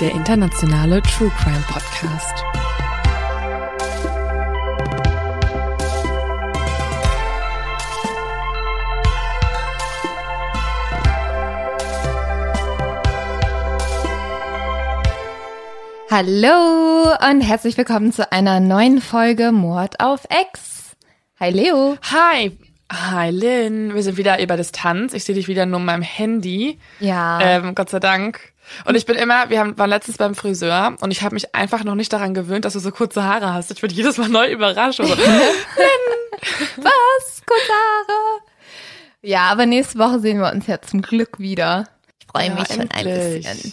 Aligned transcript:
Der 0.00 0.12
internationale 0.12 1.02
True 1.02 1.30
Crime 1.36 1.62
Podcast. 1.68 2.42
Hallo 16.10 17.14
und 17.30 17.42
herzlich 17.42 17.76
willkommen 17.76 18.10
zu 18.10 18.32
einer 18.32 18.58
neuen 18.58 19.02
Folge 19.02 19.52
Mord 19.52 20.00
auf 20.00 20.22
X. 20.24 20.96
Hi 21.38 21.50
Leo. 21.50 21.98
Hi. 22.10 22.56
Hi 22.90 23.30
Lynn, 23.30 23.94
wir 23.94 24.02
sind 24.02 24.16
wieder 24.16 24.42
über 24.42 24.56
Distanz. 24.56 25.12
Ich 25.12 25.24
sehe 25.24 25.34
dich 25.34 25.46
wieder 25.46 25.66
nur 25.66 25.78
in 25.78 25.84
meinem 25.84 26.02
Handy. 26.02 26.78
Ja. 27.00 27.38
Ähm, 27.42 27.74
Gott 27.74 27.90
sei 27.90 28.00
Dank. 28.00 28.54
Und 28.84 28.94
ich 28.96 29.06
bin 29.06 29.16
immer, 29.16 29.50
wir 29.50 29.60
haben, 29.60 29.76
waren 29.78 29.90
letztens 29.90 30.16
beim 30.18 30.34
Friseur 30.34 30.96
und 31.00 31.10
ich 31.10 31.22
habe 31.22 31.34
mich 31.34 31.54
einfach 31.54 31.84
noch 31.84 31.94
nicht 31.94 32.12
daran 32.12 32.34
gewöhnt, 32.34 32.64
dass 32.64 32.72
du 32.74 32.78
so 32.78 32.90
kurze 32.90 33.24
Haare 33.24 33.52
hast. 33.52 33.70
Ich 33.70 33.80
bin 33.80 33.90
jedes 33.90 34.16
Mal 34.18 34.28
neu 34.28 34.50
überrascht. 34.50 35.00
Und 35.00 35.06
so, 35.08 35.16
Was? 36.76 37.42
Kurze 37.46 37.72
Haare. 37.72 38.40
Ja, 39.22 39.48
aber 39.50 39.66
nächste 39.66 39.98
Woche 39.98 40.20
sehen 40.20 40.38
wir 40.40 40.50
uns 40.52 40.66
ja 40.66 40.80
zum 40.80 41.02
Glück 41.02 41.38
wieder. 41.38 41.88
Ich 42.20 42.26
freue 42.26 42.48
Ja, 42.48 42.54
mich 42.54 42.68
schon 42.68 42.80
ein 42.80 43.06
endlich. 43.06 43.46
bisschen. 43.46 43.72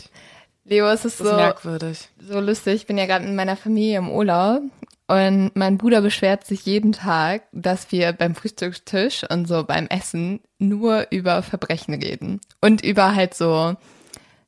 Leo, 0.66 0.88
es 0.88 1.06
ist 1.06 1.20
das 1.22 1.28
ist 1.28 1.32
so, 1.32 1.36
merkwürdig. 1.38 2.09
so 2.20 2.39
lustig. 2.42 2.73
Ich 2.76 2.86
bin 2.88 2.98
ja 2.98 3.06
gerade 3.06 3.26
in 3.26 3.36
meiner 3.36 3.56
Familie 3.56 4.00
im 4.00 4.09
Urlaub 4.11 4.61
und 5.08 5.52
mein 5.56 5.78
Bruder 5.78 6.02
beschwert 6.02 6.45
sich 6.45 6.66
jeden 6.66 6.92
Tag, 6.92 7.44
dass 7.54 7.89
wir 7.94 8.11
beim 8.11 8.36
Frühstückstisch 8.36 9.23
und 9.30 9.48
so 9.48 9.64
beim 9.64 9.88
Essen 9.88 10.42
nur 10.59 11.08
über 11.11 11.42
Verbrechen 11.44 11.94
reden. 11.94 12.42
Und 12.59 12.84
über 12.84 13.16
halt 13.16 13.34
so, 13.34 13.76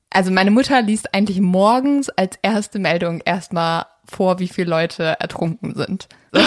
also 0.10 0.32
meine 0.32 0.52
Mutter 0.52 0.82
liest 0.82 1.14
eigentlich 1.14 1.40
morgens 1.40 2.10
als 2.10 2.38
erste 2.42 2.80
Meldung 2.80 3.22
erstmal 3.26 3.86
vor, 4.10 4.40
wie 4.40 4.48
viele 4.48 4.70
Leute 4.70 5.16
ertrunken 5.20 5.76
sind. 5.76 6.08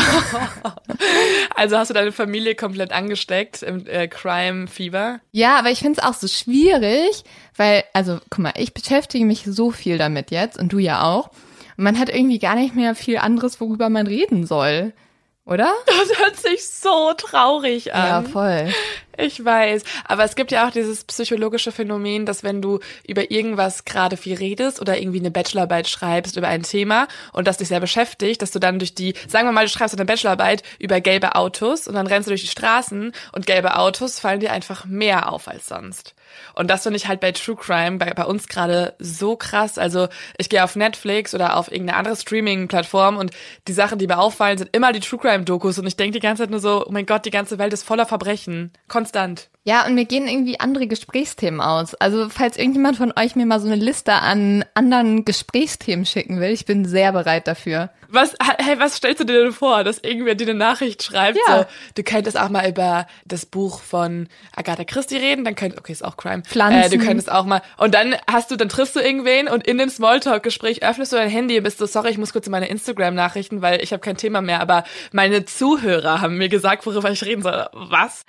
Also 1.54 1.76
hast 1.76 1.90
du 1.90 1.94
deine 1.94 2.12
Familie 2.12 2.54
komplett 2.54 2.92
angesteckt 2.92 3.62
im 3.62 3.86
äh, 3.86 4.08
Crime-Fieber? 4.08 5.20
Ja, 5.32 5.58
aber 5.58 5.70
ich 5.70 5.80
finde 5.80 6.00
es 6.00 6.06
auch 6.06 6.14
so 6.14 6.26
schwierig, 6.26 7.24
weil, 7.56 7.84
also 7.92 8.18
guck 8.30 8.38
mal, 8.38 8.54
ich 8.56 8.74
beschäftige 8.74 9.24
mich 9.24 9.44
so 9.44 9.70
viel 9.70 9.98
damit 9.98 10.30
jetzt 10.30 10.58
und 10.58 10.72
du 10.72 10.78
ja 10.78 11.02
auch. 11.04 11.28
Und 11.76 11.84
man 11.84 11.98
hat 11.98 12.08
irgendwie 12.08 12.38
gar 12.38 12.56
nicht 12.56 12.74
mehr 12.74 12.94
viel 12.94 13.18
anderes, 13.18 13.60
worüber 13.60 13.90
man 13.90 14.06
reden 14.06 14.46
soll. 14.46 14.92
Oder? 15.44 15.72
Das 15.86 16.18
hört 16.18 16.36
sich 16.36 16.68
so 16.68 17.12
traurig 17.14 17.94
an. 17.94 18.24
Ja, 18.24 18.30
voll. 18.30 18.72
Ich 19.16 19.44
weiß, 19.44 19.84
aber 20.04 20.24
es 20.24 20.34
gibt 20.34 20.50
ja 20.50 20.66
auch 20.66 20.72
dieses 20.72 21.04
psychologische 21.04 21.70
Phänomen, 21.70 22.26
dass 22.26 22.42
wenn 22.42 22.60
du 22.60 22.80
über 23.06 23.30
irgendwas 23.30 23.84
gerade 23.84 24.16
viel 24.16 24.36
redest 24.36 24.80
oder 24.80 24.98
irgendwie 24.98 25.20
eine 25.20 25.30
Bachelorarbeit 25.30 25.86
schreibst 25.88 26.36
über 26.36 26.48
ein 26.48 26.62
Thema 26.62 27.06
und 27.32 27.46
das 27.46 27.58
dich 27.58 27.68
sehr 27.68 27.80
beschäftigt, 27.80 28.42
dass 28.42 28.50
du 28.50 28.58
dann 28.58 28.78
durch 28.78 28.94
die, 28.94 29.14
sagen 29.28 29.46
wir 29.46 29.52
mal, 29.52 29.66
du 29.66 29.70
schreibst 29.70 29.94
eine 29.94 30.06
Bachelorarbeit 30.06 30.62
über 30.78 31.00
gelbe 31.00 31.34
Autos 31.36 31.86
und 31.86 31.94
dann 31.94 32.06
rennst 32.06 32.26
du 32.26 32.30
durch 32.30 32.42
die 32.42 32.48
Straßen 32.48 33.12
und 33.32 33.46
gelbe 33.46 33.76
Autos 33.76 34.18
fallen 34.18 34.40
dir 34.40 34.52
einfach 34.52 34.86
mehr 34.86 35.30
auf 35.30 35.46
als 35.46 35.68
sonst. 35.68 36.14
Und 36.54 36.70
das 36.70 36.82
finde 36.82 36.96
ich 36.96 37.08
halt 37.08 37.20
bei 37.20 37.32
True 37.32 37.56
Crime 37.56 37.98
bei, 37.98 38.12
bei 38.12 38.24
uns 38.24 38.48
gerade 38.48 38.94
so 38.98 39.36
krass. 39.36 39.78
Also 39.78 40.08
ich 40.38 40.48
gehe 40.48 40.64
auf 40.64 40.76
Netflix 40.76 41.34
oder 41.34 41.56
auf 41.56 41.70
irgendeine 41.70 41.98
andere 41.98 42.16
Streaming-Plattform 42.16 43.16
und 43.16 43.30
die 43.68 43.72
Sachen, 43.72 43.98
die 43.98 44.06
mir 44.06 44.18
auffallen, 44.18 44.58
sind 44.58 44.74
immer 44.74 44.92
die 44.92 45.00
True 45.00 45.20
Crime-Dokus 45.20 45.78
und 45.78 45.86
ich 45.86 45.96
denke 45.96 46.18
die 46.18 46.26
ganze 46.26 46.42
Zeit 46.42 46.50
nur 46.50 46.60
so, 46.60 46.84
oh 46.86 46.90
mein 46.90 47.06
Gott, 47.06 47.24
die 47.24 47.30
ganze 47.30 47.58
Welt 47.58 47.72
ist 47.72 47.84
voller 47.84 48.06
Verbrechen. 48.06 48.72
Konstant. 48.88 49.51
Ja, 49.64 49.86
und 49.86 49.94
mir 49.94 50.06
gehen 50.06 50.26
irgendwie 50.26 50.58
andere 50.58 50.88
Gesprächsthemen 50.88 51.60
aus. 51.60 51.94
Also, 51.94 52.28
falls 52.28 52.56
irgendjemand 52.56 52.96
von 52.96 53.12
euch 53.16 53.36
mir 53.36 53.46
mal 53.46 53.60
so 53.60 53.66
eine 53.66 53.76
Liste 53.76 54.14
an 54.14 54.64
anderen 54.74 55.24
Gesprächsthemen 55.24 56.04
schicken 56.04 56.40
will, 56.40 56.50
ich 56.50 56.66
bin 56.66 56.84
sehr 56.84 57.12
bereit 57.12 57.46
dafür. 57.46 57.90
Was, 58.08 58.34
hey, 58.58 58.78
was 58.78 58.96
stellst 58.96 59.20
du 59.20 59.24
dir 59.24 59.44
denn 59.44 59.52
vor, 59.52 59.84
dass 59.84 59.98
irgendwer 59.98 60.34
dir 60.34 60.48
eine 60.48 60.58
Nachricht 60.58 61.02
schreibt? 61.02 61.38
Ja. 61.46 61.60
So, 61.60 61.64
du 61.94 62.02
könntest 62.02 62.38
auch 62.38 62.48
mal 62.48 62.68
über 62.68 63.06
das 63.24 63.46
Buch 63.46 63.80
von 63.80 64.28
Agatha 64.54 64.84
Christie 64.84 65.16
reden, 65.16 65.44
dann 65.44 65.54
könnt, 65.54 65.78
okay, 65.78 65.92
ist 65.92 66.04
auch 66.04 66.16
Crime. 66.16 66.42
Pflanzen. 66.42 66.82
Äh, 66.82 66.90
du 66.90 66.98
könntest 66.98 67.30
auch 67.30 67.46
mal, 67.46 67.62
und 67.78 67.94
dann 67.94 68.16
hast 68.30 68.50
du, 68.50 68.56
dann 68.56 68.68
triffst 68.68 68.96
du 68.96 69.00
irgendwen 69.00 69.48
und 69.48 69.66
in 69.66 69.78
dem 69.78 69.88
Smalltalk-Gespräch 69.88 70.82
öffnest 70.82 71.12
du 71.12 71.16
dein 71.16 71.30
Handy 71.30 71.56
und 71.56 71.64
bist 71.64 71.78
so, 71.78 71.86
sorry, 71.86 72.10
ich 72.10 72.18
muss 72.18 72.32
kurz 72.32 72.46
in 72.46 72.50
meine 72.50 72.68
Instagram-Nachrichten, 72.68 73.62
weil 73.62 73.82
ich 73.82 73.92
habe 73.92 74.00
kein 74.00 74.16
Thema 74.16 74.42
mehr, 74.42 74.60
aber 74.60 74.84
meine 75.12 75.44
Zuhörer 75.46 76.20
haben 76.20 76.36
mir 76.36 76.48
gesagt, 76.48 76.84
worüber 76.84 77.10
ich 77.10 77.24
reden 77.24 77.42
soll. 77.42 77.66
Was? 77.72 78.26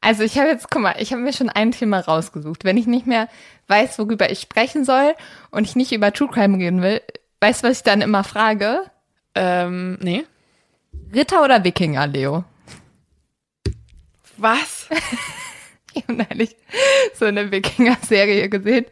Also, 0.00 0.22
ich 0.22 0.38
habe 0.38 0.48
jetzt, 0.48 0.70
guck 0.76 0.82
mal, 0.82 0.96
ich 0.98 1.10
habe 1.10 1.22
mir 1.22 1.32
schon 1.32 1.48
ein 1.48 1.72
Thema 1.72 2.00
rausgesucht. 2.00 2.62
Wenn 2.64 2.76
ich 2.76 2.86
nicht 2.86 3.06
mehr 3.06 3.28
weiß, 3.68 3.98
worüber 3.98 4.30
ich 4.30 4.40
sprechen 4.40 4.84
soll 4.84 5.14
und 5.50 5.64
ich 5.64 5.74
nicht 5.74 5.90
über 5.90 6.12
True 6.12 6.28
Crime 6.28 6.58
reden 6.58 6.82
will, 6.82 7.00
weißt 7.40 7.64
du, 7.64 7.68
was 7.68 7.78
ich 7.78 7.82
dann 7.82 8.02
immer 8.02 8.24
frage? 8.24 8.80
Ähm, 9.34 9.96
nee. 10.02 10.24
Ritter 11.14 11.42
oder 11.42 11.64
Wikinger, 11.64 12.06
Leo? 12.06 12.44
Was? 14.36 14.88
Ich 15.98 16.02
habe 16.02 16.26
neulich 16.28 16.54
so 17.14 17.24
eine 17.24 17.50
Wikinger-Serie 17.50 18.50
gesehen. 18.50 18.84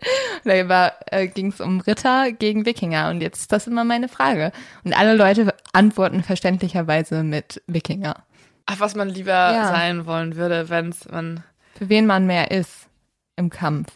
Und 0.43 0.51
da 0.51 0.69
war, 0.71 0.95
äh, 1.11 1.27
ging 1.27 1.49
es 1.49 1.61
um 1.61 1.81
Ritter 1.81 2.33
gegen 2.33 2.65
Wikinger. 2.65 3.11
Und 3.11 3.21
jetzt 3.21 3.41
ist 3.43 3.53
das 3.53 3.67
immer 3.67 3.85
meine 3.85 4.09
Frage. 4.09 4.53
Und 4.85 4.99
alle 4.99 5.15
Leute 5.15 5.55
antworten 5.75 6.23
verständlicherweise 6.23 7.23
mit 7.23 7.61
Wikinger. 7.67 8.25
Ach, 8.65 8.81
was 8.81 8.95
man 8.95 9.11
lieber 9.11 9.33
Ja. 9.33 9.69
sein 9.69 10.07
wollen 10.07 10.37
würde, 10.37 10.71
wenn's 10.71 11.07
man 11.11 11.45
Für 11.77 11.89
wen 11.89 12.07
man 12.07 12.27
mehr 12.27 12.51
ist 12.51 12.89
im 13.37 13.51
Kampf. 13.51 13.93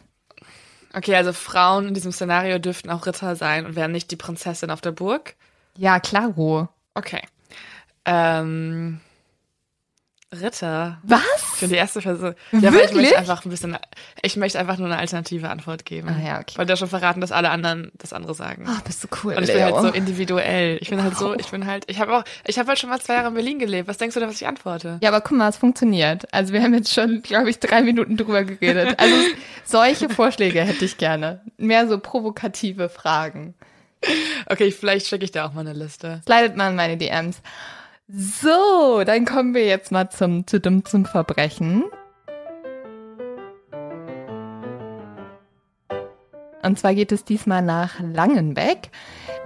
Okay, 0.95 1.15
also 1.15 1.33
Frauen 1.33 1.89
in 1.89 1.95
diesem 1.95 2.13
Szenario 2.13 2.59
dürften 2.59 2.91
auch 2.91 3.07
Ritter 3.07 3.37
sein 3.37 3.67
und 3.67 3.77
wären 3.77 3.93
nicht 3.93 4.11
die 4.11 4.17
Prinzessin 4.17 4.71
auf 4.71 4.81
der 4.81 4.93
Burg. 4.93 5.37
Ja, 5.77 6.01
klaro. 6.01 6.69
Okay. 6.95 7.23
Ähm, 8.05 9.01
Ritter. 10.31 10.99
Was? 11.05 11.23
Ich 11.55 11.61
bin 11.61 11.71
die 11.71 11.77
erste 11.77 12.01
Person. 12.01 12.35
Ja, 12.53 12.59
aber 12.69 12.69
ich 12.69 12.73
Wirklich? 12.91 12.93
möchte 12.95 13.19
einfach 13.19 13.45
ein 13.47 13.51
bisschen, 13.51 13.79
ich 14.21 14.37
möchte 14.37 14.59
einfach 14.59 14.77
nur 14.77 14.87
eine 14.87 14.99
alternative 14.99 15.49
Antwort 15.49 15.87
geben. 15.87 16.09
Ah, 16.09 16.23
ja, 16.23 16.39
okay. 16.41 16.53
Weil 16.57 16.67
du 16.67 16.73
ja 16.73 16.77
schon 16.77 16.89
verraten, 16.89 17.23
dass 17.23 17.33
alle 17.33 17.49
anderen 17.49 17.91
das 17.97 18.13
andere 18.13 18.35
sagen. 18.35 18.67
Oh, 18.69 18.81
bist 18.85 19.03
du 19.03 19.09
cool, 19.25 19.35
Und 19.35 19.45
ich 19.45 19.49
bin 19.49 19.57
Leo. 19.57 19.75
halt 19.75 19.87
so 19.87 19.91
individuell. 19.93 20.77
Ich 20.83 20.91
bin 20.91 21.03
halt 21.03 21.17
so, 21.17 21.35
ich 21.35 21.47
bin 21.47 21.67
halt, 21.67 21.85
ich 21.91 21.99
habe 21.99 22.15
auch, 22.15 22.25
ich 22.47 22.59
habe 22.59 22.69
halt 22.69 22.79
schon 22.79 22.91
mal 22.91 23.01
zwei 23.01 23.15
Jahre 23.15 23.29
in 23.29 23.35
Berlin 23.35 23.59
gelebt. 23.59 23.89
Was 23.89 23.97
denkst 23.97 24.13
du 24.15 24.21
denn, 24.21 24.29
was 24.29 24.37
ich 24.37 24.47
antworte? 24.47 24.99
ja, 25.03 25.09
aber 25.09 25.23
guck 25.23 25.39
mal, 25.39 25.49
es 25.49 25.57
funktioniert. 25.57 26.33
Also 26.33 26.53
wir 26.53 26.63
haben 26.63 26.75
jetzt 26.75 26.93
schon, 26.93 27.23
glaube 27.23 27.49
ich, 27.49 27.59
drei 27.59 27.81
Minuten 27.81 28.19
drüber 28.19 28.45
geredet. 28.45 28.99
Also 28.99 29.15
solche 29.65 30.11
Vorschläge 30.11 30.61
hätte 30.61 30.85
ich 30.85 30.99
gerne. 30.99 31.41
Mehr 31.57 31.89
so 31.89 31.99
provokative 31.99 32.91
Fragen. 32.91 33.55
Okay, 34.47 34.71
vielleicht 34.73 35.07
schicke 35.07 35.25
ich 35.25 35.33
da 35.33 35.47
auch 35.47 35.55
mal 35.55 35.63
eine 35.63 35.73
Liste. 35.73 36.21
Slidet 36.25 36.57
mal 36.57 36.69
in 36.71 36.77
meine 36.77 36.97
DMs. 36.97 37.41
So, 38.11 39.05
dann 39.05 39.27
kommen 39.27 39.53
wir 39.53 39.67
jetzt 39.67 39.93
mal 39.93 40.09
zum, 40.09 40.47
zu 40.47 40.61
dumm 40.61 40.83
zum 40.87 41.05
Verbrechen. 41.05 41.85
Und 46.63 46.79
zwar 46.79 46.95
geht 46.95 47.13
es 47.13 47.27
diesmal 47.27 47.61
nach 47.61 48.01
Langenbeck. 48.01 48.89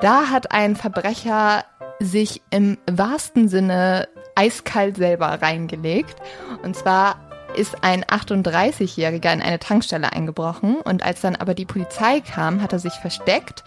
Da 0.01 0.31
hat 0.31 0.53
ein 0.53 0.77
Verbrecher 0.77 1.65
sich 1.99 2.41
im 2.51 2.79
wahrsten 2.89 3.49
Sinne 3.49 4.09
eiskalt 4.37 4.97
selber 4.97 5.43
reingelegt. 5.43 6.15
Und 6.63 6.77
zwar 6.77 7.17
ist 7.57 7.83
ein 7.83 8.05
38-Jähriger 8.05 9.33
in 9.33 9.43
eine 9.43 9.59
Tankstelle 9.59 10.13
eingebrochen 10.13 10.77
und 10.77 11.03
als 11.03 11.21
dann 11.21 11.35
aber 11.35 11.55
die 11.55 11.67
Polizei 11.67 12.21
kam, 12.21 12.63
hat 12.63 12.73
er 12.73 12.79
sich 12.79 12.95
versteckt 12.95 13.65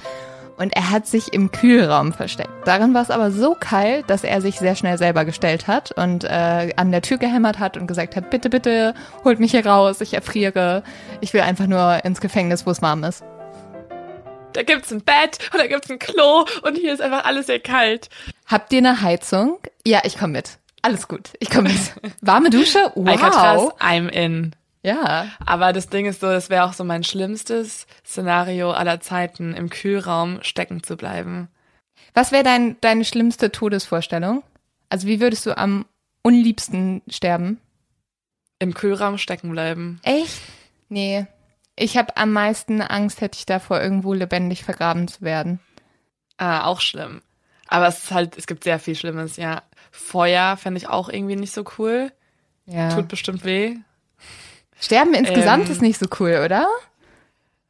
und 0.58 0.76
er 0.76 0.90
hat 0.90 1.08
sich 1.08 1.34
im 1.34 1.52
Kühlraum 1.52 2.14
versteckt. 2.14 2.50
Darin 2.66 2.94
war 2.94 3.02
es 3.02 3.12
aber 3.12 3.32
so 3.32 3.56
kalt, 3.60 4.10
dass 4.10 4.24
er 4.24 4.42
sich 4.42 4.58
sehr 4.58 4.76
schnell 4.76 4.98
selber 4.98 5.26
gestellt 5.26 5.68
hat 5.68 5.92
und 5.98 6.24
äh, 6.24 6.74
an 6.76 6.92
der 6.92 7.02
Tür 7.02 7.18
gehämmert 7.18 7.60
hat 7.60 7.78
und 7.78 7.88
gesagt 7.88 8.16
hat, 8.16 8.30
bitte, 8.30 8.50
bitte, 8.50 8.94
holt 9.24 9.40
mich 9.40 9.52
hier 9.52 9.66
raus, 9.66 10.02
ich 10.02 10.14
erfriere, 10.14 10.84
ich 11.22 11.34
will 11.34 11.42
einfach 11.42 11.68
nur 11.68 12.04
ins 12.06 12.22
Gefängnis, 12.22 12.66
wo 12.66 12.72
es 12.72 12.82
warm 12.82 13.04
ist. 13.04 13.24
Da 14.54 14.64
gibt's 14.64 14.92
ein 14.92 15.02
Bett 15.02 15.38
und 15.52 15.60
da 15.60 15.68
gibt's 15.68 15.90
ein 15.90 16.00
Klo 16.00 16.46
und 16.64 16.78
hier 16.78 16.94
ist 16.94 17.02
einfach 17.02 17.26
alles 17.26 17.48
sehr 17.48 17.60
kalt. 17.60 18.10
Habt 18.46 18.72
ihr 18.72 18.80
eine 18.80 19.02
Heizung? 19.02 19.60
Ja, 19.86 20.02
ich 20.06 20.18
komme 20.18 20.34
mit. 20.34 20.60
Alles 20.82 21.08
gut, 21.08 21.32
ich 21.40 21.50
komme 21.50 21.70
mit. 21.70 22.14
Warme 22.22 22.50
Dusche? 22.50 22.92
Wow. 22.96 23.08
Alcatraz, 23.08 23.62
I'm 23.80 24.08
in. 24.08 24.56
Ja. 24.86 25.30
Aber 25.44 25.74
das 25.74 25.90
Ding 25.90 26.06
ist 26.06 26.22
so, 26.22 26.28
das 26.28 26.52
wäre 26.52 26.66
auch 26.66 26.74
so 26.74 26.84
mein 26.84 27.04
schlimmstes 27.04 27.88
Szenario 28.06 28.72
aller 28.72 29.02
Zeiten, 29.02 29.56
im 29.56 29.70
Kühlraum 29.72 30.44
stecken 30.44 30.84
zu 30.84 30.96
bleiben. 30.96 31.48
Was 32.14 32.32
wäre 32.32 32.44
dein, 32.44 32.80
deine 32.82 33.04
schlimmste 33.04 33.52
Todesvorstellung? 33.52 34.44
Also 34.90 35.08
wie 35.08 35.20
würdest 35.20 35.46
du 35.48 35.58
am 35.58 35.86
unliebsten 36.22 37.02
sterben? 37.10 37.60
Im 38.60 38.76
Kühlraum 38.76 39.18
stecken 39.18 39.50
bleiben. 39.50 40.00
Echt? 40.04 40.40
Nee. 40.88 41.26
Ich 41.76 41.98
habe 41.98 42.16
am 42.16 42.32
meisten 42.32 42.82
Angst, 42.82 43.22
hätte 43.22 43.40
ich 43.40 43.48
davor, 43.48 43.82
irgendwo 43.82 44.14
lebendig 44.14 44.64
vergraben 44.64 45.08
zu 45.08 45.22
werden. 45.22 45.60
Ah, 46.38 46.66
auch 46.66 46.80
schlimm. 46.80 47.24
Aber 47.68 47.88
es 47.88 48.04
ist 48.04 48.12
halt, 48.12 48.38
es 48.38 48.46
gibt 48.46 48.64
sehr 48.64 48.78
viel 48.78 48.96
Schlimmes, 48.96 49.38
ja. 49.38 49.64
Feuer 49.90 50.58
fände 50.58 50.78
ich 50.78 50.88
auch 50.88 51.10
irgendwie 51.10 51.36
nicht 51.36 51.54
so 51.54 51.66
cool. 51.80 52.12
Ja. 52.68 52.90
Tut 52.94 53.08
bestimmt 53.08 53.44
weh. 53.46 53.78
Sterben 54.80 55.14
insgesamt 55.14 55.66
Ähm, 55.66 55.72
ist 55.72 55.82
nicht 55.82 56.00
so 56.00 56.08
cool, 56.20 56.42
oder? 56.44 56.68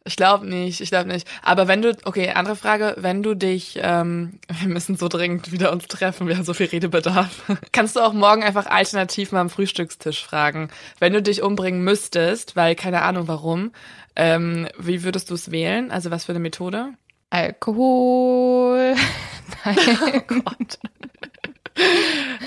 Ich 0.07 0.17
glaube 0.17 0.45
nicht, 0.45 0.81
ich 0.81 0.89
glaube 0.89 1.09
nicht. 1.09 1.27
Aber 1.41 1.67
wenn 1.67 1.81
du, 1.81 1.97
okay, 2.05 2.29
andere 2.29 2.55
Frage, 2.55 2.93
wenn 2.97 3.23
du 3.23 3.33
dich, 3.33 3.79
ähm, 3.81 4.39
wir 4.59 4.67
müssen 4.67 4.97
so 4.97 5.07
dringend 5.07 5.51
wieder 5.51 5.71
uns 5.71 5.87
treffen, 5.87 6.27
wir 6.27 6.37
haben 6.37 6.45
so 6.45 6.53
viel 6.53 6.67
Redebedarf. 6.67 7.43
Kannst 7.71 7.95
du 7.95 8.01
auch 8.01 8.13
morgen 8.13 8.43
einfach 8.43 8.67
alternativ 8.67 9.31
mal 9.31 9.41
am 9.41 9.49
Frühstückstisch 9.49 10.23
fragen, 10.23 10.69
wenn 10.99 11.13
du 11.13 11.23
dich 11.23 11.41
umbringen 11.41 11.83
müsstest, 11.83 12.55
weil 12.55 12.75
keine 12.75 13.01
Ahnung 13.01 13.27
warum, 13.27 13.71
ähm, 14.15 14.67
wie 14.77 15.03
würdest 15.03 15.31
du 15.31 15.33
es 15.33 15.49
wählen? 15.49 15.89
Also 15.89 16.11
was 16.11 16.25
für 16.25 16.33
eine 16.33 16.39
Methode? 16.39 16.89
Alkohol. 17.31 18.95
Nein. 19.65 20.23
Gott. 20.27 20.79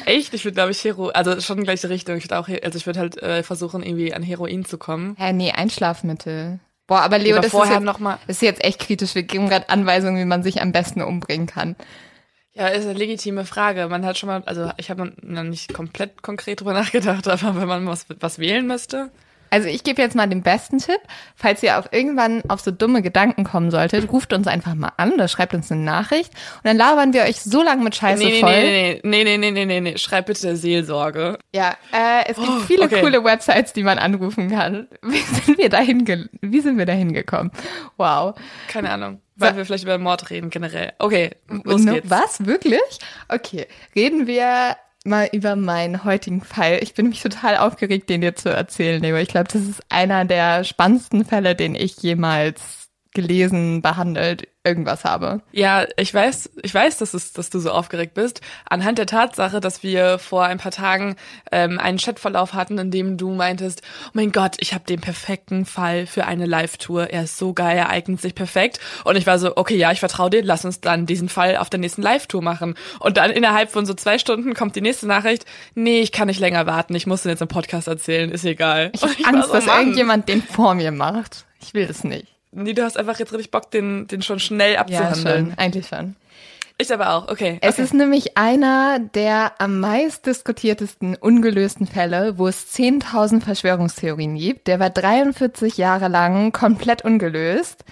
Echt? 0.07 0.33
Ich 0.35 0.45
würde, 0.45 0.55
glaube 0.55 0.71
ich, 0.71 0.83
Hero, 0.85 1.09
also 1.09 1.41
schon 1.41 1.57
in 1.59 1.63
die 1.63 1.67
gleiche 1.67 1.89
Richtung. 1.89 2.17
Ich 2.17 2.25
würde 2.25 2.39
auch, 2.39 2.49
also 2.49 2.77
ich 2.79 2.87
würde 2.87 3.01
halt 3.01 3.23
äh, 3.23 3.43
versuchen, 3.43 3.83
irgendwie 3.83 4.15
an 4.15 4.23
Heroin 4.23 4.65
zu 4.65 4.79
kommen. 4.79 5.17
Hä, 5.19 5.33
nee, 5.33 5.53
Einschlafmittel. 5.53 6.61
Boah, 6.87 7.01
aber 7.01 7.19
Leo, 7.19 7.37
Aber 7.37 7.43
das 7.47 7.53
ist, 7.53 7.71
jetzt, 7.71 7.83
noch 7.83 7.99
mal- 7.99 8.19
ist 8.27 8.41
jetzt 8.43 8.65
echt 8.65 8.79
kritisch. 8.81 9.15
Wir 9.15 9.23
geben 9.23 9.49
gerade 9.49 9.69
Anweisungen, 9.69 10.19
wie 10.19 10.25
man 10.25 10.43
sich 10.43 10.63
am 10.63 10.73
besten 10.73 11.03
umbringen 11.03 11.47
kann. 11.47 11.77
Ja, 12.55 12.69
ist 12.69 12.85
eine 12.87 12.95
legitime 12.99 13.45
Frage. 13.45 13.87
Man 13.89 14.05
hat 14.07 14.17
schon 14.19 14.29
mal, 14.29 14.43
also 14.47 14.71
ich 14.79 14.91
habe 14.91 15.13
noch 15.21 15.43
nicht 15.45 15.75
komplett 15.75 16.23
konkret 16.23 16.61
drüber 16.61 16.73
nachgedacht, 16.73 17.29
aber 17.29 17.61
wenn 17.61 17.69
man 17.69 17.87
was, 17.87 18.07
was 18.21 18.39
wählen 18.39 18.67
müsste. 18.67 19.11
Also 19.51 19.69
ich 19.69 19.85
gebe 19.85 20.01
jetzt 20.03 20.15
mal 20.15 20.27
den 20.27 20.43
besten 20.43 20.79
Tipp. 20.79 21.01
Falls 21.37 21.63
ihr 21.63 21.79
auf 21.79 21.89
irgendwann 21.93 22.43
auf 22.49 22.61
so 22.61 22.71
dumme 22.71 23.03
Gedanken 23.03 23.45
kommen 23.45 23.71
solltet, 23.71 24.11
ruft 24.13 24.33
uns 24.33 24.47
einfach 24.47 24.75
mal 24.75 24.93
an 24.97 25.13
oder 25.13 25.29
schreibt 25.29 25.55
uns 25.55 25.71
eine 25.73 25.83
Nachricht 25.83 26.33
und 26.57 26.65
dann 26.65 26.77
labern 26.77 27.13
wir 27.13 27.23
euch 27.23 27.41
so 27.41 27.63
lange 27.63 27.83
mit 27.85 27.95
Scheiße 27.97 28.23
Nee, 28.23 28.31
nee, 28.33 28.41
voll. 28.41 28.51
nee, 28.53 29.01
nee, 29.05 29.25
nee, 29.25 29.39
nee, 29.39 29.51
nee, 29.51 29.65
nee, 29.67 29.81
nee. 29.81 29.99
Schreib 29.99 30.27
bitte 30.27 30.57
Seelsorge. 30.57 31.39
Ja, 31.55 31.77
äh, 31.93 32.29
es 32.29 32.37
gibt 32.37 32.49
Oh, 32.49 32.61
viele 32.61 32.85
okay. 32.85 33.01
coole 33.01 33.25
Websites, 33.25 33.73
die 33.73 33.83
man 33.83 33.99
anrufen 33.99 34.51
kann. 34.51 34.89
Wie 35.03 35.19
sind 35.19 35.59
wir 35.59 35.69
dahin, 35.69 36.05
ge 36.05 36.27
wie 36.41 36.61
sind 36.61 36.79
wir 36.79 36.87
dahin 36.87 37.13
gekommen? 37.13 37.51
Wow. 37.97 38.35
Keine 38.69 38.91
Ahnung. 38.91 39.21
Weil 39.37 39.57
wir 39.57 39.65
vielleicht 39.65 39.85
über 39.85 39.99
Mord 39.99 40.31
reden 40.31 40.51
generell. 40.51 40.93
Okay, 40.99 41.31
los 41.63 41.83
No, 41.85 41.93
geht's. 41.95 42.11
Was? 42.11 42.45
Wirklich? 42.45 42.81
Okay. 43.29 43.67
Reden 43.95 44.27
wir 44.27 44.77
mal 45.09 45.29
über 45.33 45.57
meinen 45.57 46.05
heutigen 46.05 46.41
Fall. 46.41 46.79
Ich 46.83 46.95
bin 46.95 47.09
mich 47.09 47.23
total 47.23 47.57
aufgeregt, 47.57 48.09
den 48.09 48.21
dir 48.21 48.37
zu 48.37 48.51
erzählen, 48.51 49.03
Leo. 49.03 49.17
Ich 49.17 49.29
glaube, 49.29 49.49
das 49.53 49.63
ist 49.63 49.83
einer 49.89 50.25
der 50.25 50.65
spannendsten 50.65 51.25
Fälle, 51.25 51.55
den 51.57 51.75
ich 51.75 51.97
jemals 52.03 52.78
gelesen, 53.19 53.83
behandelt, 53.83 54.47
irgendwas 54.63 55.05
habe. 55.05 55.41
Ja, 55.51 55.87
ich 55.97 56.15
weiß, 56.15 56.51
ich 56.63 56.73
weiß, 56.73 56.99
dass, 56.99 57.15
es, 57.15 57.33
dass 57.33 57.51
du 57.51 57.59
so 57.59 57.73
aufgeregt 57.73 58.15
bist. 58.15 58.43
Anhand 58.71 58.99
der 58.99 59.07
Tatsache, 59.07 59.59
dass 59.59 59.83
wir 59.83 60.21
vor 60.21 60.45
ein 60.45 60.59
paar 60.59 60.71
Tagen 60.71 61.17
ähm, 61.51 61.81
einen 61.81 61.99
Chatverlauf 61.99 62.53
hatten, 62.53 62.79
in 62.79 62.93
dem 62.93 63.17
du 63.17 63.31
meintest, 63.35 63.83
oh 64.07 64.11
mein 64.13 64.31
Gott, 64.31 64.55
ich 64.61 64.73
habe 64.73 64.85
den 64.85 65.01
perfekten 65.01 65.65
Fall 65.65 66.07
für 66.07 66.27
eine 66.27 66.47
Live-Tour. 66.47 67.11
Er 67.11 67.25
ist 67.25 67.39
so 67.39 67.55
geil, 67.55 67.77
er 67.77 67.89
eignet 67.89 68.21
sich 68.21 68.37
perfekt. 68.37 68.79
Und 69.03 69.17
ich 69.17 69.27
war 69.27 69.41
so, 69.41 69.57
okay, 69.57 69.77
ja, 69.77 69.91
ich 69.91 69.99
vertraue 69.99 70.31
dir, 70.31 70.45
lass 70.45 70.65
uns 70.65 70.81
dann 70.81 71.07
diesen 71.07 71.29
Fall 71.29 71.57
auf 71.57 71.71
der 71.71 71.81
nächsten 71.81 72.03
Live-Tour 72.03 72.43
machen. 72.43 72.77
Und 73.01 73.17
dann 73.17 73.33
innerhalb 73.33 73.73
von 73.73 73.85
so 73.85 73.95
zwei 73.95 74.19
Stunden 74.19 74.55
kommt 74.55 74.77
die 74.77 74.81
nächste 74.81 75.09
Nachricht, 75.09 75.45
nee, 75.75 76.03
ich 76.03 76.13
kann 76.13 76.29
nicht 76.29 76.39
länger 76.39 76.67
warten, 76.67 76.95
ich 76.95 77.09
muss 77.09 77.23
den 77.23 77.31
jetzt 77.31 77.43
im 77.43 77.49
Podcast 77.49 77.89
erzählen, 77.89 78.31
ist 78.31 78.45
egal. 78.45 78.93
Ich 78.95 79.03
habe 79.03 79.15
Angst, 79.25 79.49
so, 79.49 79.55
dass 79.55 79.67
irgendjemand 79.67 80.29
den 80.29 80.41
vor 80.41 80.77
mir 80.77 80.93
macht. 80.93 81.47
Ich 81.61 81.75
will 81.75 81.87
das 81.87 82.05
nicht. 82.05 82.38
Nee, 82.53 82.73
du 82.73 82.83
hast 82.83 82.97
einfach 82.97 83.19
jetzt 83.19 83.33
richtig 83.33 83.51
Bock, 83.51 83.71
den, 83.71 84.07
den 84.07 84.23
schon 84.23 84.41
schnell 84.41 84.75
Ja, 84.75 84.81
abzuhandeln. 84.81 85.47
schon. 85.47 85.59
Eigentlich 85.59 85.89
schon. 85.89 86.17
ich 86.79 86.93
aber 86.93 87.15
auch, 87.15 87.29
okay. 87.29 87.59
Es 87.61 87.75
okay. 87.75 87.83
ist 87.83 87.95
nämlich 87.95 88.37
einer 88.37 88.99
der 89.01 89.53
am 89.59 89.81
meist 89.81 90.27
diskutiertesten 90.27 91.17
ungelösten 91.17 91.87
Fälle, 91.87 92.39
wo 92.39 92.47
es 92.49 92.75
10.000 92.75 93.43
Verschwörungstheorien 93.43 94.37
gibt. 94.37 94.67
Der 94.67 94.81
war 94.81 94.91
43 94.91 95.77
Jahre 95.77 96.09
lang 96.09 96.53
komplett 96.53 97.05
ungelöst. 97.05 97.85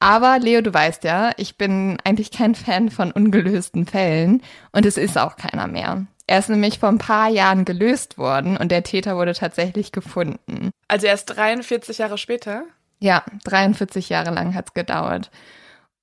Aber 0.00 0.40
Leo, 0.40 0.62
du 0.62 0.74
weißt 0.74 1.04
ja, 1.04 1.30
ich 1.36 1.56
bin 1.56 1.96
eigentlich 2.02 2.32
kein 2.32 2.56
Fan 2.56 2.90
von 2.90 3.12
ungelösten 3.12 3.86
Fällen 3.86 4.42
und 4.72 4.84
es 4.84 4.96
ist 4.96 5.16
auch 5.16 5.36
keiner 5.36 5.68
mehr. 5.68 6.06
Er 6.26 6.38
ist 6.40 6.48
nämlich 6.48 6.80
vor 6.80 6.88
ein 6.88 6.98
paar 6.98 7.28
Jahren 7.28 7.64
gelöst 7.64 8.18
worden 8.18 8.56
und 8.56 8.72
der 8.72 8.82
Täter 8.82 9.16
wurde 9.16 9.34
tatsächlich 9.34 9.92
gefunden. 9.92 10.70
Also 10.88 11.06
erst 11.06 11.36
43 11.36 11.98
Jahre 11.98 12.18
später? 12.18 12.64
Ja, 13.02 13.24
43 13.42 14.10
Jahre 14.10 14.30
lang 14.30 14.54
hat's 14.54 14.74
gedauert. 14.74 15.32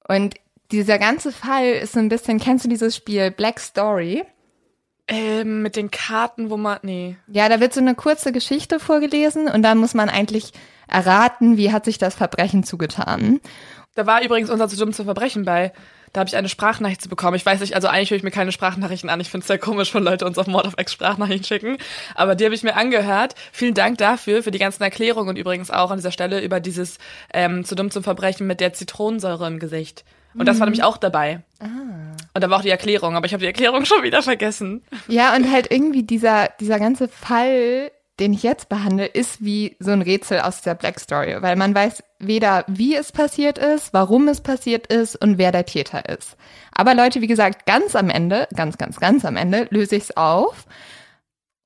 Und 0.10 0.36
dieser 0.70 1.00
ganze 1.00 1.32
Fall 1.32 1.68
ist 1.68 1.94
so 1.94 2.00
ein 2.00 2.10
bisschen, 2.10 2.42
kennst 2.42 2.66
du 2.66 2.70
dieses 2.70 2.94
Spiel 2.94 3.32
Black 3.32 3.62
Story? 3.62 4.26
Ähm, 5.08 5.62
mit 5.62 5.78
den 5.78 5.92
Karten, 5.92 6.50
wo 6.50 6.58
man. 6.58 6.80
Nee. 6.82 7.16
Ja, 7.28 7.48
da 7.48 7.62
wird 7.62 7.74
so 7.74 7.80
eine 7.80 7.96
kurze 7.96 8.34
Geschichte 8.34 8.82
vorgelesen 8.82 9.48
und 9.48 9.64
dann 9.64 9.78
muss 9.78 9.94
man 9.94 10.10
eigentlich 10.10 10.52
erraten, 10.90 11.56
wie 11.56 11.72
hat 11.72 11.86
sich 11.86 12.00
das 12.00 12.16
Verbrechen 12.16 12.66
zugetan. 12.66 13.40
Da 13.96 14.06
war 14.06 14.22
übrigens 14.22 14.50
unser 14.50 14.68
zu 14.68 14.76
dumm 14.76 14.92
zu 14.92 15.06
Verbrechen 15.06 15.46
bei. 15.46 15.72
Da 16.14 16.22
habe 16.22 16.28
ich 16.28 16.36
eine 16.36 16.50
Sprachnachricht 16.50 17.02
zu 17.02 17.10
bekommen. 17.10 17.36
Ich 17.36 17.46
weiß 17.46 17.60
nicht, 17.60 17.76
also 17.76 17.88
eigentlich 17.88 18.12
höre 18.12 18.18
ich 18.18 18.24
mir 18.24 18.32
keine 18.32 18.52
Sprachnachrichten 18.52 19.10
an. 19.10 19.20
Ich 19.20 19.30
finde 19.30 19.44
es 19.44 19.48
sehr 19.48 19.60
komisch, 19.60 19.94
wenn 19.94 20.04
Leute 20.04 20.26
uns 20.26 20.38
auf 20.38 20.48
Mord 20.48 20.66
auf 20.66 20.74
Ex 20.78 20.94
Sprachnachrichten 20.94 21.46
schicken. 21.46 21.78
Aber 22.16 22.36
die 22.36 22.46
habe 22.46 22.56
ich 22.56 22.64
mir 22.64 22.76
angehört. 22.76 23.36
Vielen 23.52 23.74
Dank 23.74 23.98
dafür, 23.98 24.44
für 24.44 24.52
die 24.52 24.60
ganzen 24.60 24.84
Erklärungen 24.84 25.30
und 25.30 25.38
übrigens 25.38 25.72
auch 25.72 25.92
an 25.92 25.98
dieser 25.98 26.12
Stelle 26.12 26.42
über 26.42 26.60
dieses 26.60 26.98
ähm, 27.34 27.64
zu 27.66 27.76
dumm 27.76 27.92
zum 27.92 28.04
Verbrechen 28.04 28.48
mit 28.48 28.60
der 28.60 28.74
Zitronensäure 28.74 29.48
im 29.48 29.60
Gesicht. 29.60 30.04
Und 30.36 30.48
das 30.48 30.60
war 30.60 30.68
nämlich 30.68 30.84
auch 30.84 30.98
dabei. 30.98 31.42
Und 32.34 32.44
da 32.44 32.50
war 32.50 32.60
auch 32.60 32.62
die 32.62 32.70
Erklärung, 32.70 33.16
aber 33.16 33.26
ich 33.26 33.34
habe 33.34 33.42
die 33.42 33.48
Erklärung 33.48 33.86
schon 33.86 34.04
wieder 34.04 34.22
vergessen. 34.22 34.84
Ja, 35.08 35.36
und 35.36 35.52
halt 35.52 35.72
irgendwie 35.72 36.04
dieser, 36.04 36.50
dieser 36.60 36.80
ganze 36.80 37.08
Fall, 37.08 37.92
den 38.20 38.34
ich 38.34 38.44
jetzt 38.44 38.70
behandle, 38.70 39.06
ist 39.06 39.44
wie 39.44 39.76
so 39.80 39.92
ein 39.92 40.02
Rätsel 40.02 40.42
aus 40.42 40.62
der 40.62 40.76
Black 40.76 41.00
Story, 41.00 41.38
weil 41.42 41.56
man 41.56 41.74
weiß 41.74 42.04
weder, 42.20 42.66
wie 42.68 42.96
es 42.96 43.12
passiert 43.12 43.58
ist, 43.58 43.94
warum 43.94 44.28
es 44.28 44.42
passiert 44.42 44.88
ist 44.88 45.16
und 45.16 45.38
wer 45.38 45.52
der 45.52 45.66
Täter 45.66 46.10
ist. 46.10 46.36
Aber 46.74 46.94
Leute, 46.94 47.22
wie 47.22 47.28
gesagt, 47.28 47.66
ganz 47.66 47.96
am 47.96 48.10
Ende, 48.10 48.48
ganz, 48.56 48.78
ganz, 48.78 49.00
ganz 49.00 49.26
am 49.26 49.38
Ende 49.38 49.68
löse 49.70 49.96
ich 49.96 50.04
es 50.04 50.18
auf. 50.18 50.66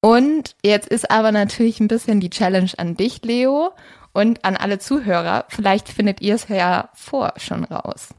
Und 0.02 0.56
jetzt 0.64 0.90
ist 0.90 1.10
aber 1.10 1.32
natürlich 1.32 1.80
ein 1.80 1.88
bisschen 1.88 2.20
die 2.20 2.30
Challenge 2.30 2.72
an 2.78 2.96
dich, 2.96 3.24
Leo, 3.24 3.72
und 4.12 4.46
an 4.46 4.56
alle 4.58 4.80
Zuhörer. 4.80 5.46
Vielleicht 5.50 5.90
findet 5.90 6.22
ihr 6.22 6.36
es 6.36 6.48
ja 6.48 6.90
vor 6.94 7.34
schon 7.38 7.64
raus. 7.64 8.10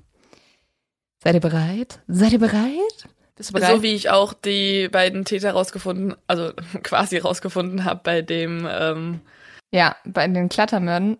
Seid 1.22 1.34
ihr 1.34 1.40
bereit? 1.40 2.00
Seid 2.08 2.32
ihr 2.32 2.38
bereit? 2.38 3.08
So 3.38 3.82
wie 3.82 3.94
ich 3.94 4.10
auch 4.10 4.32
die 4.32 4.88
beiden 4.88 5.24
Täter 5.24 5.52
rausgefunden, 5.52 6.14
also 6.26 6.52
quasi 6.82 7.18
rausgefunden 7.18 7.84
habe 7.84 8.00
bei 8.04 8.22
dem, 8.22 8.68
ähm, 8.70 9.20
Ja, 9.72 9.96
bei 10.04 10.26
den 10.26 10.48
Klettermördern 10.48 11.18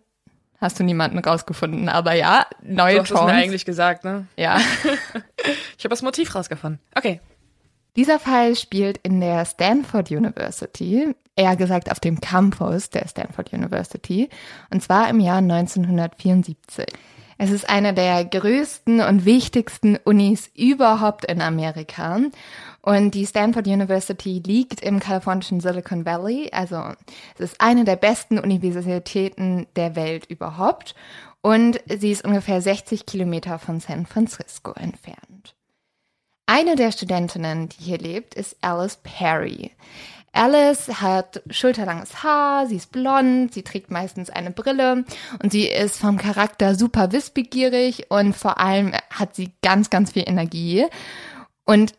hast 0.61 0.79
du 0.79 0.85
niemanden 0.85 1.19
rausgefunden, 1.19 1.89
aber 1.89 2.15
ja, 2.15 2.47
neue 2.63 2.95
du 2.95 3.01
hast 3.01 3.11
es 3.11 3.15
mir 3.15 3.19
Chance. 3.19 3.35
eigentlich 3.35 3.65
gesagt, 3.65 4.05
ne? 4.05 4.27
Ja. 4.37 4.59
Ich 5.77 5.85
habe 5.85 5.93
das 5.93 6.01
Motiv 6.01 6.35
rausgefunden. 6.35 6.81
Okay. 6.95 7.21
Dieser 7.97 8.19
Fall 8.19 8.57
spielt 8.57 8.97
in 9.03 9.21
der 9.21 9.45
Stanford 9.45 10.11
University, 10.11 11.15
eher 11.37 11.57
gesagt 11.57 11.91
auf 11.91 12.01
dem 12.01 12.21
Campus 12.21 12.89
der 12.89 13.07
Stanford 13.07 13.53
University, 13.53 14.31
und 14.71 14.83
zwar 14.83 15.11
im 15.11 15.21
Jahr 15.21 15.39
1974. 15.39 16.87
Es 17.45 17.51
ist 17.51 17.69
eine 17.69 17.93
der 17.93 18.25
größten 18.25 19.03
und 19.03 19.27
wichtigsten 19.27 19.99
Unis 20.03 20.51
überhaupt 20.57 21.27
in 21.27 21.43
Amerika. 21.43 22.19
Und 22.81 23.11
die 23.11 23.27
Stanford 23.27 23.67
University 23.67 24.43
liegt 24.47 24.81
im 24.81 24.99
kalifornischen 24.99 25.61
Silicon 25.61 26.07
Valley. 26.07 26.49
Also 26.53 26.83
es 27.35 27.41
ist 27.41 27.61
eine 27.61 27.85
der 27.85 27.97
besten 27.97 28.39
Universitäten 28.39 29.67
der 29.77 29.95
Welt 29.95 30.25
überhaupt. 30.31 30.95
Und 31.43 31.83
sie 31.87 32.13
ist 32.13 32.25
ungefähr 32.25 32.63
60 32.63 33.05
Kilometer 33.05 33.59
von 33.59 33.79
San 33.79 34.07
Francisco 34.07 34.73
entfernt. 34.73 35.55
Eine 36.47 36.77
der 36.77 36.93
Studentinnen, 36.93 37.69
die 37.69 37.85
hier 37.85 37.99
lebt, 37.99 38.35
ist 38.35 38.57
Alice 38.63 38.97
Perry. 39.03 39.71
Alice 40.35 41.01
hat 41.01 41.43
schulterlanges 41.49 42.23
Haar, 42.23 42.67
sie 42.67 42.77
ist 42.77 42.93
blond, 42.93 43.55
sie 43.55 43.63
trägt 43.63 43.91
meistens 43.91 44.31
eine 44.31 44.51
Brille 44.51 45.05
und 45.43 45.53
sie 45.53 45.69
ist 45.69 45.97
vom 45.97 46.19
Charakter 46.19 46.75
super 46.75 47.13
wissbegierig 47.13 48.11
und 48.11 48.37
vor 48.37 48.59
allem 48.59 48.93
hat 49.11 49.35
sie 49.35 49.53
ganz, 49.63 49.91
ganz 49.91 50.13
viel 50.13 50.25
Energie. 50.27 50.87
Und 51.65 51.95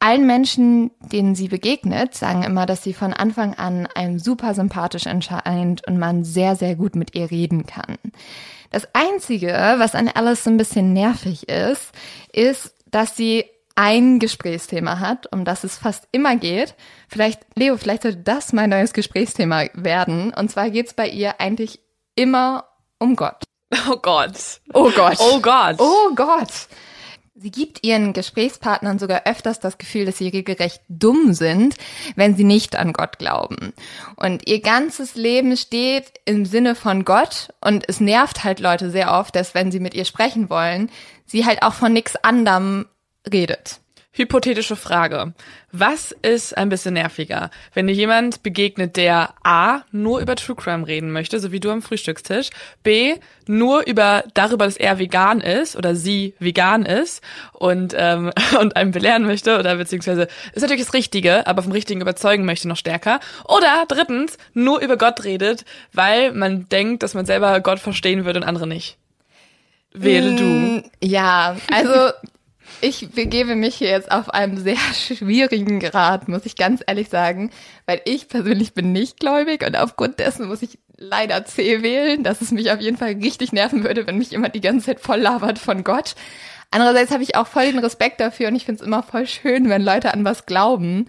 allen 0.00 0.26
Menschen, 0.26 0.90
denen 1.00 1.34
sie 1.34 1.48
begegnet, 1.48 2.14
sagen 2.14 2.44
immer, 2.44 2.66
dass 2.66 2.84
sie 2.84 2.92
von 2.92 3.12
Anfang 3.12 3.54
an 3.54 3.86
einem 3.86 4.18
super 4.18 4.54
sympathisch 4.54 5.06
erscheint 5.06 5.86
und 5.88 5.98
man 5.98 6.24
sehr, 6.24 6.56
sehr 6.56 6.76
gut 6.76 6.94
mit 6.94 7.14
ihr 7.14 7.30
reden 7.30 7.66
kann. 7.66 7.96
Das 8.70 8.86
Einzige, 8.92 9.48
was 9.78 9.94
an 9.94 10.08
Alice 10.08 10.44
so 10.44 10.50
ein 10.50 10.58
bisschen 10.58 10.92
nervig 10.92 11.48
ist, 11.48 11.90
ist, 12.32 12.74
dass 12.90 13.16
sie 13.16 13.44
ein 13.78 14.18
Gesprächsthema 14.18 14.98
hat, 14.98 15.32
um 15.32 15.44
das 15.44 15.62
es 15.62 15.78
fast 15.78 16.08
immer 16.10 16.34
geht. 16.34 16.74
Vielleicht, 17.06 17.42
Leo, 17.54 17.76
vielleicht 17.76 18.02
sollte 18.02 18.18
das 18.18 18.52
mein 18.52 18.70
neues 18.70 18.92
Gesprächsthema 18.92 19.66
werden. 19.72 20.34
Und 20.34 20.50
zwar 20.50 20.68
geht 20.70 20.88
es 20.88 20.94
bei 20.94 21.08
ihr 21.08 21.40
eigentlich 21.40 21.78
immer 22.16 22.64
um 22.98 23.14
Gott. 23.14 23.44
Oh 23.88 23.96
Gott. 23.96 24.60
Oh 24.74 24.90
Gott. 24.90 25.18
Oh 25.20 25.40
Gott. 25.40 25.76
Oh 25.78 26.12
Gott. 26.16 26.50
Sie 27.36 27.52
gibt 27.52 27.86
ihren 27.86 28.14
Gesprächspartnern 28.14 28.98
sogar 28.98 29.22
öfters 29.26 29.60
das 29.60 29.78
Gefühl, 29.78 30.06
dass 30.06 30.18
sie 30.18 30.26
regelrecht 30.26 30.82
dumm 30.88 31.32
sind, 31.32 31.76
wenn 32.16 32.34
sie 32.34 32.42
nicht 32.42 32.74
an 32.74 32.92
Gott 32.92 33.20
glauben. 33.20 33.74
Und 34.16 34.48
ihr 34.48 34.60
ganzes 34.60 35.14
Leben 35.14 35.56
steht 35.56 36.14
im 36.24 36.46
Sinne 36.46 36.74
von 36.74 37.04
Gott 37.04 37.50
und 37.60 37.84
es 37.88 38.00
nervt 38.00 38.42
halt 38.42 38.58
Leute 38.58 38.90
sehr 38.90 39.12
oft, 39.12 39.36
dass 39.36 39.54
wenn 39.54 39.70
sie 39.70 39.78
mit 39.78 39.94
ihr 39.94 40.04
sprechen 40.04 40.50
wollen, 40.50 40.90
sie 41.26 41.46
halt 41.46 41.62
auch 41.62 41.74
von 41.74 41.92
nichts 41.92 42.16
anderem 42.16 42.86
redet. 43.32 43.80
Hypothetische 44.18 44.74
Frage. 44.74 45.32
Was 45.70 46.10
ist 46.10 46.56
ein 46.56 46.70
bisschen 46.70 46.94
nerviger? 46.94 47.50
Wenn 47.72 47.86
dir 47.86 47.92
jemand 47.92 48.42
begegnet, 48.42 48.96
der 48.96 49.34
A, 49.44 49.82
nur 49.92 50.18
über 50.18 50.34
True 50.34 50.56
Crime 50.56 50.88
reden 50.88 51.12
möchte, 51.12 51.38
so 51.38 51.52
wie 51.52 51.60
du 51.60 51.70
am 51.70 51.82
Frühstückstisch, 51.82 52.50
B, 52.82 53.14
nur 53.46 53.86
über 53.86 54.24
darüber, 54.34 54.64
dass 54.64 54.76
er 54.76 54.98
vegan 54.98 55.40
ist 55.40 55.76
oder 55.76 55.94
sie 55.94 56.34
vegan 56.40 56.84
ist 56.84 57.22
und, 57.52 57.94
ähm, 57.96 58.32
und 58.60 58.74
einem 58.74 58.90
belehren 58.90 59.24
möchte 59.24 59.56
oder 59.56 59.76
beziehungsweise 59.76 60.26
ist 60.52 60.62
natürlich 60.62 60.86
das 60.86 60.94
Richtige, 60.94 61.46
aber 61.46 61.62
vom 61.62 61.72
Richtigen 61.72 62.00
überzeugen 62.00 62.44
möchte 62.44 62.66
noch 62.66 62.76
stärker. 62.76 63.20
Oder 63.44 63.84
drittens, 63.86 64.36
nur 64.52 64.80
über 64.80 64.96
Gott 64.96 65.22
redet, 65.22 65.64
weil 65.92 66.32
man 66.32 66.68
denkt, 66.70 67.04
dass 67.04 67.14
man 67.14 67.24
selber 67.24 67.60
Gott 67.60 67.78
verstehen 67.78 68.24
würde 68.24 68.40
und 68.40 68.46
andere 68.46 68.66
nicht. 68.66 68.96
Wähle 69.92 70.34
du. 70.34 70.44
Mm, 70.44 70.84
Ja, 71.00 71.56
also 71.70 71.92
ich 72.80 73.10
begebe 73.10 73.54
mich 73.54 73.76
hier 73.76 73.90
jetzt 73.90 74.10
auf 74.10 74.30
einem 74.30 74.56
sehr 74.58 74.76
schwierigen 74.94 75.80
Grad, 75.80 76.28
muss 76.28 76.46
ich 76.46 76.56
ganz 76.56 76.82
ehrlich 76.86 77.08
sagen, 77.08 77.50
weil 77.86 78.00
ich 78.04 78.28
persönlich 78.28 78.74
bin 78.74 78.92
nicht 78.92 79.20
gläubig 79.20 79.64
und 79.66 79.76
aufgrund 79.76 80.18
dessen 80.18 80.48
muss 80.48 80.62
ich 80.62 80.78
leider 80.96 81.44
C 81.44 81.82
wählen, 81.82 82.24
dass 82.24 82.40
es 82.40 82.50
mich 82.50 82.70
auf 82.70 82.80
jeden 82.80 82.96
Fall 82.96 83.12
richtig 83.12 83.52
nerven 83.52 83.84
würde, 83.84 84.06
wenn 84.06 84.18
mich 84.18 84.30
jemand 84.30 84.54
die 84.54 84.60
ganze 84.60 84.86
Zeit 84.86 85.00
voll 85.00 85.20
labert 85.20 85.58
von 85.58 85.84
Gott. 85.84 86.14
Andererseits 86.70 87.12
habe 87.12 87.22
ich 87.22 87.36
auch 87.36 87.46
voll 87.46 87.66
den 87.70 87.78
Respekt 87.78 88.20
dafür 88.20 88.48
und 88.48 88.56
ich 88.56 88.64
finde 88.64 88.82
es 88.82 88.86
immer 88.86 89.02
voll 89.02 89.26
schön, 89.26 89.68
wenn 89.68 89.82
Leute 89.82 90.12
an 90.12 90.24
was 90.24 90.44
glauben. 90.46 91.08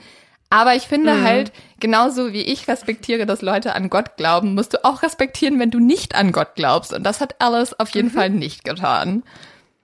Aber 0.51 0.75
ich 0.75 0.83
finde 0.83 1.13
Mhm. 1.15 1.23
halt, 1.23 1.51
genauso 1.79 2.33
wie 2.33 2.41
ich 2.41 2.67
respektiere, 2.67 3.25
dass 3.25 3.41
Leute 3.41 3.75
an 3.75 3.89
Gott 3.89 4.17
glauben, 4.17 4.55
musst 4.55 4.73
du 4.73 4.83
auch 4.83 5.03
respektieren, 5.03 5.59
wenn 5.59 5.69
du 5.69 5.79
nicht 5.79 6.15
an 6.15 6.31
Gott 6.31 6.55
glaubst. 6.55 6.93
Und 6.93 7.03
das 7.03 7.21
hat 7.21 7.35
Alice 7.39 7.73
auf 7.73 7.89
jeden 7.89 8.09
Fall 8.09 8.29
nicht 8.31 8.63
getan. 8.63 9.23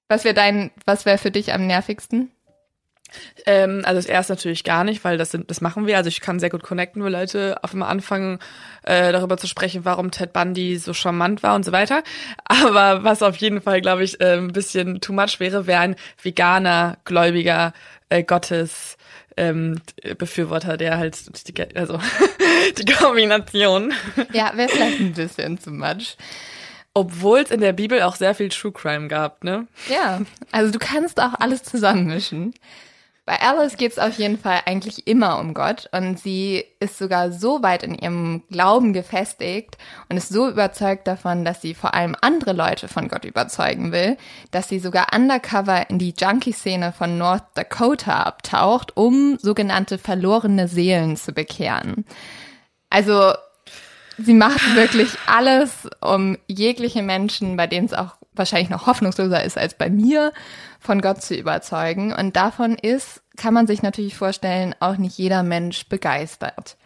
Was 0.07 0.23
wäre 0.23 0.35
dein, 0.35 0.71
was 0.85 1.05
wäre 1.05 1.17
für 1.17 1.31
dich 1.31 1.53
am 1.53 1.65
nervigsten? 1.67 2.31
Ähm, 3.45 3.81
also 3.85 3.97
das 3.97 4.05
erste 4.05 4.33
natürlich 4.33 4.63
gar 4.63 4.83
nicht, 4.83 5.03
weil 5.03 5.17
das 5.17 5.31
sind, 5.31 5.49
das 5.49 5.61
machen 5.61 5.87
wir. 5.87 5.97
Also 5.97 6.07
ich 6.07 6.21
kann 6.21 6.39
sehr 6.39 6.49
gut 6.49 6.63
connecten, 6.63 7.03
wenn 7.03 7.11
Leute 7.11 7.57
auf 7.61 7.73
einmal 7.73 7.89
anfangen, 7.89 8.39
äh, 8.83 9.11
darüber 9.11 9.37
zu 9.37 9.47
sprechen, 9.47 9.85
warum 9.85 10.11
Ted 10.11 10.33
Bundy 10.33 10.77
so 10.77 10.93
charmant 10.93 11.43
war 11.43 11.55
und 11.55 11.63
so 11.63 11.71
weiter. 11.71 12.03
Aber 12.45 13.03
was 13.03 13.23
auf 13.23 13.35
jeden 13.37 13.61
Fall, 13.61 13.81
glaube 13.81 14.03
ich, 14.03 14.19
äh, 14.21 14.37
ein 14.37 14.53
bisschen 14.53 15.01
too 15.01 15.13
much 15.13 15.39
wäre, 15.39 15.67
wäre 15.67 15.81
ein 15.81 15.95
veganer, 16.21 16.97
gläubiger 17.05 17.73
äh, 18.09 18.23
Gottes 18.23 18.97
ähm, 19.37 19.81
Befürworter, 20.17 20.77
der 20.77 20.97
halt 20.97 21.47
die, 21.47 21.77
also 21.77 21.99
die 22.77 22.85
Kombination. 22.85 23.93
Ja, 24.33 24.51
wäre 24.55 24.69
vielleicht 24.69 24.99
ein 24.99 25.13
bisschen 25.13 25.59
zu 25.59 25.71
much. 25.71 26.17
Obwohl 26.97 27.39
es 27.39 27.51
in 27.51 27.59
der 27.59 27.73
Bibel 27.73 28.01
auch 28.01 28.15
sehr 28.15 28.33
viel 28.33 28.47
True 28.47 28.71
Crime 28.71 29.09
gab, 29.09 29.43
ne? 29.43 29.67
Ja, 29.89 30.21
also 30.51 30.71
du 30.71 30.79
kannst 30.79 31.19
auch 31.19 31.33
alles 31.39 31.61
zusammenmischen. 31.61 32.53
Bei 33.25 33.41
Alice 33.41 33.75
geht 33.75 33.91
es 33.91 33.99
auf 33.99 34.17
jeden 34.19 34.37
Fall 34.37 34.61
eigentlich 34.65 35.07
immer 35.07 35.39
um 35.39 35.55
Gott 35.55 35.89
und 35.91 36.19
sie 36.19 36.63
ist 36.79 36.99
sogar 36.99 37.31
so 37.31 37.63
weit 37.63 37.81
in 37.81 37.95
ihrem 37.95 38.43
Glauben 38.51 38.93
gefestigt 38.93 39.77
und 40.07 40.15
ist 40.15 40.29
so 40.29 40.47
überzeugt 40.47 41.07
davon, 41.07 41.43
dass 41.43 41.59
sie 41.59 41.73
vor 41.73 41.95
allem 41.95 42.15
andere 42.21 42.53
Leute 42.53 42.87
von 42.87 43.07
Gott 43.07 43.25
überzeugen 43.25 43.91
will, 43.91 44.15
dass 44.51 44.69
sie 44.69 44.77
sogar 44.77 45.07
undercover 45.13 45.89
in 45.89 45.97
die 45.97 46.13
Junkie-Szene 46.15 46.93
von 46.93 47.17
North 47.17 47.45
Dakota 47.55 48.21
abtaucht, 48.21 48.95
um 48.95 49.37
sogenannte 49.39 49.97
verlorene 49.97 50.67
Seelen 50.67 51.17
zu 51.17 51.33
bekehren. 51.33 52.05
Also 52.91 53.33
sie 54.17 54.33
macht 54.33 54.75
wirklich 54.75 55.17
alles, 55.27 55.87
um 56.01 56.37
jegliche 56.47 57.01
Menschen, 57.01 57.57
bei 57.57 57.67
denen 57.67 57.85
es 57.85 57.93
auch 57.93 58.15
wahrscheinlich 58.33 58.69
noch 58.69 58.87
hoffnungsloser 58.87 59.43
ist 59.43 59.57
als 59.57 59.75
bei 59.75 59.89
mir, 59.89 60.33
von 60.79 61.01
Gott 61.01 61.21
zu 61.21 61.35
überzeugen. 61.35 62.13
Und 62.13 62.35
davon 62.35 62.75
ist, 62.75 63.21
kann 63.37 63.53
man 63.53 63.67
sich 63.67 63.81
natürlich 63.81 64.15
vorstellen, 64.15 64.75
auch 64.79 64.97
nicht 64.97 65.17
jeder 65.17 65.43
Mensch 65.43 65.87
begeistert. 65.87 66.77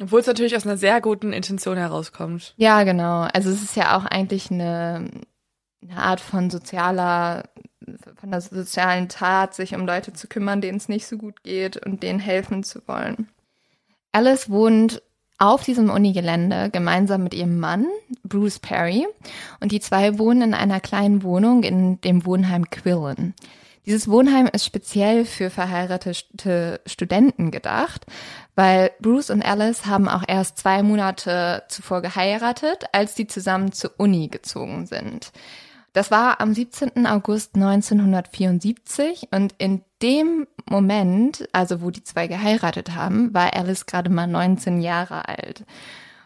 Obwohl 0.00 0.20
es 0.20 0.26
natürlich 0.26 0.56
aus 0.56 0.66
einer 0.66 0.78
sehr 0.78 1.00
guten 1.00 1.32
Intention 1.32 1.76
herauskommt. 1.76 2.54
Ja, 2.56 2.84
genau. 2.84 3.28
Also 3.34 3.50
es 3.50 3.62
ist 3.62 3.76
ja 3.76 3.96
auch 3.96 4.06
eigentlich 4.06 4.50
eine, 4.50 5.10
eine 5.82 5.96
Art 5.96 6.20
von 6.20 6.48
sozialer, 6.48 7.44
von 8.16 8.30
der 8.30 8.40
sozialen 8.40 9.08
Tat, 9.08 9.54
sich 9.54 9.74
um 9.74 9.86
Leute 9.86 10.12
zu 10.12 10.26
kümmern, 10.26 10.60
denen 10.60 10.78
es 10.78 10.88
nicht 10.88 11.06
so 11.06 11.18
gut 11.18 11.42
geht 11.42 11.84
und 11.84 12.02
denen 12.02 12.20
helfen 12.20 12.62
zu 12.62 12.86
wollen. 12.86 13.28
Alice 14.12 14.48
wohnt 14.48 15.02
auf 15.40 15.64
diesem 15.64 15.90
Unigelände 15.90 16.70
gemeinsam 16.70 17.24
mit 17.24 17.34
ihrem 17.34 17.58
Mann, 17.58 17.86
Bruce 18.22 18.58
Perry, 18.58 19.08
und 19.58 19.72
die 19.72 19.80
zwei 19.80 20.18
wohnen 20.18 20.42
in 20.42 20.54
einer 20.54 20.80
kleinen 20.80 21.22
Wohnung 21.22 21.62
in 21.62 22.00
dem 22.02 22.26
Wohnheim 22.26 22.68
Quillen. 22.70 23.34
Dieses 23.86 24.08
Wohnheim 24.08 24.46
ist 24.52 24.66
speziell 24.66 25.24
für 25.24 25.48
verheiratete 25.48 26.80
Studenten 26.84 27.50
gedacht, 27.50 28.04
weil 28.54 28.90
Bruce 29.00 29.30
und 29.30 29.42
Alice 29.42 29.86
haben 29.86 30.06
auch 30.08 30.22
erst 30.28 30.58
zwei 30.58 30.82
Monate 30.82 31.62
zuvor 31.68 32.02
geheiratet, 32.02 32.84
als 32.92 33.14
die 33.14 33.26
zusammen 33.26 33.72
zur 33.72 33.92
Uni 33.96 34.28
gezogen 34.28 34.86
sind. 34.86 35.32
Das 35.94 36.10
war 36.10 36.40
am 36.40 36.54
17. 36.54 37.06
August 37.06 37.54
1974 37.54 39.28
und 39.32 39.54
in 39.58 39.82
dem 40.02 40.46
Moment, 40.68 41.48
also 41.52 41.82
wo 41.82 41.90
die 41.90 42.04
zwei 42.04 42.26
geheiratet 42.26 42.94
haben, 42.94 43.32
war 43.34 43.54
Alice 43.54 43.86
gerade 43.86 44.10
mal 44.10 44.26
19 44.26 44.80
Jahre 44.80 45.28
alt. 45.28 45.64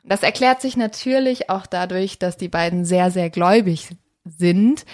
Das 0.04 0.23
erklärt 0.23 0.61
sich 0.61 0.76
natürlich 0.76 1.49
auch 1.50 1.66
dadurch, 1.66 2.19
dass 2.19 2.37
die 2.37 2.49
beiden 2.49 2.85
sehr, 2.85 3.11
sehr 3.11 3.31
gläubig 3.31 3.88
sind 4.25 4.85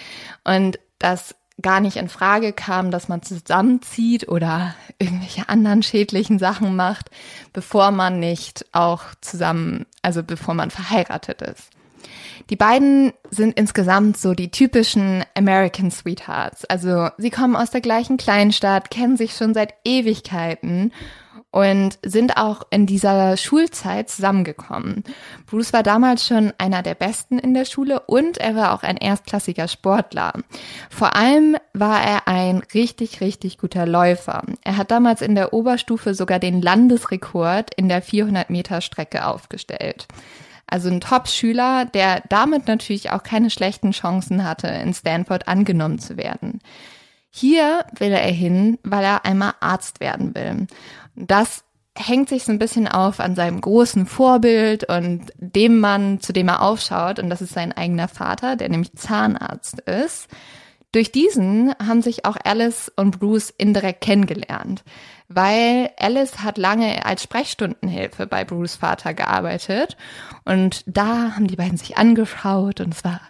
und 0.43 0.79
dass 0.99 1.35
gar 1.61 1.79
nicht 1.79 1.97
in 1.97 2.09
Frage 2.09 2.53
kam, 2.53 2.91
dass 2.91 3.07
man 3.07 3.21
zusammenzieht 3.21 4.27
oder 4.27 4.73
irgendwelche 4.99 5.49
anderen 5.49 5.83
schädlichen 5.83 6.39
Sachen 6.39 6.75
macht, 6.75 7.11
bevor 7.53 7.91
man 7.91 8.19
nicht 8.19 8.65
auch 8.71 9.03
zusammen, 9.21 9.85
also 10.01 10.23
bevor 10.23 10.53
man 10.53 10.71
verheiratet 10.71 11.41
ist. 11.41 11.69
Die 12.49 12.55
beiden 12.55 13.13
sind 13.29 13.57
insgesamt 13.57 14.17
so 14.17 14.33
die 14.33 14.51
typischen 14.51 15.23
American 15.35 15.91
Sweethearts. 15.91 16.65
Also 16.65 17.09
sie 17.17 17.29
kommen 17.29 17.55
aus 17.55 17.71
der 17.71 17.81
gleichen 17.81 18.17
Kleinstadt, 18.17 18.91
kennen 18.91 19.17
sich 19.17 19.35
schon 19.35 19.53
seit 19.53 19.73
Ewigkeiten 19.85 20.91
und 21.51 21.99
sind 22.03 22.37
auch 22.37 22.63
in 22.69 22.85
dieser 22.85 23.35
Schulzeit 23.35 24.09
zusammengekommen. 24.09 25.03
Bruce 25.45 25.73
war 25.73 25.83
damals 25.83 26.25
schon 26.25 26.53
einer 26.57 26.81
der 26.81 26.95
Besten 26.95 27.37
in 27.39 27.53
der 27.53 27.65
Schule 27.65 27.99
und 28.07 28.37
er 28.37 28.55
war 28.55 28.73
auch 28.73 28.83
ein 28.83 28.97
erstklassiger 28.97 29.67
Sportler. 29.67 30.33
Vor 30.89 31.15
allem 31.15 31.57
war 31.73 32.01
er 32.01 32.27
ein 32.27 32.63
richtig, 32.73 33.19
richtig 33.19 33.57
guter 33.57 33.85
Läufer. 33.85 34.43
Er 34.63 34.77
hat 34.77 34.91
damals 34.91 35.21
in 35.21 35.35
der 35.35 35.53
Oberstufe 35.53 36.13
sogar 36.13 36.39
den 36.39 36.61
Landesrekord 36.61 37.73
in 37.75 37.89
der 37.89 38.01
400 38.01 38.49
Meter 38.49 38.79
Strecke 38.79 39.25
aufgestellt. 39.25 40.07
Also 40.71 40.89
ein 40.89 41.01
Top-Schüler, 41.01 41.85
der 41.85 42.23
damit 42.29 42.67
natürlich 42.67 43.11
auch 43.11 43.23
keine 43.23 43.49
schlechten 43.49 43.91
Chancen 43.91 44.43
hatte, 44.43 44.67
in 44.67 44.93
Stanford 44.93 45.47
angenommen 45.47 45.99
zu 45.99 46.15
werden. 46.15 46.61
Hier 47.29 47.85
will 47.97 48.11
er 48.11 48.31
hin, 48.31 48.79
weil 48.83 49.03
er 49.03 49.25
einmal 49.25 49.53
Arzt 49.59 49.99
werden 49.99 50.33
will. 50.33 50.67
Das 51.15 51.65
hängt 51.97 52.29
sich 52.29 52.45
so 52.45 52.53
ein 52.53 52.59
bisschen 52.59 52.87
auf 52.87 53.19
an 53.19 53.35
seinem 53.35 53.59
großen 53.59 54.05
Vorbild 54.05 54.85
und 54.85 55.25
dem 55.37 55.79
Mann, 55.79 56.21
zu 56.21 56.31
dem 56.31 56.47
er 56.47 56.61
aufschaut. 56.61 57.19
Und 57.19 57.29
das 57.29 57.41
ist 57.41 57.53
sein 57.53 57.73
eigener 57.73 58.07
Vater, 58.07 58.55
der 58.55 58.69
nämlich 58.69 58.93
Zahnarzt 58.93 59.81
ist. 59.81 60.29
Durch 60.93 61.11
diesen 61.11 61.73
haben 61.85 62.01
sich 62.01 62.25
auch 62.25 62.37
Alice 62.43 62.91
und 62.95 63.19
Bruce 63.19 63.49
indirekt 63.49 64.01
kennengelernt, 64.01 64.83
weil 65.33 65.91
Alice 65.97 66.43
hat 66.43 66.57
lange 66.57 67.05
als 67.05 67.23
Sprechstundenhilfe 67.23 68.27
bei 68.27 68.43
Bruce 68.43 68.75
Vater 68.75 69.13
gearbeitet 69.13 69.97
und 70.45 70.83
da 70.85 71.35
haben 71.35 71.47
die 71.47 71.55
beiden 71.55 71.77
sich 71.77 71.97
angeschaut 71.97 72.79
und 72.81 72.93
es 72.93 73.03
war 73.03 73.21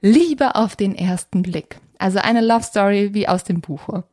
Liebe 0.00 0.54
auf 0.54 0.76
den 0.76 0.94
ersten 0.94 1.42
Blick. 1.42 1.78
Also 1.98 2.18
eine 2.18 2.40
Love 2.40 2.62
Story 2.62 3.14
wie 3.14 3.28
aus 3.28 3.44
dem 3.44 3.60
Buche. 3.60 4.04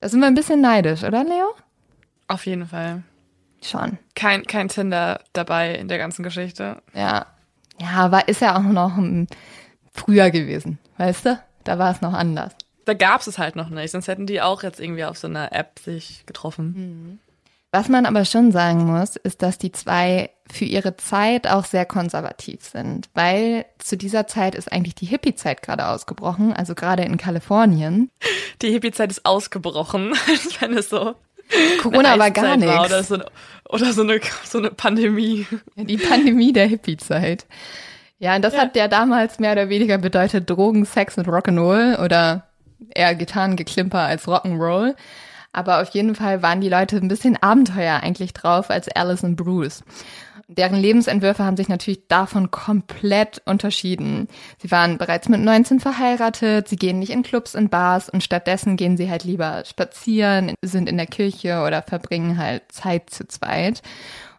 Da 0.00 0.08
sind 0.08 0.20
wir 0.20 0.26
ein 0.26 0.34
bisschen 0.34 0.60
neidisch, 0.60 1.02
oder 1.02 1.24
Leo? 1.24 1.54
Auf 2.28 2.46
jeden 2.46 2.66
Fall. 2.66 3.02
Schon. 3.62 3.98
Kein, 4.14 4.44
kein 4.44 4.68
Tinder 4.68 5.20
dabei 5.32 5.74
in 5.74 5.88
der 5.88 5.98
ganzen 5.98 6.22
Geschichte. 6.22 6.80
Ja. 6.94 7.26
Ja, 7.80 7.90
aber 7.90 8.28
ist 8.28 8.40
ja 8.40 8.56
auch 8.56 8.62
noch 8.62 8.92
früher 9.92 10.30
gewesen, 10.30 10.78
weißt 10.96 11.26
du? 11.26 11.42
Da 11.64 11.78
war 11.78 11.90
es 11.92 12.00
noch 12.00 12.12
anders. 12.12 12.54
Da 12.88 12.94
gab 12.94 13.20
es 13.26 13.36
halt 13.36 13.54
noch 13.54 13.68
nicht, 13.68 13.90
sonst 13.90 14.08
hätten 14.08 14.24
die 14.24 14.40
auch 14.40 14.62
jetzt 14.62 14.80
irgendwie 14.80 15.04
auf 15.04 15.18
so 15.18 15.26
einer 15.26 15.52
App 15.52 15.78
sich 15.78 16.24
getroffen. 16.24 16.72
Mhm. 16.74 17.18
Was 17.70 17.90
man 17.90 18.06
aber 18.06 18.24
schon 18.24 18.50
sagen 18.50 18.86
muss, 18.86 19.16
ist, 19.16 19.42
dass 19.42 19.58
die 19.58 19.72
zwei 19.72 20.30
für 20.50 20.64
ihre 20.64 20.96
Zeit 20.96 21.46
auch 21.46 21.66
sehr 21.66 21.84
konservativ 21.84 22.62
sind, 22.62 23.10
weil 23.12 23.66
zu 23.76 23.98
dieser 23.98 24.26
Zeit 24.26 24.54
ist 24.54 24.72
eigentlich 24.72 24.94
die 24.94 25.04
Hippie-Zeit 25.04 25.60
gerade 25.60 25.86
ausgebrochen, 25.86 26.54
also 26.54 26.74
gerade 26.74 27.02
in 27.02 27.18
Kalifornien. 27.18 28.10
Die 28.62 28.70
Hippie-Zeit 28.70 29.10
ist 29.10 29.26
ausgebrochen, 29.26 30.14
ich 30.32 30.58
meine 30.62 30.80
so. 30.80 31.14
Corona 31.82 32.18
war 32.18 32.30
gar 32.30 32.56
nichts. 32.56 32.74
Oder, 32.74 33.02
so, 33.02 33.18
oder 33.68 33.92
so, 33.92 34.00
eine, 34.00 34.18
so 34.44 34.56
eine 34.56 34.70
Pandemie. 34.70 35.46
Ja, 35.76 35.84
die 35.84 35.98
Pandemie 35.98 36.54
der 36.54 36.66
Hippie-Zeit. 36.66 37.44
Ja, 38.18 38.34
und 38.34 38.42
das 38.42 38.54
ja. 38.54 38.60
hat 38.60 38.76
ja 38.76 38.88
damals 38.88 39.38
mehr 39.38 39.52
oder 39.52 39.68
weniger 39.68 39.98
bedeutet 39.98 40.48
Drogen, 40.48 40.86
Sex 40.86 41.18
und 41.18 41.28
Rock'n'Roll 41.28 42.02
oder 42.02 42.47
eher 42.94 43.14
Gitarrengeklimper 43.14 44.00
als 44.00 44.26
Rock'n'Roll. 44.26 44.94
Aber 45.52 45.80
auf 45.80 45.90
jeden 45.90 46.14
Fall 46.14 46.42
waren 46.42 46.60
die 46.60 46.68
Leute 46.68 46.96
ein 46.96 47.08
bisschen 47.08 47.36
Abenteuer 47.42 48.00
eigentlich 48.02 48.32
drauf 48.32 48.70
als 48.70 48.88
Alice 48.88 49.24
und 49.24 49.36
Bruce. 49.36 49.82
Deren 50.50 50.80
Lebensentwürfe 50.80 51.44
haben 51.44 51.58
sich 51.58 51.68
natürlich 51.68 52.08
davon 52.08 52.50
komplett 52.50 53.42
unterschieden. 53.44 54.28
Sie 54.62 54.70
waren 54.70 54.96
bereits 54.96 55.28
mit 55.28 55.40
19 55.40 55.78
verheiratet, 55.78 56.68
sie 56.68 56.76
gehen 56.76 56.98
nicht 56.98 57.12
in 57.12 57.22
Clubs 57.22 57.54
und 57.54 57.70
Bars 57.70 58.08
und 58.08 58.24
stattdessen 58.24 58.78
gehen 58.78 58.96
sie 58.96 59.10
halt 59.10 59.24
lieber 59.24 59.62
spazieren, 59.66 60.54
sind 60.62 60.88
in 60.88 60.96
der 60.96 61.06
Kirche 61.06 61.62
oder 61.66 61.82
verbringen 61.82 62.38
halt 62.38 62.62
Zeit 62.72 63.10
zu 63.10 63.28
zweit. 63.28 63.82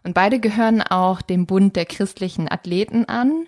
Und 0.02 0.14
beide 0.14 0.40
gehören 0.40 0.82
auch 0.82 1.22
dem 1.22 1.46
Bund 1.46 1.76
der 1.76 1.84
christlichen 1.84 2.50
Athleten 2.50 3.04
an 3.04 3.46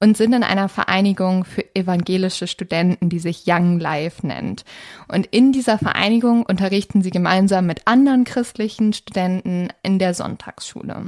und 0.00 0.16
sind 0.16 0.32
in 0.32 0.42
einer 0.42 0.68
Vereinigung 0.68 1.44
für 1.44 1.64
evangelische 1.74 2.46
Studenten, 2.46 3.08
die 3.08 3.18
sich 3.18 3.44
Young 3.46 3.78
Life 3.78 4.26
nennt. 4.26 4.64
Und 5.08 5.26
in 5.26 5.52
dieser 5.52 5.78
Vereinigung 5.78 6.44
unterrichten 6.44 7.02
sie 7.02 7.10
gemeinsam 7.10 7.66
mit 7.66 7.86
anderen 7.86 8.24
christlichen 8.24 8.92
Studenten 8.92 9.68
in 9.82 9.98
der 9.98 10.14
Sonntagsschule. 10.14 11.06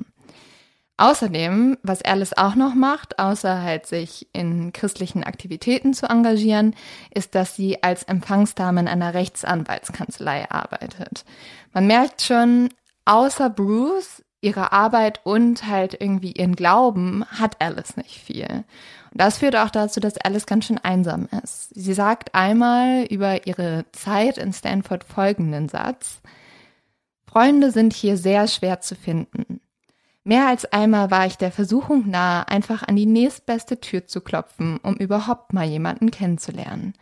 Außerdem, 0.99 1.77
was 1.83 2.03
Alice 2.03 2.33
auch 2.33 2.55
noch 2.55 2.75
macht, 2.75 3.19
außer 3.19 3.63
halt 3.63 3.87
sich 3.87 4.29
in 4.33 4.73
christlichen 4.73 5.25
Aktivitäten 5.25 5.93
zu 5.93 6.07
engagieren, 6.07 6.75
ist, 7.15 7.35
dass 7.35 7.55
sie 7.55 7.83
als 7.83 8.05
Empfangsdame 8.05 8.81
in 8.81 8.89
einer 8.89 9.13
Rechtsanwaltskanzlei 9.13 10.51
arbeitet. 10.51 11.27
Man 11.75 11.87
merkt 11.87 12.23
schon, 12.23 12.71
außer 13.05 13.51
Bruce 13.51 14.23
ihre 14.41 14.73
Arbeit 14.73 15.21
und 15.25 15.67
halt 15.67 16.01
irgendwie 16.01 16.33
ihren 16.33 16.57
Glauben 16.57 17.25
hat 17.27 17.61
Alice 17.61 17.97
nicht 17.97 18.19
viel. 18.19 18.65
Und 19.11 19.21
das 19.21 19.39
führt 19.39 19.57
auch 19.57 19.71
dazu, 19.71 20.01
dass 20.01 20.19
Alice 20.19 20.47
ganz 20.47 20.67
schön 20.67 20.79
einsam 20.79 21.29
ist. 21.43 21.71
Sie 21.75 21.95
sagt 21.95 22.35
einmal 22.35 23.05
über 23.05 23.47
ihre 23.47 23.87
Zeit 23.93 24.39
in 24.39 24.53
Stanford 24.53 25.05
folgenden 25.05 25.69
Satz. 25.69 26.21
Freunde 27.27 27.71
sind 27.71 27.93
hier 27.93 28.17
sehr 28.17 28.47
schwer 28.47 28.81
zu 28.81 28.95
finden. 28.95 29.61
Mehr 30.23 30.49
als 30.49 30.65
einmal 30.73 31.11
war 31.11 31.27
ich 31.27 31.37
der 31.37 31.53
Versuchung 31.53 32.11
nahe, 32.11 32.49
einfach 32.49 32.83
an 32.83 32.97
die 32.97 33.07
nächstbeste 33.07 33.81
Tür 33.81 34.07
zu 34.07 34.21
klopfen, 34.21 34.79
um 34.83 34.97
überhaupt 34.97 35.53
mal 35.53 35.65
jemanden 35.65 36.11
kennenzulernen. 36.11 36.95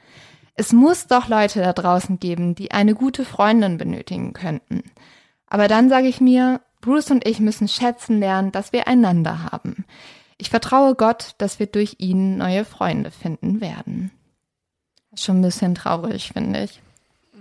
Es 0.57 0.73
muss 0.73 1.07
doch 1.07 1.29
Leute 1.29 1.61
da 1.61 1.73
draußen 1.73 2.21
geben, 2.21 2.55
die 2.55 2.71
eine 2.71 2.95
gute 2.95 3.25
Freundin 3.25 3.79
benötigen 3.79 4.35
könnten. 4.35 4.83
Aber 5.47 5.69
dann 5.69 5.89
sage 5.89 6.07
ich 6.07 6.21
mir, 6.21 6.61
Bruce 6.85 7.11
und 7.11 7.27
ich 7.27 7.41
müssen 7.41 7.67
schätzen 7.67 8.19
lernen, 8.21 8.53
dass 8.53 8.75
wir 8.75 8.87
einander 8.87 9.51
haben. 9.51 9.87
Ich 10.37 10.51
vertraue 10.51 10.95
Gott, 10.95 11.35
dass 11.39 11.59
wir 11.59 11.67
durch 11.67 11.97
ihn 11.99 12.37
neue 12.37 12.67
Freunde 12.67 13.11
finden 13.11 13.63
werden. 13.63 14.11
Schon 15.15 15.39
ein 15.39 15.43
bisschen 15.43 15.75
traurig, 15.75 16.33
finde 16.35 16.65
ich. 16.65 16.83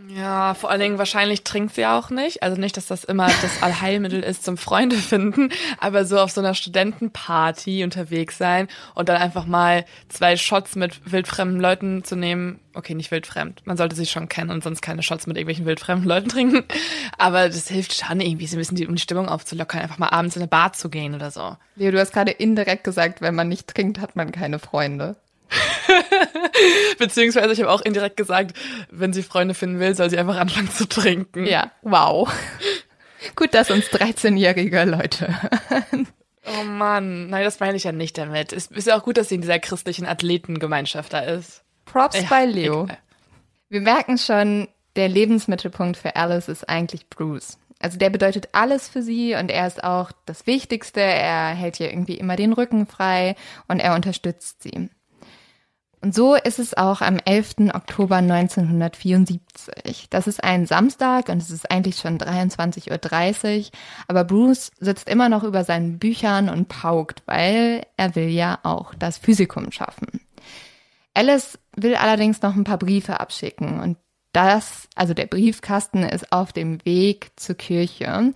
Ja, 0.09 0.53
vor 0.53 0.69
allen 0.69 0.81
Dingen 0.81 0.97
wahrscheinlich 0.97 1.43
trinkt 1.43 1.75
sie 1.75 1.85
auch 1.85 2.09
nicht. 2.09 2.43
Also 2.43 2.59
nicht, 2.59 2.75
dass 2.75 2.87
das 2.87 3.03
immer 3.03 3.27
das 3.41 3.61
Allheilmittel 3.63 4.21
ist 4.21 4.43
zum 4.43 4.57
Freunde 4.57 4.95
finden, 4.97 5.49
aber 5.79 6.05
so 6.05 6.19
auf 6.19 6.31
so 6.31 6.41
einer 6.41 6.53
Studentenparty 6.53 7.83
unterwegs 7.83 8.37
sein 8.37 8.67
und 8.95 9.09
dann 9.09 9.21
einfach 9.21 9.45
mal 9.45 9.85
zwei 10.09 10.35
Shots 10.35 10.75
mit 10.75 11.11
wildfremden 11.11 11.59
Leuten 11.59 12.03
zu 12.03 12.15
nehmen. 12.15 12.59
Okay, 12.73 12.95
nicht 12.95 13.11
wildfremd. 13.11 13.61
Man 13.65 13.77
sollte 13.77 13.95
sich 13.95 14.11
schon 14.11 14.29
kennen 14.29 14.49
und 14.49 14.63
sonst 14.63 14.81
keine 14.81 15.03
Shots 15.03 15.27
mit 15.27 15.37
irgendwelchen 15.37 15.65
wildfremden 15.65 16.07
Leuten 16.07 16.29
trinken. 16.29 16.63
Aber 17.17 17.47
das 17.47 17.67
hilft 17.67 17.93
schon 17.93 18.19
irgendwie, 18.19 18.47
ein 18.47 18.57
bisschen 18.57 18.75
die, 18.75 18.87
um 18.87 18.95
die 18.95 19.01
Stimmung 19.01 19.29
aufzulockern, 19.29 19.81
einfach 19.81 19.99
mal 19.99 20.09
abends 20.09 20.35
in 20.35 20.41
eine 20.41 20.49
Bar 20.49 20.73
zu 20.73 20.89
gehen 20.89 21.15
oder 21.15 21.31
so. 21.31 21.55
Leo, 21.75 21.91
du 21.91 21.99
hast 21.99 22.13
gerade 22.13 22.31
indirekt 22.31 22.83
gesagt, 22.83 23.21
wenn 23.21 23.35
man 23.35 23.47
nicht 23.47 23.67
trinkt, 23.67 23.99
hat 23.99 24.15
man 24.15 24.31
keine 24.31 24.59
Freunde. 24.59 25.15
Beziehungsweise 26.97 27.53
ich 27.53 27.61
habe 27.61 27.71
auch 27.71 27.81
indirekt 27.81 28.17
gesagt, 28.17 28.57
wenn 28.89 29.13
sie 29.13 29.23
Freunde 29.23 29.53
finden 29.53 29.79
will, 29.79 29.95
soll 29.95 30.09
sie 30.09 30.17
einfach 30.17 30.37
anfangen 30.37 30.71
zu 30.71 30.87
trinken. 30.87 31.45
Ja, 31.45 31.71
wow. 31.81 32.31
Gut, 33.35 33.53
dass 33.53 33.71
uns 33.71 33.85
13-jährige 33.87 34.83
Leute. 34.85 35.33
oh 36.45 36.63
Mann, 36.63 37.29
nein, 37.29 37.43
das 37.43 37.59
meine 37.59 37.77
ich 37.77 37.83
ja 37.83 37.91
nicht 37.91 38.17
damit. 38.17 38.53
Es 38.53 38.67
ist 38.67 38.87
ja 38.87 38.97
auch 38.97 39.03
gut, 39.03 39.17
dass 39.17 39.29
sie 39.29 39.35
in 39.35 39.41
dieser 39.41 39.59
christlichen 39.59 40.05
Athletengemeinschaft 40.05 41.13
da 41.13 41.19
ist. 41.19 41.63
Props 41.85 42.19
ja, 42.19 42.27
bei 42.29 42.45
Leo. 42.45 42.85
Egal. 42.85 42.97
Wir 43.69 43.81
merken 43.81 44.17
schon, 44.17 44.67
der 44.95 45.09
Lebensmittelpunkt 45.09 45.97
für 45.97 46.15
Alice 46.15 46.47
ist 46.47 46.69
eigentlich 46.69 47.09
Bruce. 47.09 47.57
Also 47.79 47.97
der 47.97 48.09
bedeutet 48.09 48.49
alles 48.53 48.87
für 48.87 49.01
sie 49.01 49.35
und 49.35 49.49
er 49.49 49.67
ist 49.67 49.83
auch 49.83 50.11
das 50.25 50.47
Wichtigste. 50.47 51.01
Er 51.01 51.49
hält 51.49 51.79
ihr 51.79 51.89
irgendwie 51.89 52.17
immer 52.17 52.35
den 52.35 52.53
Rücken 52.53 52.87
frei 52.87 53.35
und 53.67 53.79
er 53.79 53.95
unterstützt 53.95 54.63
sie. 54.63 54.89
Und 56.03 56.13
so 56.13 56.35
ist 56.35 56.59
es 56.59 56.75
auch 56.75 56.99
am 56.99 57.17
11. 57.23 57.71
Oktober 57.73 58.17
1974. 58.17 60.09
Das 60.09 60.27
ist 60.27 60.43
ein 60.43 60.65
Samstag 60.65 61.29
und 61.29 61.41
es 61.41 61.49
ist 61.49 61.71
eigentlich 61.71 61.95
schon 61.95 62.17
23.30 62.17 63.59
Uhr, 63.59 63.65
aber 64.09 64.25
Bruce 64.25 64.69
sitzt 64.81 65.07
immer 65.07 65.29
noch 65.29 65.45
über 65.45 65.63
seinen 65.63 65.99
Büchern 65.99 66.49
und 66.49 66.67
paukt, 66.67 67.23
weil 67.25 67.85
er 67.95 68.15
will 68.17 68.27
ja 68.27 68.59
auch 68.63 68.93
das 68.95 69.17
Physikum 69.17 69.71
schaffen. 69.71 70.19
Alice 71.13 71.57
will 71.77 71.95
allerdings 71.95 72.41
noch 72.41 72.57
ein 72.57 72.65
paar 72.65 72.79
Briefe 72.79 73.21
abschicken 73.21 73.79
und 73.79 73.97
das, 74.33 74.89
also 74.95 75.13
der 75.13 75.27
Briefkasten 75.27 76.03
ist 76.03 76.33
auf 76.33 76.51
dem 76.51 76.83
Weg 76.83 77.31
zur 77.37 77.55
Kirche. 77.55 78.33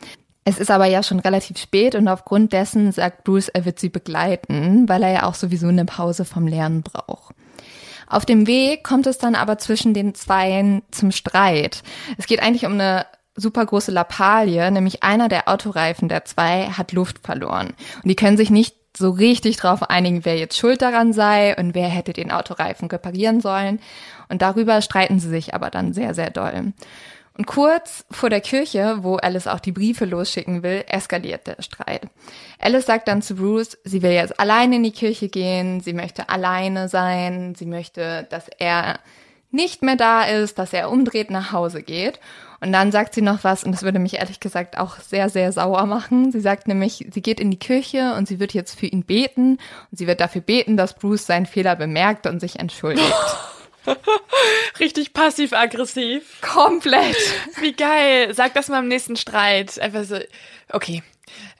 Es 0.49 0.59
ist 0.59 0.71
aber 0.71 0.85
ja 0.85 1.03
schon 1.03 1.19
relativ 1.19 1.57
spät 1.57 1.93
und 1.93 2.07
aufgrund 2.07 2.53
dessen 2.53 2.93
sagt 2.93 3.25
Bruce, 3.25 3.49
er 3.49 3.65
wird 3.65 3.79
sie 3.79 3.89
begleiten, 3.89 4.87
weil 4.87 5.03
er 5.03 5.11
ja 5.11 5.23
auch 5.23 5.33
sowieso 5.33 5.67
eine 5.67 5.83
Pause 5.83 6.23
vom 6.23 6.47
Lernen 6.47 6.83
braucht. 6.83 7.35
Auf 8.07 8.25
dem 8.25 8.47
Weg 8.47 8.85
kommt 8.85 9.07
es 9.07 9.17
dann 9.17 9.35
aber 9.35 9.57
zwischen 9.57 9.93
den 9.93 10.15
Zweien 10.15 10.83
zum 10.89 11.11
Streit. 11.11 11.83
Es 12.17 12.27
geht 12.27 12.41
eigentlich 12.41 12.65
um 12.65 12.71
eine 12.71 13.07
super 13.35 13.65
große 13.65 13.91
Lappalie, 13.91 14.71
nämlich 14.71 15.03
einer 15.03 15.27
der 15.27 15.49
Autoreifen 15.49 16.07
der 16.07 16.23
zwei 16.23 16.69
hat 16.69 16.93
Luft 16.93 17.19
verloren. 17.25 17.73
Und 18.01 18.07
die 18.07 18.15
können 18.15 18.37
sich 18.37 18.49
nicht 18.49 18.77
so 18.95 19.09
richtig 19.09 19.57
drauf 19.57 19.83
einigen, 19.89 20.23
wer 20.23 20.37
jetzt 20.37 20.57
schuld 20.57 20.81
daran 20.81 21.11
sei 21.11 21.57
und 21.57 21.75
wer 21.75 21.89
hätte 21.89 22.13
den 22.13 22.31
Autoreifen 22.31 22.87
reparieren 22.87 23.41
sollen. 23.41 23.81
Und 24.29 24.41
darüber 24.41 24.81
streiten 24.81 25.19
sie 25.19 25.29
sich 25.29 25.53
aber 25.53 25.69
dann 25.71 25.91
sehr, 25.91 26.13
sehr 26.13 26.29
doll. 26.29 26.71
Und 27.37 27.45
kurz 27.45 28.03
vor 28.09 28.29
der 28.29 28.41
Kirche, 28.41 28.99
wo 29.01 29.17
Alice 29.17 29.47
auch 29.47 29.59
die 29.59 29.71
Briefe 29.71 30.05
losschicken 30.05 30.63
will, 30.63 30.83
eskaliert 30.87 31.45
der 31.45 31.61
Streit. 31.61 32.01
Alice 32.59 32.87
sagt 32.87 33.07
dann 33.07 33.21
zu 33.21 33.35
Bruce, 33.35 33.77
sie 33.83 34.01
will 34.01 34.11
jetzt 34.11 34.39
alleine 34.39 34.77
in 34.77 34.83
die 34.83 34.91
Kirche 34.91 35.29
gehen, 35.29 35.79
sie 35.81 35.93
möchte 35.93 36.29
alleine 36.29 36.89
sein, 36.89 37.53
sie 37.55 37.67
möchte, 37.67 38.25
dass 38.31 38.47
er 38.57 38.99
nicht 39.51 39.83
mehr 39.83 39.95
da 39.95 40.23
ist, 40.23 40.57
dass 40.57 40.73
er 40.73 40.89
umdreht 40.89 41.29
nach 41.29 41.51
Hause 41.51 41.83
geht. 41.83 42.19
Und 42.59 42.73
dann 42.73 42.91
sagt 42.91 43.13
sie 43.13 43.21
noch 43.21 43.43
was, 43.43 43.63
und 43.63 43.71
das 43.71 43.83
würde 43.83 43.99
mich 43.99 44.15
ehrlich 44.15 44.39
gesagt 44.39 44.79
auch 44.79 44.97
sehr, 44.97 45.29
sehr 45.29 45.51
sauer 45.51 45.85
machen. 45.85 46.31
Sie 46.31 46.39
sagt 46.39 46.67
nämlich, 46.67 47.07
sie 47.11 47.21
geht 47.21 47.39
in 47.39 47.51
die 47.51 47.59
Kirche 47.59 48.15
und 48.15 48.27
sie 48.27 48.39
wird 48.39 48.53
jetzt 48.53 48.79
für 48.79 48.87
ihn 48.87 49.03
beten. 49.03 49.59
Und 49.91 49.97
sie 49.97 50.07
wird 50.07 50.21
dafür 50.21 50.41
beten, 50.41 50.75
dass 50.75 50.95
Bruce 50.95 51.27
seinen 51.27 51.45
Fehler 51.45 51.75
bemerkt 51.75 52.25
und 52.25 52.39
sich 52.39 52.59
entschuldigt. 52.59 53.13
Richtig 54.79 55.13
passiv-aggressiv. 55.13 56.41
Komplett. 56.41 57.17
Wie 57.59 57.73
geil. 57.73 58.33
Sag 58.33 58.53
das 58.53 58.67
mal 58.67 58.79
im 58.79 58.87
nächsten 58.87 59.15
Streit. 59.15 59.79
Einfach 59.79 60.03
so, 60.03 60.19
okay, 60.71 61.03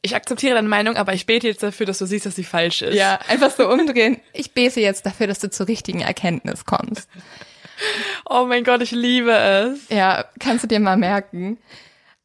ich 0.02 0.16
akzeptiere 0.16 0.56
deine 0.56 0.68
Meinung, 0.68 0.96
aber 0.98 1.14
ich 1.14 1.26
bete 1.26 1.48
jetzt 1.48 1.64
dafür, 1.64 1.86
dass 1.86 1.98
du 2.00 2.06
siehst, 2.06 2.26
dass 2.26 2.36
sie 2.36 2.44
falsch 2.44 2.82
ist. 2.82 2.96
Ja, 2.96 3.20
einfach 3.28 3.52
so 3.52 3.70
umdrehen. 3.70 4.20
Ich 4.34 4.52
bete 4.54 4.80
jetzt 4.80 5.06
dafür, 5.06 5.28
dass 5.28 5.40
du 5.40 5.50
zur 5.50 5.68
richtigen 5.68 6.02
Erkenntnis 6.02 6.66
kommst. 6.66 7.10
Oh 8.30 8.46
mein 8.48 8.64
Gott, 8.64 8.82
ich 8.82 8.92
liebe 8.92 9.32
es. 9.32 9.90
Ja, 9.90 10.26
kannst 10.40 10.64
du 10.64 10.68
dir 10.68 10.80
mal 10.80 10.98
merken. 10.98 11.58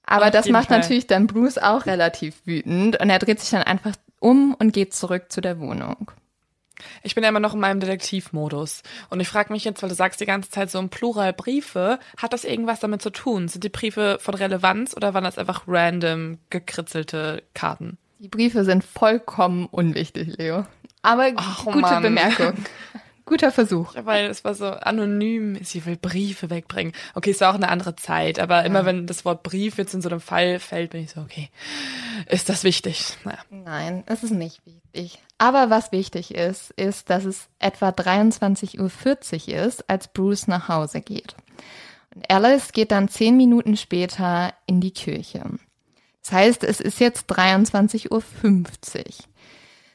Aber 0.05 0.27
Auf 0.27 0.31
das 0.31 0.49
macht 0.49 0.69
Fall. 0.69 0.81
natürlich 0.81 1.07
dann 1.07 1.27
Bruce 1.27 1.59
auch 1.59 1.87
relativ 1.87 2.35
wütend 2.45 3.01
und 3.01 3.11
er 3.11 3.19
dreht 3.19 3.41
sich 3.41 3.51
dann 3.51 3.63
einfach 3.63 3.93
um 4.19 4.55
und 4.55 4.73
geht 4.73 4.95
zurück 4.95 5.31
zu 5.31 5.41
der 5.41 5.59
Wohnung. 5.59 6.11
Ich 7.03 7.15
bin 7.15 7.25
ja 7.25 7.31
immer 7.31 7.41
noch 7.41 7.55
in 7.55 7.61
meinem 7.61 7.81
Detektivmodus. 7.81 8.83
Und 9.11 9.21
ich 9.21 9.29
frage 9.29 9.53
mich 9.53 9.65
jetzt, 9.65 9.83
weil 9.83 9.89
du 9.89 9.95
sagst 9.95 10.21
die 10.21 10.27
ganze 10.27 10.51
Zeit 10.51 10.71
so 10.71 10.79
im 10.79 10.89
Plural 10.89 11.33
Briefe, 11.33 11.99
hat 12.17 12.33
das 12.33 12.45
irgendwas 12.45 12.81
damit 12.81 13.03
zu 13.03 13.11
tun? 13.11 13.49
Sind 13.49 13.65
die 13.65 13.69
Briefe 13.69 14.19
von 14.21 14.35
Relevanz 14.35 14.97
oder 14.97 15.15
waren 15.15 15.25
das 15.25 15.39
einfach 15.39 15.65
random 15.67 16.39
gekritzelte 16.51 17.43
Karten? 17.55 17.99
Die 18.19 18.29
Briefe 18.29 18.65
sind 18.65 18.85
vollkommen 18.85 19.67
unwichtig, 19.67 20.37
Leo. 20.39 20.65
Aber 21.03 21.33
Ach, 21.35 21.65
gute 21.65 21.79
Mann. 21.79 22.03
Bemerkung. 22.03 22.55
Guter 23.33 23.51
Versuch. 23.51 23.95
Ja, 23.95 24.05
weil 24.05 24.27
es 24.27 24.45
war 24.45 24.55
so 24.55 24.67
anonym, 24.67 25.57
sie 25.65 25.87
will 25.87 25.97
Briefe 25.97 26.51
wegbringen. 26.51 26.93
Okay, 27.15 27.31
es 27.31 27.41
war 27.41 27.51
auch 27.51 27.55
eine 27.55 27.71
andere 27.71 27.97
Zeit, 27.97 28.39
aber 28.39 28.63
immer 28.67 28.85
wenn 28.85 29.07
das 29.07 29.25
Wort 29.25 29.43
Brief 29.43 29.79
jetzt 29.79 29.95
in 29.95 30.03
so 30.03 30.11
einem 30.11 30.21
Fall 30.21 30.59
fällt, 30.59 30.91
bin 30.91 31.05
ich 31.05 31.13
so, 31.13 31.23
okay, 31.23 31.49
ist 32.29 32.51
das 32.51 32.63
wichtig? 32.63 33.17
Naja. 33.25 33.39
Nein, 33.49 34.05
es 34.05 34.23
ist 34.23 34.33
nicht 34.33 34.61
wichtig. 34.67 35.19
Aber 35.39 35.71
was 35.71 35.93
wichtig 35.93 36.35
ist, 36.35 36.73
ist, 36.73 37.09
dass 37.09 37.25
es 37.25 37.49
etwa 37.59 37.89
23.40 37.89 39.49
Uhr 39.49 39.67
ist, 39.67 39.89
als 39.89 40.09
Bruce 40.09 40.47
nach 40.47 40.69
Hause 40.69 41.01
geht. 41.01 41.35
Und 42.15 42.31
Alice 42.31 42.73
geht 42.73 42.91
dann 42.91 43.09
zehn 43.09 43.39
Minuten 43.39 43.79
später 43.79 44.53
in 44.67 44.83
die 44.83 44.91
Kirche. 44.91 45.43
Das 46.23 46.33
heißt, 46.33 46.65
es 46.65 46.81
ist 46.81 47.01
jetzt 47.01 47.33
23.50 47.33 48.11
Uhr. 48.11 48.23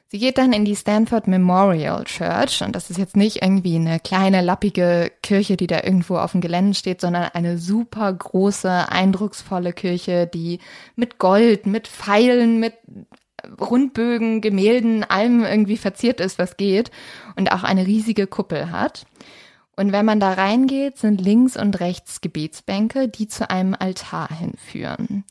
Sie 0.10 0.20
geht 0.20 0.38
dann 0.38 0.54
in 0.54 0.64
die 0.64 0.76
Stanford 0.76 1.28
Memorial 1.28 2.06
Church 2.06 2.62
und 2.64 2.74
das 2.74 2.90
ist 2.90 2.98
jetzt 2.98 3.18
nicht 3.18 3.42
irgendwie 3.42 3.76
eine 3.76 4.00
kleine 4.00 4.42
lappige 4.42 5.12
Kirche, 5.22 5.58
die 5.58 5.68
da 5.68 5.84
irgendwo 5.84 6.18
auf 6.18 6.32
dem 6.32 6.40
Gelände 6.40 6.76
steht, 6.76 7.02
sondern 7.02 7.24
eine 7.34 7.58
super 7.58 8.14
große, 8.14 8.90
eindrucksvolle 8.90 9.74
Kirche, 9.74 10.26
die 10.26 10.60
mit 10.96 11.18
Gold, 11.20 11.66
mit 11.66 11.90
Pfeilen, 11.90 12.62
mit 12.62 12.76
Rundbögen, 13.60 14.40
Gemälden, 14.40 15.04
allem 15.04 15.44
irgendwie 15.44 15.78
verziert 15.78 16.22
ist, 16.22 16.40
was 16.40 16.56
geht 16.56 16.90
und 17.36 17.52
auch 17.52 17.64
eine 17.64 17.86
riesige 17.86 18.28
Kuppel 18.28 18.72
hat. 18.72 19.06
Und 19.76 19.92
wenn 19.92 20.06
man 20.06 20.22
da 20.22 20.34
reingeht, 20.34 20.98
sind 20.98 21.22
links 21.22 21.58
und 21.58 21.80
rechts 21.82 22.22
Gebetsbänke, 22.22 23.10
die 23.10 23.28
zu 23.28 23.50
einem 23.50 23.76
Altar 23.78 24.30
hinführen. 24.30 25.26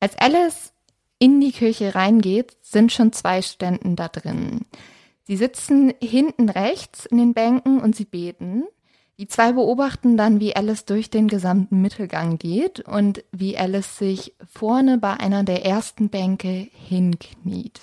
Als 0.00 0.16
Alice 0.18 0.72
in 1.18 1.40
die 1.40 1.52
Kirche 1.52 1.94
reingeht, 1.94 2.56
sind 2.62 2.92
schon 2.92 3.12
zwei 3.12 3.42
Studenten 3.42 3.96
da 3.96 4.08
drin. 4.08 4.66
Sie 5.24 5.36
sitzen 5.36 5.92
hinten 6.00 6.48
rechts 6.48 7.06
in 7.06 7.18
den 7.18 7.34
Bänken 7.34 7.80
und 7.80 7.96
sie 7.96 8.04
beten. 8.04 8.64
Die 9.18 9.26
zwei 9.26 9.52
beobachten 9.52 10.18
dann, 10.18 10.40
wie 10.40 10.54
Alice 10.54 10.84
durch 10.84 11.08
den 11.08 11.26
gesamten 11.26 11.80
Mittelgang 11.80 12.36
geht 12.38 12.80
und 12.80 13.24
wie 13.32 13.56
Alice 13.56 13.96
sich 13.96 14.34
vorne 14.46 14.98
bei 14.98 15.14
einer 15.14 15.42
der 15.42 15.64
ersten 15.64 16.10
Bänke 16.10 16.68
hinkniet. 16.72 17.80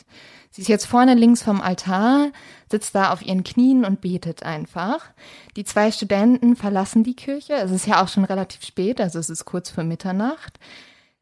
Sie 0.51 0.61
ist 0.61 0.67
jetzt 0.67 0.85
vorne 0.85 1.15
links 1.15 1.41
vom 1.41 1.61
Altar, 1.61 2.31
sitzt 2.69 2.93
da 2.93 3.11
auf 3.11 3.23
ihren 3.23 3.43
Knien 3.43 3.83
und 3.83 4.01
betet 4.01 4.43
einfach. 4.43 5.09
Die 5.55 5.63
zwei 5.63 5.91
Studenten 5.91 6.55
verlassen 6.55 7.03
die 7.03 7.15
Kirche. 7.15 7.53
Es 7.53 7.71
ist 7.71 7.87
ja 7.87 8.03
auch 8.03 8.07
schon 8.07 8.25
relativ 8.25 8.63
spät, 8.63 9.01
also 9.01 9.17
es 9.17 9.31
ist 9.31 9.45
kurz 9.45 9.71
vor 9.71 9.83
Mitternacht. 9.83 10.59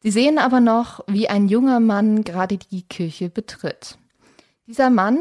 Sie 0.01 0.11
sehen 0.11 0.37
aber 0.39 0.59
noch, 0.59 1.01
wie 1.07 1.29
ein 1.29 1.47
junger 1.47 1.79
Mann 1.79 2.23
gerade 2.23 2.57
die 2.57 2.81
Kirche 2.83 3.29
betritt. 3.29 3.97
Dieser 4.67 4.89
Mann 4.89 5.19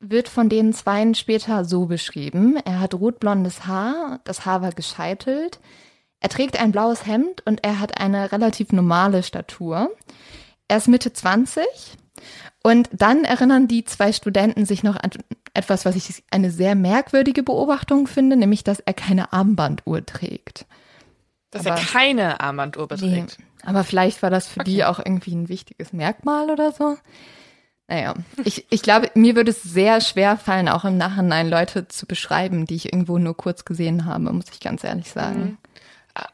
wird 0.00 0.28
von 0.28 0.48
den 0.48 0.72
Zweien 0.72 1.14
später 1.14 1.64
so 1.64 1.86
beschrieben. 1.86 2.56
Er 2.64 2.80
hat 2.80 2.94
rotblondes 2.94 3.66
Haar, 3.66 4.20
das 4.24 4.44
Haar 4.46 4.62
war 4.62 4.72
gescheitelt. 4.72 5.60
Er 6.20 6.28
trägt 6.30 6.58
ein 6.58 6.72
blaues 6.72 7.06
Hemd 7.06 7.42
und 7.46 7.64
er 7.64 7.80
hat 7.80 8.00
eine 8.00 8.32
relativ 8.32 8.72
normale 8.72 9.22
Statur. 9.22 9.90
Er 10.68 10.78
ist 10.78 10.88
Mitte 10.88 11.12
20 11.12 11.64
und 12.62 12.88
dann 12.92 13.24
erinnern 13.24 13.68
die 13.68 13.84
zwei 13.84 14.12
Studenten 14.12 14.64
sich 14.64 14.82
noch 14.82 14.96
an 14.96 15.10
etwas, 15.52 15.84
was 15.84 15.96
ich 15.96 16.24
eine 16.30 16.50
sehr 16.50 16.74
merkwürdige 16.74 17.42
Beobachtung 17.42 18.06
finde, 18.06 18.36
nämlich, 18.36 18.64
dass 18.64 18.80
er 18.80 18.94
keine 18.94 19.32
Armbanduhr 19.34 20.04
trägt. 20.04 20.64
Dass 21.50 21.66
Aber- 21.66 21.76
er 21.78 21.84
keine 21.84 22.40
Armbanduhr 22.40 22.88
beträgt. 22.88 23.36
Nee, 23.38 23.44
aber 23.64 23.84
vielleicht 23.84 24.22
war 24.22 24.30
das 24.30 24.46
für 24.46 24.64
die 24.64 24.84
auch 24.84 24.98
irgendwie 24.98 25.34
ein 25.34 25.48
wichtiges 25.48 25.92
Merkmal 25.92 26.50
oder 26.50 26.72
so. 26.72 26.96
Naja, 27.86 28.14
ich, 28.44 28.66
ich 28.70 28.82
glaube, 28.82 29.10
mir 29.14 29.36
würde 29.36 29.50
es 29.50 29.62
sehr 29.62 30.00
schwer 30.00 30.38
fallen, 30.38 30.68
auch 30.68 30.84
im 30.84 30.96
Nachhinein 30.96 31.50
Leute 31.50 31.86
zu 31.86 32.06
beschreiben, 32.06 32.64
die 32.64 32.76
ich 32.76 32.92
irgendwo 32.92 33.18
nur 33.18 33.36
kurz 33.36 33.64
gesehen 33.66 34.06
habe, 34.06 34.32
muss 34.32 34.46
ich 34.50 34.60
ganz 34.60 34.84
ehrlich 34.84 35.08
sagen. 35.10 35.58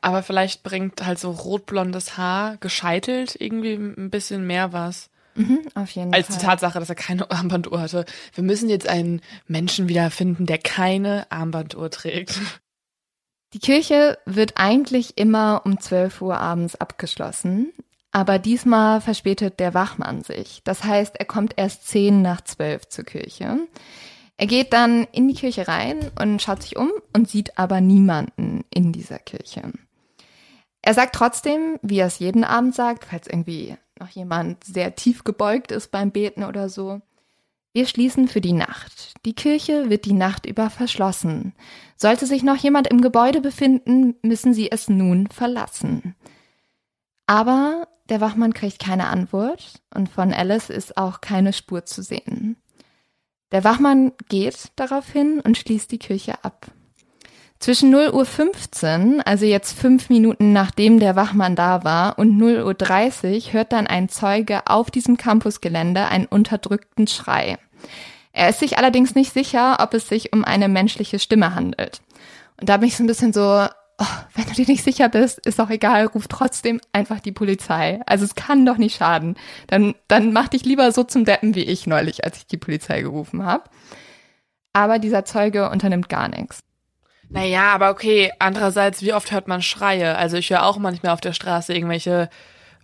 Aber 0.01 0.23
vielleicht 0.23 0.63
bringt 0.63 1.05
halt 1.05 1.19
so 1.19 1.31
rotblondes 1.31 2.17
Haar 2.17 2.57
gescheitelt 2.59 3.35
irgendwie 3.39 3.75
ein 3.75 4.11
bisschen 4.11 4.47
mehr 4.47 4.73
was. 4.73 5.11
Mhm, 5.35 5.61
auf 5.75 5.91
jeden 5.93 6.13
Als 6.13 6.27
Fall. 6.27 6.39
die 6.39 6.45
Tatsache, 6.45 6.79
dass 6.79 6.89
er 6.89 6.95
keine 6.95 7.31
Armbanduhr 7.31 7.81
hatte. 7.81 8.05
Wir 8.35 8.45
müssen 8.45 8.69
jetzt 8.69 8.89
einen 8.89 9.23
Menschen 9.47 9.89
wiederfinden, 9.89 10.47
der 10.47 10.59
keine 10.59 11.27
Armbanduhr 11.31 11.91
trägt. 11.91 12.39
Die 13.53 13.59
Kirche 13.59 14.19
wird 14.27 14.53
eigentlich 14.57 15.19
immer 15.19 15.63
um 15.65 15.81
12 15.81 16.23
Uhr 16.23 16.39
abends 16.39 16.77
abgeschlossen, 16.77 17.73
aber 18.13 18.39
diesmal 18.39 19.01
verspätet 19.01 19.59
der 19.59 19.75
Wachmann 19.75 20.23
sich. 20.23 20.63
Das 20.65 20.85
heißt, 20.85 21.17
er 21.17 21.25
kommt 21.25 21.55
erst 21.57 21.89
10 21.89 22.23
nach 22.23 22.43
12 22.43 22.89
zur 22.89 23.05
Kirche. 23.05 23.59
Er 24.37 24.47
geht 24.47 24.73
dann 24.73 25.05
in 25.13 25.29
die 25.29 25.35
Kirche 25.35 25.69
rein 25.69 26.11
und 26.21 26.41
schaut 26.41 26.63
sich 26.63 26.77
um 26.77 26.91
und 27.13 27.29
sieht 27.29 27.59
aber 27.59 27.81
niemanden 27.81 28.65
in 28.73 28.93
dieser 28.93 29.19
Kirche. 29.19 29.73
Er 30.83 30.95
sagt 30.95 31.15
trotzdem, 31.15 31.79
wie 31.83 31.99
er 31.99 32.07
es 32.07 32.21
jeden 32.21 32.45
Abend 32.45 32.75
sagt, 32.75 33.05
falls 33.05 33.27
irgendwie 33.27 33.77
noch 33.99 34.09
jemand 34.09 34.65
sehr 34.65 34.95
tief 34.95 35.25
gebeugt 35.25 35.73
ist 35.73 35.91
beim 35.91 36.11
Beten 36.11 36.45
oder 36.45 36.69
so, 36.69 37.03
wir 37.73 37.87
schließen 37.87 38.29
für 38.29 38.41
die 38.41 38.53
Nacht. 38.53 39.13
Die 39.25 39.35
Kirche 39.35 39.91
wird 39.91 40.05
die 40.05 40.15
Nacht 40.15 40.47
über 40.47 40.71
verschlossen. 40.71 41.55
Sollte 42.01 42.25
sich 42.25 42.43
noch 42.43 42.57
jemand 42.57 42.87
im 42.87 43.03
Gebäude 43.03 43.43
befinden, 43.43 44.15
müssen 44.23 44.55
Sie 44.55 44.71
es 44.73 44.89
nun 44.89 45.27
verlassen. 45.27 46.17
Aber 47.27 47.89
der 48.09 48.23
Wachmann 48.23 48.55
kriegt 48.55 48.79
keine 48.79 49.09
Antwort 49.09 49.83
und 49.95 50.09
von 50.09 50.33
Alice 50.33 50.71
ist 50.71 50.97
auch 50.97 51.21
keine 51.21 51.53
Spur 51.53 51.85
zu 51.85 52.03
sehen. 52.03 52.57
Der 53.53 53.65
Wachmann 53.65 54.13
geht 54.31 54.73
daraufhin 54.77 55.41
und 55.41 55.59
schließt 55.59 55.93
die 55.93 55.99
Kirche 55.99 56.43
ab. 56.43 56.69
Zwischen 57.59 57.95
0.15 57.95 59.17
Uhr, 59.17 59.27
also 59.27 59.45
jetzt 59.45 59.79
fünf 59.79 60.09
Minuten 60.09 60.55
nachdem 60.55 61.01
der 61.01 61.17
Wachmann 61.17 61.55
da 61.55 61.85
war, 61.85 62.19
und 62.19 62.41
0.30 62.41 63.49
Uhr 63.49 63.53
hört 63.53 63.73
dann 63.73 63.87
ein 63.87 64.09
Zeuge 64.09 64.67
auf 64.69 64.91
diesem 64.91 65.19
Campusgelände 65.19 66.07
einen 66.07 66.25
unterdrückten 66.25 67.07
Schrei. 67.07 67.59
Er 68.41 68.49
ist 68.49 68.61
sich 68.61 68.79
allerdings 68.79 69.15
nicht 69.15 69.35
sicher, 69.35 69.77
ob 69.81 69.93
es 69.93 70.09
sich 70.09 70.33
um 70.33 70.47
eine 70.47 70.71
menschliche 70.71 71.19
Stimme 71.19 71.55
handelt. 71.55 72.01
Und 72.59 72.71
da 72.71 72.79
bin 72.79 72.89
ich 72.89 72.97
so 72.97 73.05
ein 73.05 73.07
bisschen 73.07 73.35
so, 73.35 73.43
oh, 73.99 74.07
wenn 74.35 74.47
du 74.47 74.55
dir 74.55 74.67
nicht 74.67 74.83
sicher 74.83 75.11
bist, 75.11 75.45
ist 75.45 75.59
doch 75.59 75.69
egal, 75.69 76.07
ruf 76.07 76.27
trotzdem 76.27 76.81
einfach 76.95 77.21
die 77.21 77.33
Polizei. 77.33 78.01
Also 78.07 78.25
es 78.25 78.35
kann 78.35 78.65
doch 78.65 78.79
nicht 78.79 78.97
schaden. 78.97 79.37
Dann, 79.67 79.95
dann 80.09 80.33
mach 80.33 80.49
dich 80.49 80.65
lieber 80.65 80.91
so 80.91 81.05
zum 81.05 81.27
Deppen 81.27 81.55
wie 81.55 81.65
ich 81.65 81.87
neulich, 81.87 82.25
als 82.25 82.39
ich 82.39 82.47
die 82.47 82.57
Polizei 82.57 83.03
gerufen 83.03 83.45
habe. 83.45 83.65
Aber 84.73 84.99
dieser 84.99 85.27
Zeuge 85.27 85.69
unternimmt 85.69 86.09
gar 86.09 86.29
nichts. 86.29 86.61
Naja, 87.29 87.75
aber 87.75 87.91
okay, 87.91 88.33
andererseits, 88.39 89.03
wie 89.03 89.13
oft 89.13 89.33
hört 89.33 89.49
man 89.49 89.61
Schreie? 89.61 90.17
Also 90.17 90.39
ich 90.39 90.49
höre 90.49 90.65
auch 90.65 90.79
manchmal 90.79 91.13
auf 91.13 91.21
der 91.21 91.35
Straße 91.35 91.75
irgendwelche 91.75 92.31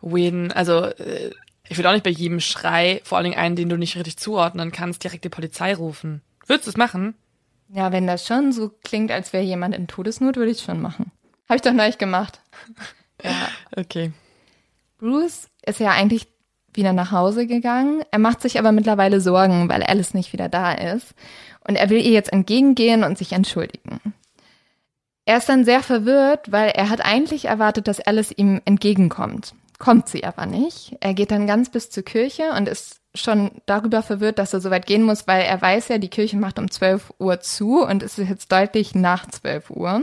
weirden, 0.02 0.52
also 0.52 0.84
äh, 0.84 1.30
ich 1.68 1.76
würde 1.76 1.88
auch 1.88 1.94
nicht 1.94 2.04
bei 2.04 2.10
jedem 2.10 2.40
Schrei, 2.40 3.00
vor 3.04 3.18
allen 3.18 3.24
Dingen 3.24 3.38
einen, 3.38 3.56
den 3.56 3.68
du 3.68 3.76
nicht 3.76 3.96
richtig 3.96 4.16
zuordnen 4.18 4.72
kannst, 4.72 5.04
direkt 5.04 5.24
die 5.24 5.28
Polizei 5.28 5.74
rufen. 5.74 6.22
Würdest 6.46 6.66
du 6.66 6.70
es 6.70 6.76
machen? 6.76 7.14
Ja, 7.68 7.90
wenn 7.92 8.06
das 8.06 8.26
schon 8.26 8.52
so 8.52 8.70
klingt, 8.84 9.10
als 9.10 9.32
wäre 9.32 9.42
jemand 9.42 9.74
in 9.74 9.88
Todesnot, 9.88 10.36
würde 10.36 10.52
ich 10.52 10.60
schon 10.60 10.80
machen. 10.80 11.10
Habe 11.48 11.56
ich 11.56 11.62
doch 11.62 11.72
neulich 11.72 11.98
gemacht. 11.98 12.40
Ja. 13.24 13.48
Okay. 13.74 14.12
Bruce 14.98 15.48
ist 15.64 15.80
ja 15.80 15.92
eigentlich 15.92 16.26
wieder 16.74 16.92
nach 16.92 17.12
Hause 17.12 17.46
gegangen. 17.46 18.02
Er 18.10 18.18
macht 18.18 18.42
sich 18.42 18.58
aber 18.58 18.72
mittlerweile 18.72 19.22
Sorgen, 19.22 19.70
weil 19.70 19.82
Alice 19.82 20.12
nicht 20.12 20.34
wieder 20.34 20.50
da 20.50 20.72
ist. 20.72 21.14
Und 21.66 21.76
er 21.76 21.88
will 21.88 21.96
ihr 21.96 22.12
jetzt 22.12 22.30
entgegengehen 22.30 23.04
und 23.04 23.16
sich 23.16 23.32
entschuldigen. 23.32 24.00
Er 25.24 25.38
ist 25.38 25.48
dann 25.48 25.64
sehr 25.64 25.82
verwirrt, 25.82 26.52
weil 26.52 26.68
er 26.68 26.90
hat 26.90 27.04
eigentlich 27.04 27.46
erwartet, 27.46 27.88
dass 27.88 28.00
Alice 28.00 28.32
ihm 28.36 28.60
entgegenkommt. 28.66 29.54
Kommt 29.78 30.08
sie 30.08 30.24
aber 30.24 30.46
nicht. 30.46 30.96
Er 31.00 31.12
geht 31.12 31.30
dann 31.30 31.46
ganz 31.46 31.70
bis 31.70 31.90
zur 31.90 32.02
Kirche 32.02 32.52
und 32.56 32.68
ist 32.68 33.00
schon 33.14 33.50
darüber 33.66 34.02
verwirrt, 34.02 34.38
dass 34.38 34.52
er 34.52 34.60
so 34.60 34.70
weit 34.70 34.86
gehen 34.86 35.02
muss, 35.02 35.26
weil 35.26 35.42
er 35.42 35.60
weiß 35.60 35.88
ja, 35.88 35.98
die 35.98 36.08
Kirche 36.08 36.36
macht 36.36 36.58
um 36.58 36.70
12 36.70 37.12
Uhr 37.18 37.40
zu 37.40 37.82
und 37.84 38.02
es 38.02 38.18
ist 38.18 38.28
jetzt 38.28 38.52
deutlich 38.52 38.94
nach 38.94 39.26
12 39.28 39.70
Uhr. 39.70 40.02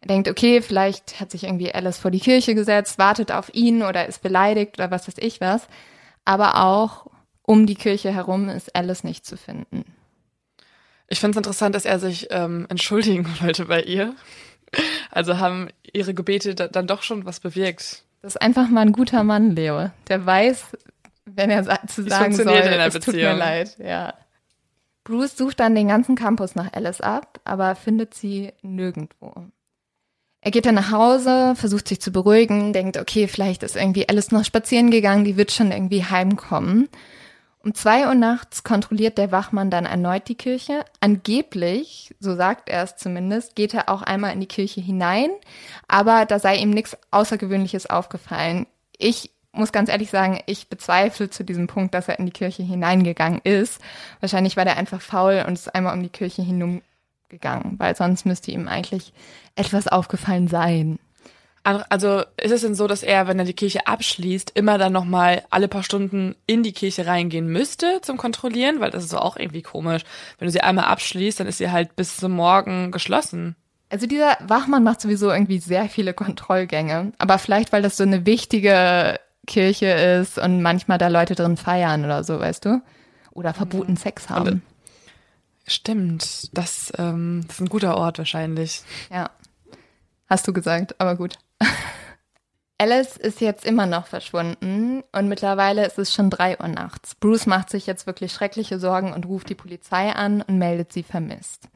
Er 0.00 0.08
denkt, 0.08 0.28
okay, 0.28 0.62
vielleicht 0.62 1.20
hat 1.20 1.30
sich 1.30 1.44
irgendwie 1.44 1.72
Alice 1.72 1.98
vor 1.98 2.10
die 2.10 2.20
Kirche 2.20 2.54
gesetzt, 2.54 2.98
wartet 2.98 3.32
auf 3.32 3.52
ihn 3.54 3.82
oder 3.82 4.06
ist 4.06 4.22
beleidigt 4.22 4.78
oder 4.78 4.90
was 4.90 5.06
weiß 5.06 5.16
ich 5.18 5.40
was. 5.40 5.68
Aber 6.24 6.64
auch 6.64 7.06
um 7.42 7.66
die 7.66 7.74
Kirche 7.74 8.12
herum 8.12 8.48
ist 8.48 8.74
Alice 8.74 9.04
nicht 9.04 9.26
zu 9.26 9.36
finden. 9.36 9.84
Ich 11.08 11.20
finde 11.20 11.32
es 11.32 11.36
interessant, 11.38 11.74
dass 11.74 11.84
er 11.84 11.98
sich 11.98 12.28
ähm, 12.30 12.66
entschuldigen 12.68 13.26
wollte 13.40 13.66
bei 13.66 13.82
ihr. 13.82 14.14
Also 15.10 15.38
haben 15.38 15.68
ihre 15.92 16.14
Gebete 16.14 16.54
da, 16.54 16.68
dann 16.68 16.86
doch 16.86 17.02
schon 17.02 17.24
was 17.24 17.40
bewirkt. 17.40 18.04
Das 18.22 18.34
ist 18.34 18.42
einfach 18.42 18.68
mal 18.68 18.82
ein 18.82 18.92
guter 18.92 19.24
Mann, 19.24 19.54
Leo. 19.56 19.90
Der 20.08 20.26
weiß, 20.26 20.76
wenn 21.24 21.50
er 21.50 21.64
zu 21.86 22.02
sagen 22.08 22.34
soll, 22.34 22.48
es 22.48 22.94
tut 22.94 23.14
mir 23.14 23.32
leid. 23.32 23.76
Ja. 23.78 24.14
Bruce 25.04 25.36
sucht 25.36 25.60
dann 25.60 25.74
den 25.74 25.88
ganzen 25.88 26.16
Campus 26.16 26.54
nach 26.54 26.72
Alice 26.72 27.00
ab, 27.00 27.40
aber 27.44 27.74
findet 27.74 28.14
sie 28.14 28.52
nirgendwo. 28.62 29.32
Er 30.42 30.50
geht 30.50 30.66
dann 30.66 30.74
nach 30.74 30.90
Hause, 30.90 31.54
versucht 31.56 31.88
sich 31.88 32.00
zu 32.00 32.12
beruhigen, 32.12 32.72
denkt, 32.72 32.96
okay, 32.96 33.28
vielleicht 33.28 33.62
ist 33.62 33.76
irgendwie 33.76 34.08
Alice 34.08 34.30
noch 34.30 34.44
spazieren 34.44 34.90
gegangen, 34.90 35.24
die 35.24 35.36
wird 35.36 35.52
schon 35.52 35.70
irgendwie 35.70 36.04
heimkommen. 36.04 36.88
Um 37.62 37.74
zwei 37.74 38.06
Uhr 38.06 38.14
nachts 38.14 38.64
kontrolliert 38.64 39.18
der 39.18 39.32
Wachmann 39.32 39.70
dann 39.70 39.84
erneut 39.84 40.28
die 40.28 40.34
Kirche. 40.34 40.84
Angeblich, 41.00 42.14
so 42.18 42.34
sagt 42.34 42.70
er 42.70 42.82
es 42.84 42.96
zumindest, 42.96 43.54
geht 43.54 43.74
er 43.74 43.90
auch 43.90 44.00
einmal 44.00 44.32
in 44.32 44.40
die 44.40 44.46
Kirche 44.46 44.80
hinein, 44.80 45.28
aber 45.86 46.24
da 46.24 46.38
sei 46.38 46.56
ihm 46.56 46.70
nichts 46.70 46.96
Außergewöhnliches 47.10 47.88
aufgefallen. 47.88 48.66
Ich 48.96 49.30
muss 49.52 49.72
ganz 49.72 49.90
ehrlich 49.90 50.08
sagen, 50.10 50.40
ich 50.46 50.68
bezweifle 50.68 51.28
zu 51.28 51.44
diesem 51.44 51.66
Punkt, 51.66 51.92
dass 51.92 52.08
er 52.08 52.18
in 52.18 52.24
die 52.24 52.32
Kirche 52.32 52.62
hineingegangen 52.62 53.40
ist. 53.42 53.80
Wahrscheinlich 54.20 54.56
war 54.56 54.64
der 54.64 54.78
einfach 54.78 55.02
faul 55.02 55.44
und 55.46 55.54
ist 55.54 55.74
einmal 55.74 55.94
um 55.94 56.02
die 56.02 56.08
Kirche 56.08 56.40
hinumgegangen, 56.40 57.78
weil 57.78 57.94
sonst 57.94 58.24
müsste 58.24 58.52
ihm 58.52 58.68
eigentlich 58.68 59.12
etwas 59.54 59.86
aufgefallen 59.86 60.48
sein. 60.48 60.98
Also 61.62 62.22
ist 62.38 62.52
es 62.52 62.62
denn 62.62 62.74
so, 62.74 62.86
dass 62.86 63.02
er, 63.02 63.28
wenn 63.28 63.38
er 63.38 63.44
die 63.44 63.52
Kirche 63.52 63.86
abschließt, 63.86 64.52
immer 64.54 64.78
dann 64.78 64.94
nochmal 64.94 65.44
alle 65.50 65.68
paar 65.68 65.82
Stunden 65.82 66.34
in 66.46 66.62
die 66.62 66.72
Kirche 66.72 67.06
reingehen 67.06 67.48
müsste 67.48 68.00
zum 68.00 68.16
Kontrollieren? 68.16 68.80
Weil 68.80 68.90
das 68.90 69.04
ist 69.04 69.10
so 69.10 69.18
auch 69.18 69.36
irgendwie 69.36 69.60
komisch. 69.62 70.02
Wenn 70.38 70.46
du 70.46 70.52
sie 70.52 70.62
einmal 70.62 70.86
abschließt, 70.86 71.38
dann 71.38 71.46
ist 71.46 71.58
sie 71.58 71.70
halt 71.70 71.96
bis 71.96 72.16
zum 72.16 72.32
Morgen 72.32 72.90
geschlossen. 72.92 73.56
Also 73.90 74.06
dieser 74.06 74.38
Wachmann 74.40 74.84
macht 74.84 75.00
sowieso 75.00 75.30
irgendwie 75.30 75.58
sehr 75.58 75.88
viele 75.88 76.14
Kontrollgänge. 76.14 77.12
Aber 77.18 77.38
vielleicht, 77.38 77.72
weil 77.72 77.82
das 77.82 77.96
so 77.96 78.04
eine 78.04 78.24
wichtige 78.24 79.20
Kirche 79.46 79.86
ist 79.86 80.38
und 80.38 80.62
manchmal 80.62 80.96
da 80.98 81.08
Leute 81.08 81.34
drin 81.34 81.56
feiern 81.56 82.04
oder 82.04 82.24
so, 82.24 82.38
weißt 82.38 82.64
du? 82.64 82.82
Oder 83.32 83.52
verboten 83.52 83.96
Sex 83.96 84.30
haben. 84.30 84.48
Und, 84.48 84.62
stimmt. 85.66 86.56
Das, 86.56 86.92
ähm, 86.96 87.42
das 87.46 87.56
ist 87.56 87.60
ein 87.60 87.68
guter 87.68 87.96
Ort 87.96 88.18
wahrscheinlich. 88.18 88.82
Ja. 89.12 89.30
Hast 90.28 90.46
du 90.46 90.52
gesagt, 90.52 90.98
aber 91.00 91.16
gut. 91.16 91.34
Alice 92.78 93.16
ist 93.16 93.40
jetzt 93.40 93.66
immer 93.66 93.86
noch 93.86 94.06
verschwunden 94.06 95.02
und 95.12 95.28
mittlerweile 95.28 95.84
ist 95.86 95.98
es 95.98 96.14
schon 96.14 96.30
drei 96.30 96.58
Uhr 96.58 96.68
nachts. 96.68 97.14
Bruce 97.14 97.46
macht 97.46 97.68
sich 97.68 97.86
jetzt 97.86 98.06
wirklich 98.06 98.32
schreckliche 98.32 98.78
Sorgen 98.78 99.12
und 99.12 99.26
ruft 99.26 99.50
die 99.50 99.54
Polizei 99.54 100.10
an 100.10 100.42
und 100.42 100.58
meldet 100.58 100.92
sie 100.92 101.02
vermisst. 101.02 101.68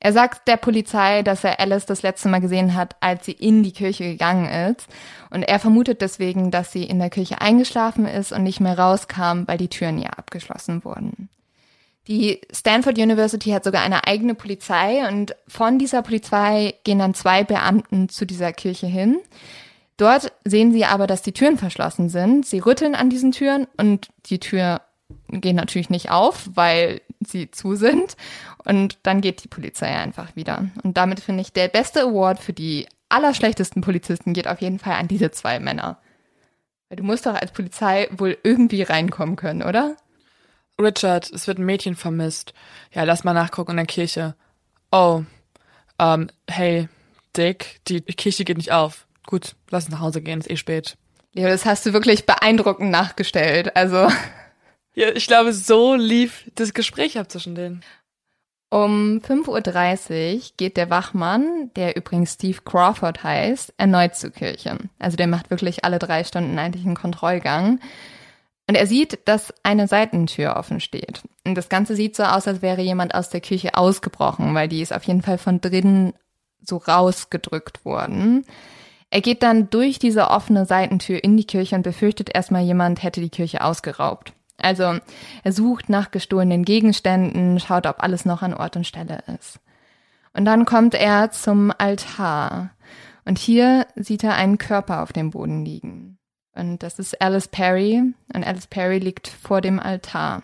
Er 0.00 0.12
sagt 0.12 0.46
der 0.46 0.56
Polizei, 0.56 1.22
dass 1.22 1.42
er 1.42 1.58
Alice 1.58 1.86
das 1.86 2.02
letzte 2.02 2.28
Mal 2.28 2.40
gesehen 2.40 2.74
hat, 2.74 2.96
als 3.00 3.26
sie 3.26 3.32
in 3.32 3.62
die 3.62 3.72
Kirche 3.72 4.04
gegangen 4.04 4.46
ist. 4.70 4.86
Und 5.30 5.42
er 5.42 5.58
vermutet 5.58 6.00
deswegen, 6.02 6.50
dass 6.50 6.70
sie 6.70 6.84
in 6.84 7.00
der 7.00 7.10
Kirche 7.10 7.40
eingeschlafen 7.40 8.06
ist 8.06 8.32
und 8.32 8.44
nicht 8.44 8.60
mehr 8.60 8.78
rauskam, 8.78 9.42
weil 9.46 9.58
die 9.58 9.68
Türen 9.68 9.98
ja 9.98 10.10
abgeschlossen 10.10 10.84
wurden. 10.84 11.28
Die 12.08 12.40
Stanford 12.50 12.98
University 12.98 13.50
hat 13.50 13.64
sogar 13.64 13.82
eine 13.82 14.06
eigene 14.06 14.34
Polizei 14.34 15.06
und 15.06 15.36
von 15.46 15.78
dieser 15.78 16.00
Polizei 16.02 16.74
gehen 16.82 16.98
dann 16.98 17.12
zwei 17.12 17.44
Beamten 17.44 18.08
zu 18.08 18.24
dieser 18.24 18.52
Kirche 18.52 18.86
hin. 18.86 19.18
Dort 19.98 20.32
sehen 20.44 20.72
sie 20.72 20.86
aber, 20.86 21.06
dass 21.06 21.22
die 21.22 21.32
Türen 21.32 21.58
verschlossen 21.58 22.08
sind. 22.08 22.46
Sie 22.46 22.60
rütteln 22.60 22.94
an 22.94 23.10
diesen 23.10 23.32
Türen 23.32 23.66
und 23.76 24.08
die 24.26 24.38
Tür 24.38 24.80
geht 25.28 25.56
natürlich 25.56 25.90
nicht 25.90 26.10
auf, 26.10 26.48
weil 26.54 27.02
sie 27.20 27.50
zu 27.50 27.74
sind. 27.74 28.16
Und 28.64 28.98
dann 29.02 29.20
geht 29.20 29.44
die 29.44 29.48
Polizei 29.48 29.88
einfach 29.88 30.34
wieder. 30.34 30.66
Und 30.82 30.96
damit 30.96 31.20
finde 31.20 31.42
ich, 31.42 31.52
der 31.52 31.68
beste 31.68 32.02
Award 32.02 32.38
für 32.38 32.52
die 32.52 32.86
allerschlechtesten 33.08 33.82
Polizisten 33.82 34.32
geht 34.32 34.48
auf 34.48 34.60
jeden 34.60 34.78
Fall 34.78 34.94
an 34.94 35.08
diese 35.08 35.30
zwei 35.30 35.60
Männer. 35.60 35.98
Weil 36.88 36.96
du 36.96 37.04
musst 37.04 37.26
doch 37.26 37.34
als 37.34 37.52
Polizei 37.52 38.08
wohl 38.16 38.38
irgendwie 38.42 38.82
reinkommen 38.82 39.36
können, 39.36 39.62
oder? 39.62 39.96
Richard, 40.80 41.30
es 41.30 41.48
wird 41.48 41.58
ein 41.58 41.64
Mädchen 41.64 41.96
vermisst. 41.96 42.54
Ja, 42.92 43.02
lass 43.02 43.24
mal 43.24 43.34
nachgucken 43.34 43.72
in 43.72 43.76
der 43.78 43.86
Kirche. 43.86 44.36
Oh, 44.92 45.22
ähm, 45.98 46.28
hey, 46.48 46.88
Dick, 47.36 47.80
die 47.88 48.00
Kirche 48.00 48.44
geht 48.44 48.56
nicht 48.56 48.72
auf. 48.72 49.06
Gut, 49.26 49.56
lass 49.70 49.84
uns 49.84 49.92
nach 49.92 50.00
Hause 50.00 50.22
gehen, 50.22 50.38
ist 50.38 50.50
eh 50.50 50.56
spät. 50.56 50.96
Leo, 51.32 51.48
das 51.48 51.64
hast 51.64 51.84
du 51.84 51.92
wirklich 51.92 52.26
beeindruckend 52.26 52.90
nachgestellt. 52.90 53.74
Also. 53.76 54.08
Ja, 54.94 55.12
ich 55.14 55.28
glaube, 55.28 55.52
so 55.52 55.94
lief 55.94 56.50
das 56.56 56.74
Gespräch 56.74 57.20
ab 57.20 57.30
zwischen 57.30 57.54
denen. 57.54 57.84
Um 58.68 59.20
5.30 59.20 60.34
Uhr 60.34 60.42
geht 60.56 60.76
der 60.76 60.90
Wachmann, 60.90 61.70
der 61.76 61.94
übrigens 61.94 62.32
Steve 62.32 62.58
Crawford 62.64 63.22
heißt, 63.22 63.74
erneut 63.76 64.16
zur 64.16 64.30
Kirche. 64.30 64.76
Also 64.98 65.16
der 65.16 65.28
macht 65.28 65.50
wirklich 65.50 65.84
alle 65.84 66.00
drei 66.00 66.24
Stunden 66.24 66.58
eigentlich 66.58 66.84
einen 66.84 66.96
Kontrollgang. 66.96 67.78
Und 68.68 68.74
er 68.74 68.86
sieht, 68.86 69.18
dass 69.24 69.52
eine 69.62 69.88
Seitentür 69.88 70.56
offen 70.56 70.80
steht. 70.80 71.22
Und 71.46 71.56
das 71.56 71.70
Ganze 71.70 71.96
sieht 71.96 72.14
so 72.14 72.22
aus, 72.22 72.46
als 72.46 72.60
wäre 72.60 72.82
jemand 72.82 73.14
aus 73.14 73.30
der 73.30 73.40
Küche 73.40 73.74
ausgebrochen, 73.74 74.54
weil 74.54 74.68
die 74.68 74.82
ist 74.82 74.92
auf 74.92 75.04
jeden 75.04 75.22
Fall 75.22 75.38
von 75.38 75.62
drinnen 75.62 76.12
so 76.60 76.76
rausgedrückt 76.76 77.86
worden. 77.86 78.44
Er 79.08 79.22
geht 79.22 79.42
dann 79.42 79.70
durch 79.70 79.98
diese 79.98 80.28
offene 80.28 80.66
Seitentür 80.66 81.24
in 81.24 81.36
die 81.38 81.46
Kirche 81.46 81.76
und 81.76 81.82
befürchtet 81.82 82.28
erstmal, 82.34 82.62
jemand 82.62 83.02
hätte 83.02 83.22
die 83.22 83.30
Kirche 83.30 83.64
ausgeraubt. 83.64 84.34
Also 84.58 84.98
er 85.44 85.52
sucht 85.52 85.88
nach 85.88 86.10
gestohlenen 86.10 86.64
Gegenständen, 86.64 87.58
schaut, 87.60 87.86
ob 87.86 88.02
alles 88.02 88.26
noch 88.26 88.42
an 88.42 88.52
Ort 88.52 88.76
und 88.76 88.86
Stelle 88.86 89.22
ist. 89.38 89.60
Und 90.34 90.44
dann 90.44 90.66
kommt 90.66 90.94
er 90.94 91.30
zum 91.30 91.72
Altar. 91.78 92.70
Und 93.24 93.38
hier 93.38 93.86
sieht 93.94 94.24
er 94.24 94.34
einen 94.34 94.58
Körper 94.58 95.02
auf 95.02 95.12
dem 95.12 95.30
Boden 95.30 95.64
liegen. 95.64 96.17
Und 96.58 96.82
das 96.82 96.98
ist 96.98 97.20
Alice 97.22 97.48
Perry. 97.48 98.02
Und 98.34 98.46
Alice 98.46 98.66
Perry 98.66 98.98
liegt 98.98 99.28
vor 99.28 99.60
dem 99.60 99.78
Altar. 99.80 100.42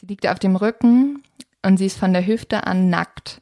Sie 0.00 0.06
liegt 0.06 0.26
auf 0.26 0.38
dem 0.38 0.56
Rücken 0.56 1.22
und 1.62 1.76
sie 1.76 1.86
ist 1.86 1.98
von 1.98 2.12
der 2.12 2.26
Hüfte 2.26 2.66
an 2.66 2.90
nackt. 2.90 3.40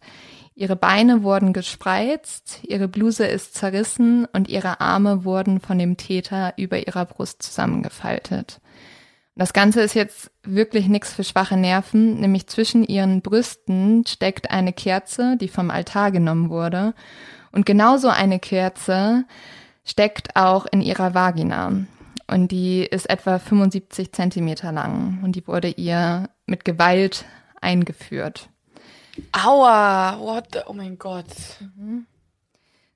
Ihre 0.55 0.77
Beine 0.77 1.23
wurden 1.23 1.53
gespreizt, 1.53 2.61
ihre 2.62 2.87
Bluse 2.87 3.25
ist 3.25 3.55
zerrissen 3.55 4.27
und 4.33 4.49
ihre 4.49 4.81
Arme 4.81 5.25
wurden 5.25 5.61
von 5.61 5.79
dem 5.79 5.97
Täter 5.97 6.53
über 6.59 6.87
ihrer 6.87 7.07
Brust 7.07 7.43
zusammengefaltet. 7.43 8.61
Das 9.35 9.55
Ganze 9.55 9.81
ist 9.81 9.95
jetzt 9.95 10.31
wirklich 10.43 10.88
nichts 10.88 11.15
für 11.15 11.25
schwache 11.25 11.57
Nerven, 11.57 12.21
nämlich 12.21 12.49
zwischen 12.49 12.85
ihren 12.85 13.23
Brüsten 13.23 14.05
steckt 14.07 14.51
eine 14.51 14.75
Kerze, 14.75 15.38
die 15.41 15.49
vom 15.49 15.71
Altar 15.71 16.11
genommen 16.11 16.51
wurde. 16.51 16.93
Und 17.51 17.65
genauso 17.65 18.09
eine 18.09 18.38
Kerze 18.38 19.25
steckt 19.85 20.37
auch 20.37 20.66
in 20.66 20.81
ihrer 20.81 21.14
Vagina. 21.14 21.73
Und 22.27 22.49
die 22.51 22.85
ist 22.85 23.11
etwa 23.11 23.38
75 23.38 24.12
Zentimeter 24.12 24.73
lang. 24.73 25.21
Und 25.23 25.37
die 25.37 25.47
wurde 25.47 25.68
ihr 25.68 26.29
mit 26.47 26.64
Gewalt 26.64 27.25
eingeführt. 27.61 28.49
Aua, 29.33 30.18
what 30.18 30.49
the, 30.53 30.61
oh 30.66 30.73
mein 30.73 30.99
Gott. 30.99 31.27
Mhm. 31.77 32.07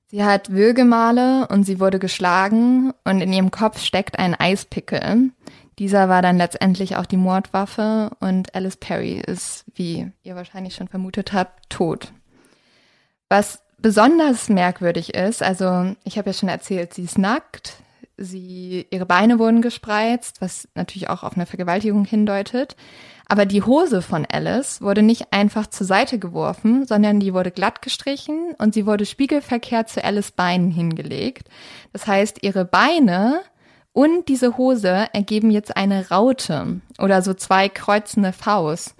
Sie 0.09 0.23
hat 0.23 0.51
Würgemale 0.51 1.47
und 1.49 1.65
sie 1.65 1.81
wurde 1.81 1.99
geschlagen 1.99 2.93
und 3.03 3.19
in 3.19 3.33
ihrem 3.33 3.51
Kopf 3.51 3.81
steckt 3.81 4.17
ein 4.17 4.35
Eispickel. 4.39 5.31
Dieser 5.79 6.07
war 6.07 6.21
dann 6.21 6.37
letztendlich 6.37 6.95
auch 6.95 7.05
die 7.05 7.17
Mordwaffe 7.17 8.11
und 8.19 8.55
Alice 8.55 8.77
Perry 8.77 9.19
ist, 9.19 9.65
wie 9.75 10.09
ihr 10.23 10.35
wahrscheinlich 10.35 10.75
schon 10.75 10.87
vermutet 10.87 11.33
habt, 11.33 11.69
tot. 11.69 12.13
Was 13.29 13.61
besonders 13.81 14.49
merkwürdig 14.49 15.13
ist, 15.13 15.43
also 15.43 15.95
ich 16.03 16.17
habe 16.17 16.29
ja 16.29 16.33
schon 16.33 16.49
erzählt, 16.49 16.93
sie 16.93 17.03
ist 17.03 17.17
nackt, 17.17 17.73
sie, 18.17 18.87
ihre 18.89 19.05
Beine 19.05 19.39
wurden 19.39 19.61
gespreizt, 19.61 20.41
was 20.41 20.67
natürlich 20.75 21.09
auch 21.09 21.23
auf 21.23 21.35
eine 21.35 21.45
Vergewaltigung 21.45 22.05
hindeutet. 22.05 22.75
Aber 23.29 23.45
die 23.45 23.61
Hose 23.61 24.01
von 24.01 24.25
Alice 24.25 24.81
wurde 24.81 25.01
nicht 25.03 25.33
einfach 25.33 25.67
zur 25.67 25.85
Seite 25.85 26.17
geworfen, 26.17 26.85
sondern 26.85 27.19
die 27.19 27.33
wurde 27.33 27.51
glatt 27.51 27.81
gestrichen 27.81 28.55
und 28.57 28.73
sie 28.73 28.85
wurde 28.85 29.05
spiegelverkehrt 29.05 29.89
zu 29.89 30.03
Alice 30.03 30.31
Beinen 30.31 30.71
hingelegt. 30.71 31.49
Das 31.91 32.07
heißt, 32.07 32.39
ihre 32.41 32.63
Beine 32.63 33.41
und 33.91 34.29
diese 34.29 34.57
Hose 34.57 35.07
ergeben 35.11 35.51
jetzt 35.51 35.75
eine 35.75 36.09
Raute 36.09 36.81
oder 36.99 37.21
so 37.21 37.33
zwei 37.33 37.67
kreuzende 37.67 38.31
Vs. 38.31 38.95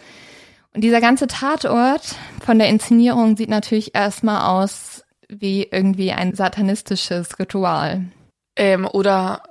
Und 0.73 0.81
dieser 0.81 1.01
ganze 1.01 1.27
Tatort 1.27 2.15
von 2.45 2.59
der 2.59 2.69
Inszenierung 2.69 3.35
sieht 3.35 3.49
natürlich 3.49 3.95
erstmal 3.95 4.49
aus 4.49 5.03
wie 5.29 5.63
irgendwie 5.63 6.11
ein 6.11 6.35
satanistisches 6.35 7.39
Ritual. 7.39 8.05
Ähm, 8.55 8.87
oder 8.91 9.43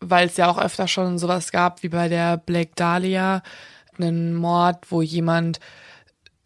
weil 0.00 0.26
es 0.26 0.36
ja 0.36 0.48
auch 0.48 0.58
öfter 0.58 0.88
schon 0.88 1.18
sowas 1.18 1.50
gab 1.50 1.82
wie 1.82 1.88
bei 1.88 2.08
der 2.08 2.36
Blake 2.36 2.72
Dahlia, 2.76 3.42
einen 3.98 4.34
Mord, 4.34 4.90
wo 4.90 5.02
jemand 5.02 5.58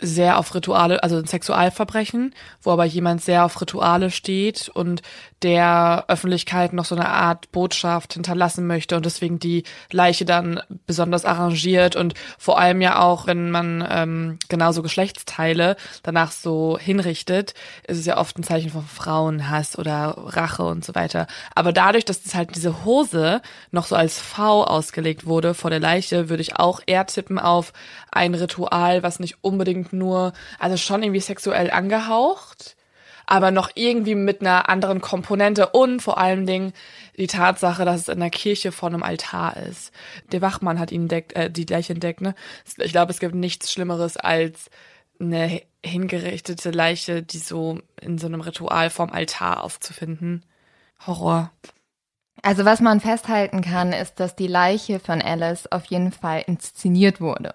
sehr 0.02 0.38
auf 0.38 0.54
Rituale, 0.54 1.02
also 1.02 1.16
ein 1.16 1.26
Sexualverbrechen, 1.26 2.34
wo 2.60 2.70
aber 2.70 2.84
jemand 2.84 3.22
sehr 3.22 3.44
auf 3.44 3.60
Rituale 3.60 4.10
steht 4.10 4.68
und 4.68 5.02
der 5.42 6.04
Öffentlichkeit 6.08 6.72
noch 6.72 6.84
so 6.84 6.94
eine 6.94 7.08
Art 7.08 7.50
Botschaft 7.52 8.14
hinterlassen 8.14 8.66
möchte 8.66 8.96
und 8.96 9.06
deswegen 9.06 9.38
die 9.38 9.64
Leiche 9.90 10.24
dann 10.24 10.60
besonders 10.86 11.24
arrangiert 11.24 11.96
und 11.96 12.14
vor 12.38 12.58
allem 12.58 12.80
ja 12.80 13.00
auch, 13.00 13.26
wenn 13.26 13.50
man 13.50 13.86
ähm, 13.88 14.38
genauso 14.48 14.82
Geschlechtsteile 14.82 15.76
danach 16.02 16.32
so 16.32 16.78
hinrichtet, 16.78 17.54
ist 17.86 17.98
es 17.98 18.06
ja 18.06 18.18
oft 18.18 18.38
ein 18.38 18.44
Zeichen 18.44 18.70
von 18.70 18.84
Frauenhass 18.84 19.78
oder 19.78 20.14
Rache 20.16 20.64
und 20.64 20.84
so 20.84 20.94
weiter. 20.94 21.26
Aber 21.54 21.72
dadurch, 21.72 22.04
dass 22.04 22.24
es 22.24 22.34
halt 22.34 22.54
diese 22.54 22.84
Hose 22.84 23.42
noch 23.70 23.86
so 23.86 23.96
als 23.96 24.20
V 24.20 24.64
ausgelegt 24.64 25.26
wurde 25.26 25.54
vor 25.54 25.70
der 25.70 25.80
Leiche, 25.80 26.28
würde 26.28 26.42
ich 26.42 26.56
auch 26.56 26.80
eher 26.86 27.06
tippen 27.06 27.38
auf 27.38 27.72
ein 28.10 28.34
Ritual, 28.34 29.02
was 29.02 29.18
nicht 29.18 29.38
unbedingt 29.42 29.91
nur, 29.92 30.32
also 30.58 30.76
schon 30.76 31.02
irgendwie 31.02 31.20
sexuell 31.20 31.70
angehaucht, 31.70 32.76
aber 33.26 33.50
noch 33.50 33.70
irgendwie 33.74 34.14
mit 34.14 34.40
einer 34.40 34.68
anderen 34.68 35.00
Komponente 35.00 35.68
und 35.68 36.00
vor 36.00 36.18
allen 36.18 36.46
Dingen 36.46 36.72
die 37.16 37.26
Tatsache, 37.26 37.84
dass 37.84 38.02
es 38.02 38.08
in 38.08 38.20
der 38.20 38.30
Kirche 38.30 38.72
vor 38.72 38.88
einem 38.88 39.02
Altar 39.02 39.56
ist. 39.56 39.92
Der 40.32 40.42
Wachmann 40.42 40.78
hat 40.78 40.92
ihn 40.92 41.02
entdeckt, 41.02 41.34
äh, 41.34 41.50
die 41.50 41.64
Leiche 41.64 41.92
entdeckt, 41.92 42.20
ne? 42.20 42.34
Ich 42.78 42.92
glaube, 42.92 43.12
es 43.12 43.20
gibt 43.20 43.34
nichts 43.34 43.72
Schlimmeres 43.72 44.16
als 44.16 44.70
eine 45.20 45.62
hingerichtete 45.84 46.70
Leiche, 46.70 47.22
die 47.22 47.38
so 47.38 47.78
in 48.00 48.18
so 48.18 48.26
einem 48.26 48.40
Ritual 48.40 48.90
vorm 48.90 49.10
Altar 49.10 49.62
aufzufinden. 49.62 50.44
Horror. 51.06 51.52
Also 52.42 52.64
was 52.64 52.80
man 52.80 53.00
festhalten 53.00 53.62
kann, 53.62 53.92
ist, 53.92 54.18
dass 54.18 54.34
die 54.34 54.48
Leiche 54.48 54.98
von 54.98 55.22
Alice 55.22 55.68
auf 55.70 55.84
jeden 55.86 56.10
Fall 56.10 56.42
inszeniert 56.46 57.20
wurde. 57.20 57.52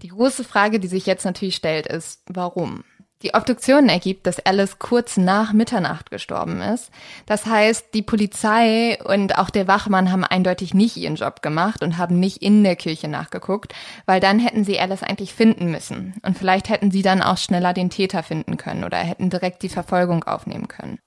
Die 0.00 0.08
große 0.08 0.42
Frage, 0.42 0.80
die 0.80 0.88
sich 0.88 1.04
jetzt 1.04 1.26
natürlich 1.26 1.56
stellt, 1.56 1.86
ist, 1.86 2.22
warum? 2.26 2.82
Die 3.22 3.34
Obduktion 3.34 3.88
ergibt, 3.88 4.26
dass 4.26 4.40
Alice 4.40 4.80
kurz 4.80 5.16
nach 5.16 5.52
Mitternacht 5.52 6.10
gestorben 6.10 6.60
ist. 6.60 6.90
Das 7.26 7.46
heißt, 7.46 7.94
die 7.94 8.02
Polizei 8.02 8.98
und 9.04 9.38
auch 9.38 9.50
der 9.50 9.68
Wachmann 9.68 10.10
haben 10.10 10.24
eindeutig 10.24 10.74
nicht 10.74 10.96
ihren 10.96 11.14
Job 11.14 11.40
gemacht 11.40 11.82
und 11.84 11.98
haben 11.98 12.18
nicht 12.18 12.38
in 12.38 12.64
der 12.64 12.74
Kirche 12.74 13.06
nachgeguckt, 13.06 13.74
weil 14.06 14.18
dann 14.18 14.40
hätten 14.40 14.64
sie 14.64 14.80
Alice 14.80 15.04
eigentlich 15.04 15.34
finden 15.34 15.70
müssen. 15.70 16.14
Und 16.22 16.36
vielleicht 16.36 16.68
hätten 16.68 16.90
sie 16.90 17.02
dann 17.02 17.22
auch 17.22 17.38
schneller 17.38 17.72
den 17.72 17.90
Täter 17.90 18.24
finden 18.24 18.56
können 18.56 18.82
oder 18.82 18.96
hätten 18.96 19.30
direkt 19.30 19.62
die 19.62 19.68
Verfolgung 19.68 20.24
aufnehmen 20.24 20.66
können. 20.66 20.98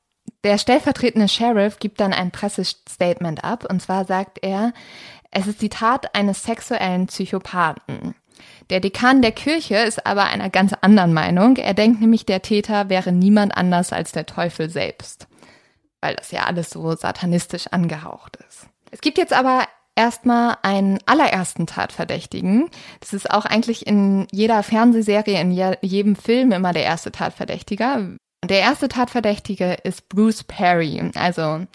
Der 0.45 0.59
stellvertretende 0.59 1.27
Sheriff 1.27 1.79
gibt 1.79 1.99
dann 1.99 2.13
ein 2.13 2.29
Pressestatement 2.29 3.43
ab 3.43 3.65
und 3.67 3.81
zwar 3.81 4.05
sagt 4.05 4.37
er, 4.43 4.73
es 5.31 5.47
ist 5.47 5.59
die 5.63 5.69
Tat 5.69 6.13
eines 6.13 6.43
sexuellen 6.43 7.07
Psychopathen. 7.07 8.13
Der 8.69 8.79
Dekan 8.79 9.23
der 9.23 9.31
Kirche 9.31 9.77
ist 9.77 10.05
aber 10.05 10.25
einer 10.25 10.51
ganz 10.51 10.73
anderen 10.81 11.13
Meinung. 11.13 11.55
Er 11.55 11.73
denkt 11.73 11.99
nämlich, 11.99 12.27
der 12.27 12.43
Täter 12.43 12.89
wäre 12.89 13.11
niemand 13.11 13.57
anders 13.57 13.91
als 13.91 14.11
der 14.11 14.27
Teufel 14.27 14.69
selbst. 14.69 15.27
Weil 15.99 16.15
das 16.15 16.29
ja 16.29 16.43
alles 16.43 16.69
so 16.69 16.95
satanistisch 16.95 17.65
angehaucht 17.71 18.37
ist. 18.47 18.67
Es 18.91 19.01
gibt 19.01 19.17
jetzt 19.17 19.33
aber 19.33 19.63
erstmal 19.95 20.57
einen 20.61 20.99
allerersten 21.07 21.65
Tatverdächtigen. 21.65 22.69
Das 22.99 23.13
ist 23.13 23.31
auch 23.31 23.45
eigentlich 23.45 23.87
in 23.87 24.27
jeder 24.31 24.61
Fernsehserie, 24.61 25.41
in 25.41 25.51
jedem 25.81 26.15
Film 26.15 26.51
immer 26.51 26.71
der 26.71 26.83
erste 26.83 27.11
Tatverdächtiger. 27.11 28.15
Der 28.47 28.59
erste 28.59 28.87
Tatverdächtige 28.87 29.77
ist 29.83 30.09
Bruce 30.09 30.43
Perry, 30.43 31.11
also 31.15 31.65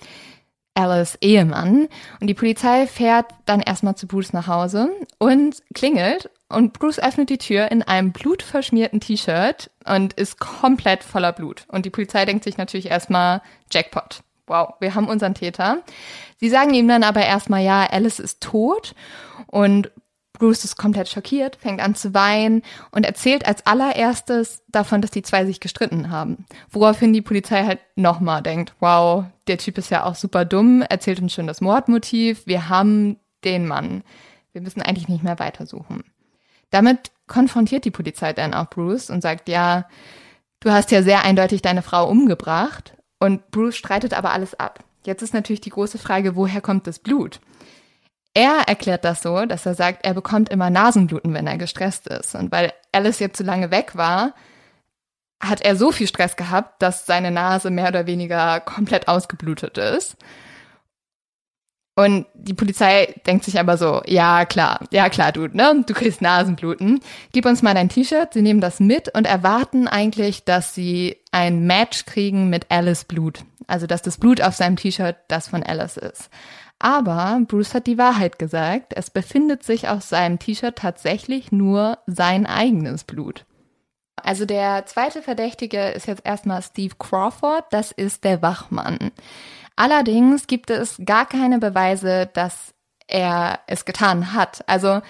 Alice 0.75 1.19
Ehemann. 1.21 1.89
Und 2.21 2.27
die 2.27 2.35
Polizei 2.35 2.87
fährt 2.87 3.27
dann 3.47 3.61
erstmal 3.61 3.97
zu 3.97 4.07
Bruce 4.07 4.33
nach 4.33 4.47
Hause 4.47 4.91
und 5.19 5.63
klingelt 5.75 6.31
und 6.49 6.73
Bruce 6.73 6.99
öffnet 6.99 7.31
die 7.31 7.39
Tür 7.39 7.71
in 7.71 7.83
einem 7.83 8.13
blutverschmierten 8.13 9.01
T-Shirt 9.01 9.71
und 9.87 10.15
ist 10.15 10.41
komplett 10.41 11.05
voller 11.05 11.33
Blut. 11.33 11.65
Und 11.69 11.87
die 11.87 11.91
Polizei 11.91 12.25
denkt 12.25 12.45
sich 12.45 12.57
natürlich 12.57 12.91
erstmal, 12.91 13.41
Jackpot. 13.71 14.23
Wow, 14.47 14.75
wir 14.81 14.97
haben 14.97 15.09
unseren 15.09 15.35
Täter. 15.35 15.79
Sie 16.39 16.49
sagen 16.49 16.75
ihm 16.75 16.89
dann 16.89 17.05
aber 17.05 17.25
erstmal, 17.25 17.63
ja, 17.63 17.87
Alice 17.89 18.19
ist 18.19 18.41
tot. 18.41 18.97
Und 19.47 19.93
Bruce 20.41 20.65
ist 20.65 20.77
komplett 20.77 21.09
schockiert, 21.09 21.57
fängt 21.57 21.81
an 21.81 21.95
zu 21.95 22.15
weinen 22.15 22.63
und 22.91 23.05
erzählt 23.05 23.47
als 23.47 23.67
allererstes 23.67 24.63
davon, 24.69 25.03
dass 25.03 25.11
die 25.11 25.23
zwei 25.23 25.45
sich 25.45 25.61
gestritten 25.61 26.11
haben. 26.11 26.47
Woraufhin 26.71 27.13
die 27.13 27.21
Polizei 27.21 27.65
halt 27.65 27.79
nochmal 27.95 28.43
denkt, 28.43 28.73
wow, 28.81 29.27
der 29.47 29.59
Typ 29.59 29.77
ist 29.77 29.91
ja 29.91 30.05
auch 30.05 30.15
super 30.15 30.47
dumm, 30.47 30.81
erzählt 30.83 31.21
uns 31.21 31.35
schon 31.35 31.47
das 31.47 31.61
Mordmotiv, 31.61 32.47
wir 32.47 32.71
haben 32.71 33.19
den 33.45 33.67
Mann. 33.67 34.03
Wir 34.53 34.63
müssen 34.63 34.81
eigentlich 34.83 35.09
nicht 35.09 35.23
mehr 35.23 35.39
weitersuchen. 35.39 36.05
Damit 36.71 37.13
konfrontiert 37.27 37.85
die 37.85 37.91
Polizei 37.91 38.33
dann 38.33 38.55
auch 38.55 38.71
Bruce 38.71 39.11
und 39.11 39.21
sagt, 39.21 39.49
ja, 39.49 39.87
du 40.61 40.71
hast 40.71 40.91
ja 40.91 41.03
sehr 41.03 41.23
eindeutig 41.23 41.63
deine 41.63 41.83
Frau 41.83 42.09
umgebracht. 42.09 42.95
Und 43.19 43.51
Bruce 43.51 43.77
streitet 43.77 44.15
aber 44.15 44.33
alles 44.33 44.59
ab. 44.59 44.83
Jetzt 45.05 45.23
ist 45.23 45.35
natürlich 45.35 45.61
die 45.61 45.71
große 45.71 45.99
Frage, 45.99 46.35
woher 46.35 46.63
kommt 46.63 46.87
das 46.87 46.99
Blut? 46.99 47.41
Er 48.35 48.63
erklärt 48.69 49.05
das 49.05 49.23
so, 49.23 49.45
dass 49.47 49.67
er 49.67 49.75
sagt, 49.75 50.05
er 50.05 50.15
bekommt 50.15 50.49
immer 50.51 50.71
Nasenbluten, 50.71 51.35
wenn 51.35 51.47
er 51.47 51.59
gestresst 51.59 52.07
ist. 52.07 52.35
Und 52.35 52.53
weil 52.53 52.73
Alice 52.93 53.19
jetzt 53.19 53.37
zu 53.37 53.43
lange 53.43 53.71
weg 53.71 53.97
war, 53.97 54.35
hat 55.43 55.63
er 55.63 55.75
so 55.75 55.91
viel 55.91 56.07
Stress 56.07 56.37
gehabt, 56.37 56.81
dass 56.83 57.07
seine 57.07 57.31
Nase 57.31 57.71
mehr 57.71 57.89
oder 57.89 58.07
weniger 58.07 58.61
komplett 58.61 59.09
ausgeblutet 59.09 59.79
ist. 59.79 60.17
Und 61.97 62.27
die 62.35 62.55
Polizei 62.55 63.15
denkt 63.27 63.45
sich 63.45 63.59
aber 63.59 63.77
so, 63.77 64.01
ja 64.07 64.45
klar, 64.47 64.81
ja 64.91 65.09
klar, 65.09 65.33
du, 65.33 65.49
ne, 65.49 65.85
du 65.87 65.93
kriegst 65.93 66.23
Nasenbluten. 66.23 67.01
Gib 67.33 67.47
uns 67.47 67.63
mal 67.63 67.75
dein 67.75 67.89
T-Shirt. 67.89 68.33
Sie 68.33 68.43
nehmen 68.43 68.61
das 68.61 68.81
mit 68.81 69.15
und 69.15 69.27
erwarten 69.27 69.89
eigentlich, 69.89 70.45
dass 70.45 70.75
sie 70.75 71.19
ein 71.33 71.67
Match 71.67 72.07
kriegen 72.07 72.49
mit 72.49 72.71
Alice 72.71 73.05
Blut. 73.05 73.45
Also, 73.67 73.87
dass 73.87 74.03
das 74.03 74.19
Blut 74.19 74.41
auf 74.41 74.55
seinem 74.55 74.77
T-Shirt 74.77 75.17
das 75.29 75.49
von 75.49 75.63
Alice 75.63 75.97
ist. 75.97 76.31
Aber 76.81 77.41
Bruce 77.47 77.75
hat 77.75 77.87
die 77.87 77.99
Wahrheit 77.99 78.39
gesagt. 78.39 78.95
Es 78.97 79.11
befindet 79.11 79.63
sich 79.63 79.89
auf 79.89 80.03
seinem 80.03 80.39
T-Shirt 80.39 80.77
tatsächlich 80.77 81.53
nur 81.53 81.99
sein 82.07 82.47
eigenes 82.47 83.05
Blut. 83.05 83.45
Also 84.17 84.47
der 84.47 84.87
zweite 84.87 85.23
Verdächtige 85.23 85.91
ist 85.91 86.07
jetzt 86.07 86.27
erstmal 86.27 86.63
Steve 86.63 86.95
Crawford. 86.99 87.65
Das 87.71 87.93
ist 87.93 88.25
der 88.25 88.41
Wachmann. 88.43 89.13
Allerdings 89.77 90.47
gibt 90.47 90.71
es 90.71 91.01
gar 91.05 91.27
keine 91.27 91.59
Beweise, 91.59 92.29
dass 92.33 92.75
er 93.07 93.61
es 93.67 93.85
getan 93.85 94.33
hat. 94.33 94.65
Also 94.67 95.03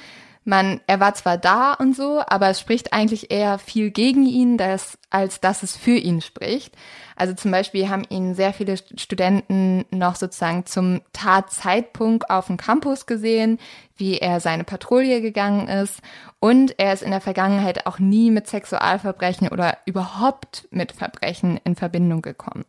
man, 0.45 0.81
er 0.89 0.99
war 0.99 1.15
zwar 1.15 1.39
da 1.39 1.75
und 1.75 1.95
so, 1.95 2.23
aber 2.27 2.49
es 2.49 2.61
spricht 2.61 2.93
eigentlich 2.93 3.31
eher 3.31 3.59
viel 3.59 3.91
gegen 3.91 4.27
ihn, 4.27 4.57
dass, 4.57 4.99
als 5.11 5.41
dass 5.41 5.63
es 5.63 5.77
für 5.77 5.97
ihn 5.97 6.21
spricht. 6.21 6.75
Also 7.21 7.35
zum 7.35 7.51
Beispiel 7.51 7.91
haben 7.91 8.05
ihn 8.09 8.35
sehr 8.35 8.55
viele 8.55 8.79
Studenten 8.79 9.85
noch 9.91 10.17
sozusagen 10.17 10.65
zum 10.65 11.03
Tatzeitpunkt 11.13 12.31
auf 12.31 12.47
dem 12.47 12.57
Campus 12.57 13.05
gesehen, 13.05 13.59
wie 13.99 14.17
er 14.17 14.41
seine 14.41 14.65
Patrouille 14.65 15.21
gegangen 15.21 15.69
ist. 15.69 16.01
Und 16.39 16.79
er 16.79 16.95
ist 16.95 17.03
in 17.03 17.11
der 17.11 17.21
Vergangenheit 17.21 17.87
auch 17.87 17.99
nie 17.99 18.31
mit 18.31 18.47
Sexualverbrechen 18.47 19.49
oder 19.49 19.77
überhaupt 19.85 20.67
mit 20.71 20.93
Verbrechen 20.93 21.61
in 21.63 21.77
Verbindung 21.77 22.23
gekommen. 22.23 22.65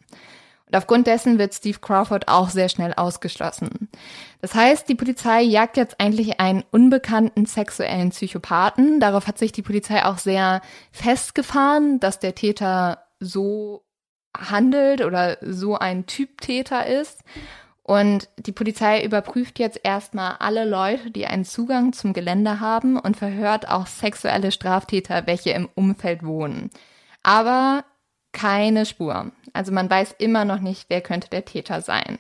Und 0.66 0.76
aufgrund 0.76 1.08
dessen 1.08 1.40
wird 1.40 1.54
Steve 1.54 1.80
Crawford 1.80 2.28
auch 2.28 2.50
sehr 2.50 2.68
schnell 2.68 2.94
ausgeschlossen. 2.94 3.88
Das 4.42 4.54
heißt, 4.54 4.90
die 4.90 4.96
Polizei 4.96 5.44
jagt 5.44 5.78
jetzt 5.78 6.02
eigentlich 6.02 6.42
einen 6.42 6.66
unbekannten 6.72 7.46
sexuellen 7.46 8.10
Psychopathen. 8.10 9.00
Darauf 9.00 9.28
hat 9.28 9.38
sich 9.38 9.54
die 9.54 9.62
Polizei 9.62 10.04
auch 10.04 10.18
sehr 10.18 10.62
festgefahren, 10.92 12.02
dass 12.02 12.20
der 12.20 12.36
Täter 12.36 13.06
so 13.22 13.86
handelt 14.38 15.02
oder 15.04 15.38
so 15.42 15.78
ein 15.78 16.06
Typ 16.06 16.42
Täter 16.42 16.86
ist. 16.86 17.24
Und 17.84 18.30
die 18.38 18.52
Polizei 18.52 19.04
überprüft 19.04 19.60
jetzt 19.60 19.80
erstmal 19.84 20.36
alle 20.40 20.66
Leute, 20.66 21.12
die 21.12 21.26
einen 21.26 21.46
Zugang 21.46 21.94
zum 21.94 22.14
Gelände 22.14 22.60
haben 22.60 22.98
und 22.98 23.18
verhört 23.18 23.68
auch 23.68 23.88
sexuelle 23.88 24.52
Straftäter, 24.52 25.28
welche 25.28 25.52
im 25.52 25.68
Umfeld 25.76 26.24
wohnen. 26.24 26.70
Aber 27.24 27.84
keine 28.32 28.86
Spur. 28.86 29.32
Also 29.54 29.72
man 29.72 29.90
weiß 29.90 30.16
immer 30.20 30.46
noch 30.46 30.60
nicht, 30.60 30.86
wer 30.90 31.02
könnte 31.02 31.30
der 31.30 31.44
Täter 31.44 31.82
sein. 31.82 32.18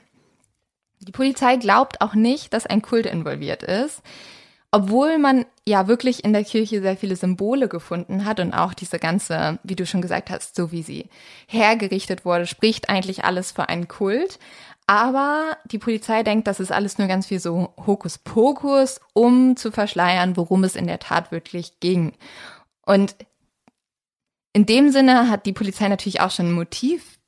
Die 1.00 1.12
Polizei 1.12 1.56
glaubt 1.56 2.02
auch 2.02 2.13
nicht, 2.13 2.54
dass 2.54 2.67
ein 2.67 2.82
Kult 2.82 3.06
involviert 3.06 3.63
ist, 3.63 4.02
obwohl 4.72 5.18
man 5.18 5.46
ja 5.68 5.88
wirklich 5.88 6.24
in 6.24 6.32
der 6.32 6.45
Kirche 6.45 6.82
sehr 6.82 6.95
viele 6.95 7.18
Symbole 7.18 7.68
gefunden 7.68 8.24
hat 8.24 8.39
und 8.39 8.54
auch 8.54 8.74
diese 8.74 9.00
ganze, 9.00 9.60
wie 9.64 9.76
du 9.76 9.86
schon 9.86 10.02
gesagt 10.02 10.30
hast, 10.30 10.56
so 10.56 10.72
wie 10.72 10.82
sie 10.82 11.10
hergerichtet 11.48 12.24
wurde, 12.24 12.48
spricht 12.48 12.89
eigentlich 12.89 13.26
alles 13.26 13.52
für 13.52 13.68
einen 13.68 13.89
Kult. 13.89 14.39
Aber 14.88 15.58
die 15.66 15.78
Polizei 15.78 16.24
denkt, 16.24 16.48
das 16.48 16.60
ist 16.60 16.72
alles 16.72 16.98
nur 16.98 17.08
ganz 17.08 17.28
viel 17.28 17.39
so 17.39 17.74
Hokuspokus, 17.86 19.02
um 19.14 19.58
zu 19.58 19.72
verschleiern, 19.72 20.38
worum 20.38 20.64
es 20.64 20.76
in 20.76 20.88
der 20.88 21.00
Tat 21.00 21.32
wirklich 21.32 21.80
ging. 21.82 22.14
Und 22.86 23.16
in 24.54 24.66
dem 24.66 24.89
Sinne 24.89 25.30
hat 25.30 25.45
die 25.45 25.54
Polizei 25.54 25.88
natürlich 25.88 26.22
auch 26.22 26.32
schon 26.32 26.48
ein 26.48 26.54
Motiv 26.54 27.20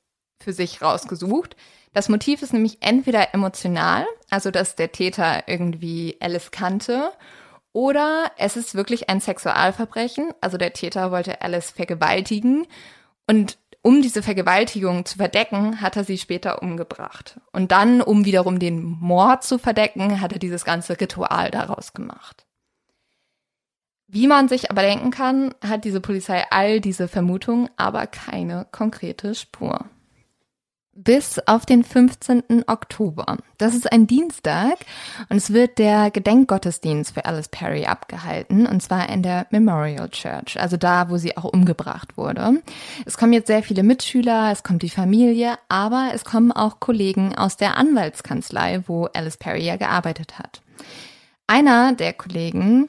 für 0.41 0.53
sich 0.53 0.82
rausgesucht. 0.82 1.55
Das 1.93 2.09
Motiv 2.09 2.41
ist 2.41 2.53
nämlich 2.53 2.80
entweder 2.82 3.34
emotional, 3.34 4.05
also 4.30 4.49
dass 4.49 4.76
der 4.76 4.91
Täter 4.91 5.47
irgendwie 5.47 6.17
Alice 6.20 6.51
kannte, 6.51 7.11
oder 7.74 8.32
es 8.38 8.55
ist 8.55 8.76
wirklich 8.76 9.09
ein 9.09 9.19
Sexualverbrechen, 9.19 10.32
also 10.41 10.57
der 10.57 10.74
Täter 10.74 11.11
wollte 11.11 11.41
Alice 11.41 11.71
vergewaltigen 11.71 12.67
und 13.28 13.57
um 13.82 14.01
diese 14.01 14.24
Vergewaltigung 14.24 15.05
zu 15.05 15.17
verdecken, 15.17 15.82
hat 15.82 15.97
er 15.97 16.05
sie 16.05 16.17
später 16.17 16.61
umgebracht. 16.61 17.41
Und 17.51 17.74
dann, 17.74 18.01
um 18.01 18.24
wiederum 18.24 18.57
den 18.57 18.82
Mord 18.82 19.43
zu 19.43 19.57
verdecken, 19.57 20.21
hat 20.21 20.32
er 20.32 20.39
dieses 20.39 20.63
ganze 20.63 21.01
Ritual 21.01 21.51
daraus 21.51 21.91
gemacht. 21.91 22.45
Wie 24.07 24.28
man 24.28 24.47
sich 24.47 24.71
aber 24.71 24.84
denken 24.84 25.11
kann, 25.11 25.53
hat 25.61 25.84
diese 25.84 25.99
Polizei 25.99 26.45
all 26.49 26.80
diese 26.80 27.09
Vermutungen, 27.09 27.69
aber 27.76 28.07
keine 28.07 28.67
konkrete 28.71 29.36
Spur 29.36 29.89
bis 30.95 31.39
auf 31.47 31.65
den 31.65 31.83
15. 31.83 32.65
Oktober. 32.67 33.37
Das 33.57 33.73
ist 33.73 33.91
ein 33.91 34.05
Dienstag 34.05 34.77
und 35.29 35.37
es 35.37 35.51
wird 35.51 35.79
der 35.79 36.11
Gedenkgottesdienst 36.11 37.13
für 37.13 37.25
Alice 37.25 37.47
Perry 37.47 37.85
abgehalten 37.85 38.67
und 38.67 38.81
zwar 38.81 39.09
in 39.09 39.23
der 39.23 39.47
Memorial 39.49 40.09
Church, 40.09 40.59
also 40.59 40.77
da, 40.77 41.09
wo 41.09 41.17
sie 41.17 41.35
auch 41.35 41.45
umgebracht 41.45 42.17
wurde. 42.17 42.61
Es 43.05 43.17
kommen 43.17 43.33
jetzt 43.33 43.47
sehr 43.47 43.63
viele 43.63 43.83
Mitschüler, 43.83 44.51
es 44.51 44.63
kommt 44.63 44.83
die 44.83 44.89
Familie, 44.89 45.57
aber 45.67 46.11
es 46.13 46.25
kommen 46.25 46.51
auch 46.51 46.79
Kollegen 46.79 47.35
aus 47.35 47.57
der 47.57 47.77
Anwaltskanzlei, 47.77 48.83
wo 48.85 49.05
Alice 49.05 49.37
Perry 49.37 49.63
ja 49.63 49.77
gearbeitet 49.77 50.37
hat. 50.37 50.61
Einer 51.47 51.93
der 51.93 52.13
Kollegen 52.13 52.87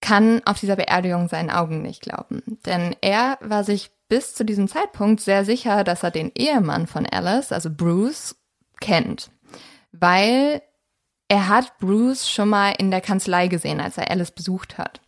kann 0.00 0.40
auf 0.44 0.60
dieser 0.60 0.76
Beerdigung 0.76 1.28
seinen 1.28 1.50
Augen 1.50 1.82
nicht 1.82 2.02
glauben, 2.02 2.42
denn 2.64 2.94
er 3.00 3.38
war 3.40 3.64
sich 3.64 3.90
bis 4.08 4.34
zu 4.34 4.44
diesem 4.44 4.68
Zeitpunkt 4.68 5.20
sehr 5.20 5.44
sicher, 5.44 5.84
dass 5.84 6.02
er 6.02 6.10
den 6.10 6.32
Ehemann 6.34 6.86
von 6.86 7.06
Alice, 7.06 7.52
also 7.52 7.70
Bruce, 7.70 8.36
kennt, 8.80 9.30
weil 9.92 10.62
er 11.28 11.48
hat 11.48 11.78
Bruce 11.78 12.30
schon 12.30 12.48
mal 12.48 12.70
in 12.78 12.90
der 12.90 13.00
Kanzlei 13.00 13.48
gesehen, 13.48 13.80
als 13.80 13.98
er 13.98 14.10
Alice 14.10 14.30
besucht 14.30 14.78
hat. 14.78 15.00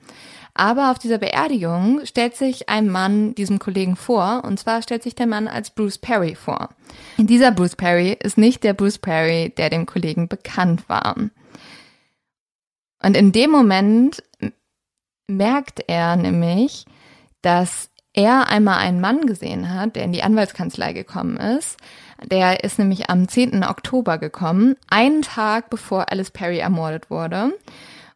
Aber 0.55 0.90
auf 0.90 0.98
dieser 0.98 1.18
Beerdigung 1.18 2.05
stellt 2.05 2.36
sich 2.36 2.68
ein 2.68 2.88
Mann 2.88 3.34
diesem 3.34 3.59
Kollegen 3.59 3.96
vor, 3.96 4.42
und 4.44 4.59
zwar 4.59 4.82
stellt 4.82 5.03
sich 5.03 5.14
der 5.14 5.26
Mann 5.26 5.48
als 5.48 5.70
Bruce 5.70 5.98
Perry 5.98 6.34
vor. 6.34 6.70
Dieser 7.16 7.53
Bruce 7.53 7.76
Perry 7.76 8.16
ist 8.20 8.36
nicht 8.36 8.64
der 8.64 8.74
Bruce 8.74 8.98
Perry, 8.98 9.55
der 9.57 9.70
dem 9.70 9.86
Kollegen 9.86 10.28
bekannt 10.28 10.88
war. 10.88 11.16
Und 13.03 13.16
in 13.16 13.32
dem 13.32 13.51
Moment 13.51 14.22
merkt 15.28 15.84
er 15.86 16.16
nämlich, 16.16 16.84
dass 17.42 17.89
er 18.12 18.48
einmal 18.48 18.78
einen 18.78 19.00
Mann 19.00 19.26
gesehen 19.26 19.72
hat, 19.72 19.96
der 19.96 20.04
in 20.04 20.12
die 20.12 20.22
Anwaltskanzlei 20.22 20.92
gekommen 20.92 21.36
ist. 21.36 21.76
Der 22.24 22.64
ist 22.64 22.78
nämlich 22.78 23.08
am 23.08 23.28
10. 23.28 23.64
Oktober 23.64 24.18
gekommen, 24.18 24.76
einen 24.88 25.22
Tag 25.22 25.70
bevor 25.70 26.11
Alice 26.11 26.30
Perry 26.30 26.58
ermordet 26.58 27.11
wurde. 27.11 27.52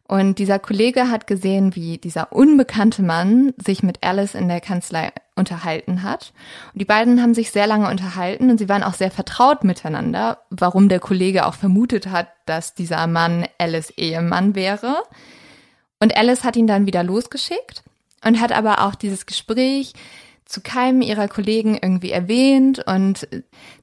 Und 0.07 0.37
dieser 0.37 0.59
Kollege 0.59 1.09
hat 1.09 1.25
gesehen, 1.25 1.75
wie 1.75 1.97
dieser 1.97 2.31
unbekannte 2.31 3.01
Mann 3.01 3.53
sich 3.57 3.81
mit 3.81 4.03
Alice 4.03 4.35
in 4.35 4.47
der 4.47 4.61
Kanzlei 4.61 5.11
unterhalten 5.35 6.03
hat. 6.03 6.31
Und 6.73 6.81
die 6.81 6.85
beiden 6.85 7.21
haben 7.23 7.33
sich 7.33 7.49
sehr 7.49 7.65
lange 7.65 7.89
unterhalten 7.89 8.51
und 8.51 8.59
sie 8.59 8.69
waren 8.69 8.83
auch 8.83 8.93
sehr 8.93 9.09
vertraut 9.09 9.63
miteinander, 9.63 10.41
warum 10.51 10.89
der 10.89 10.99
Kollege 10.99 11.47
auch 11.47 11.55
vermutet 11.55 12.07
hat, 12.07 12.27
dass 12.45 12.75
dieser 12.75 13.07
Mann 13.07 13.47
Alice 13.57 13.89
Ehemann 13.97 14.53
wäre. 14.53 15.01
Und 15.99 16.15
Alice 16.15 16.43
hat 16.43 16.55
ihn 16.55 16.67
dann 16.67 16.85
wieder 16.85 17.01
losgeschickt 17.01 17.83
und 18.25 18.41
hat 18.41 18.51
aber 18.51 18.81
auch 18.85 18.95
dieses 18.95 19.25
Gespräch 19.25 19.93
zu 20.45 20.61
keinem 20.61 21.01
ihrer 21.01 21.27
Kollegen 21.27 21.77
irgendwie 21.81 22.11
erwähnt 22.11 22.83
und 22.85 23.27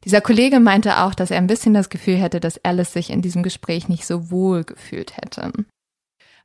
dieser 0.05 0.21
Kollege 0.21 0.61
meinte 0.61 0.99
auch, 1.03 1.15
dass 1.15 1.31
er 1.31 1.39
ein 1.39 1.49
bisschen 1.49 1.75
das 1.75 1.91
Gefühl 1.91 2.17
hätte, 2.17 2.39
dass 2.39 2.65
Alice 2.65 2.93
sich 2.93 3.11
in 3.11 3.21
diesem 3.21 3.43
Gespräch 3.43 3.89
nicht 3.89 4.07
so 4.07 4.31
wohl 4.31 4.63
gefühlt 4.63 5.17
hätte. 5.17 5.53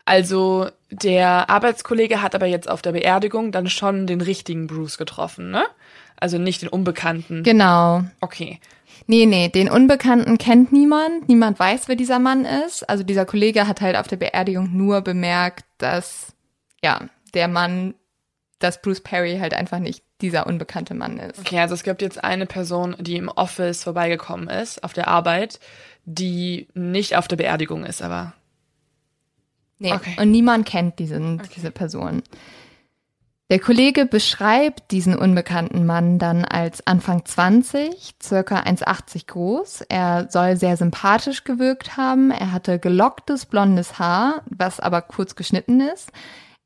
Also 0.05 0.69
der 0.89 1.49
Arbeitskollege 1.49 2.21
hat 2.21 2.33
aber 2.33 2.45
jetzt 2.45 2.69
auf 2.69 2.81
der 2.81 2.93
Beerdigung 2.93 3.51
dann 3.51 3.67
schon 3.69 4.07
den 4.07 4.21
richtigen 4.21 4.65
Bruce 4.65 4.97
getroffen, 4.97 5.51
ne? 5.51 5.65
Also 6.19 6.37
nicht 6.39 6.61
den 6.61 6.69
Unbekannten. 6.69 7.43
Genau. 7.43 8.03
Okay. 8.21 8.59
Nee, 9.05 9.25
nee, 9.25 9.49
den 9.49 9.69
Unbekannten 9.69 10.37
kennt 10.37 10.71
niemand. 10.71 11.27
Niemand 11.27 11.59
weiß, 11.59 11.87
wer 11.87 11.95
dieser 11.95 12.19
Mann 12.19 12.45
ist. 12.45 12.89
Also 12.89 13.03
dieser 13.03 13.25
Kollege 13.25 13.67
hat 13.67 13.81
halt 13.81 13.97
auf 13.97 14.07
der 14.07 14.15
Beerdigung 14.15 14.75
nur 14.75 15.01
bemerkt, 15.01 15.65
dass, 15.77 16.33
ja, 16.83 17.01
der 17.37 17.47
Mann, 17.47 17.93
dass 18.59 18.81
Bruce 18.81 19.01
Perry 19.01 19.37
halt 19.39 19.53
einfach 19.53 19.77
nicht 19.77 20.03
dieser 20.21 20.47
unbekannte 20.47 20.95
Mann 20.95 21.19
ist. 21.19 21.39
Okay, 21.39 21.59
also 21.59 21.75
es 21.75 21.83
gibt 21.83 22.01
jetzt 22.01 22.23
eine 22.23 22.47
Person, 22.47 22.95
die 22.99 23.15
im 23.15 23.29
Office 23.29 23.83
vorbeigekommen 23.83 24.49
ist, 24.49 24.83
auf 24.83 24.93
der 24.93 25.07
Arbeit, 25.07 25.59
die 26.05 26.67
nicht 26.73 27.15
auf 27.15 27.27
der 27.27 27.35
Beerdigung 27.35 27.85
ist, 27.85 28.01
aber. 28.01 28.33
Nee, 29.77 29.93
okay. 29.93 30.15
und 30.19 30.31
niemand 30.31 30.65
kennt 30.65 30.97
diesen, 30.97 31.39
okay. 31.39 31.49
diese 31.55 31.69
Person. 31.69 32.23
Der 33.51 33.59
Kollege 33.59 34.05
beschreibt 34.05 34.91
diesen 34.91 35.15
unbekannten 35.15 35.85
Mann 35.85 36.17
dann 36.17 36.43
als 36.43 36.85
Anfang 36.85 37.23
20, 37.23 38.15
circa 38.21 38.61
1,80 38.61 39.27
groß. 39.27 39.81
Er 39.87 40.27
soll 40.29 40.57
sehr 40.57 40.75
sympathisch 40.75 41.45
gewirkt 41.45 41.95
haben. 41.95 42.31
Er 42.31 42.51
hatte 42.51 42.79
gelocktes 42.79 43.45
blondes 43.45 43.99
Haar, 43.99 44.41
was 44.47 44.81
aber 44.81 45.01
kurz 45.01 45.35
geschnitten 45.35 45.79
ist. 45.79 46.11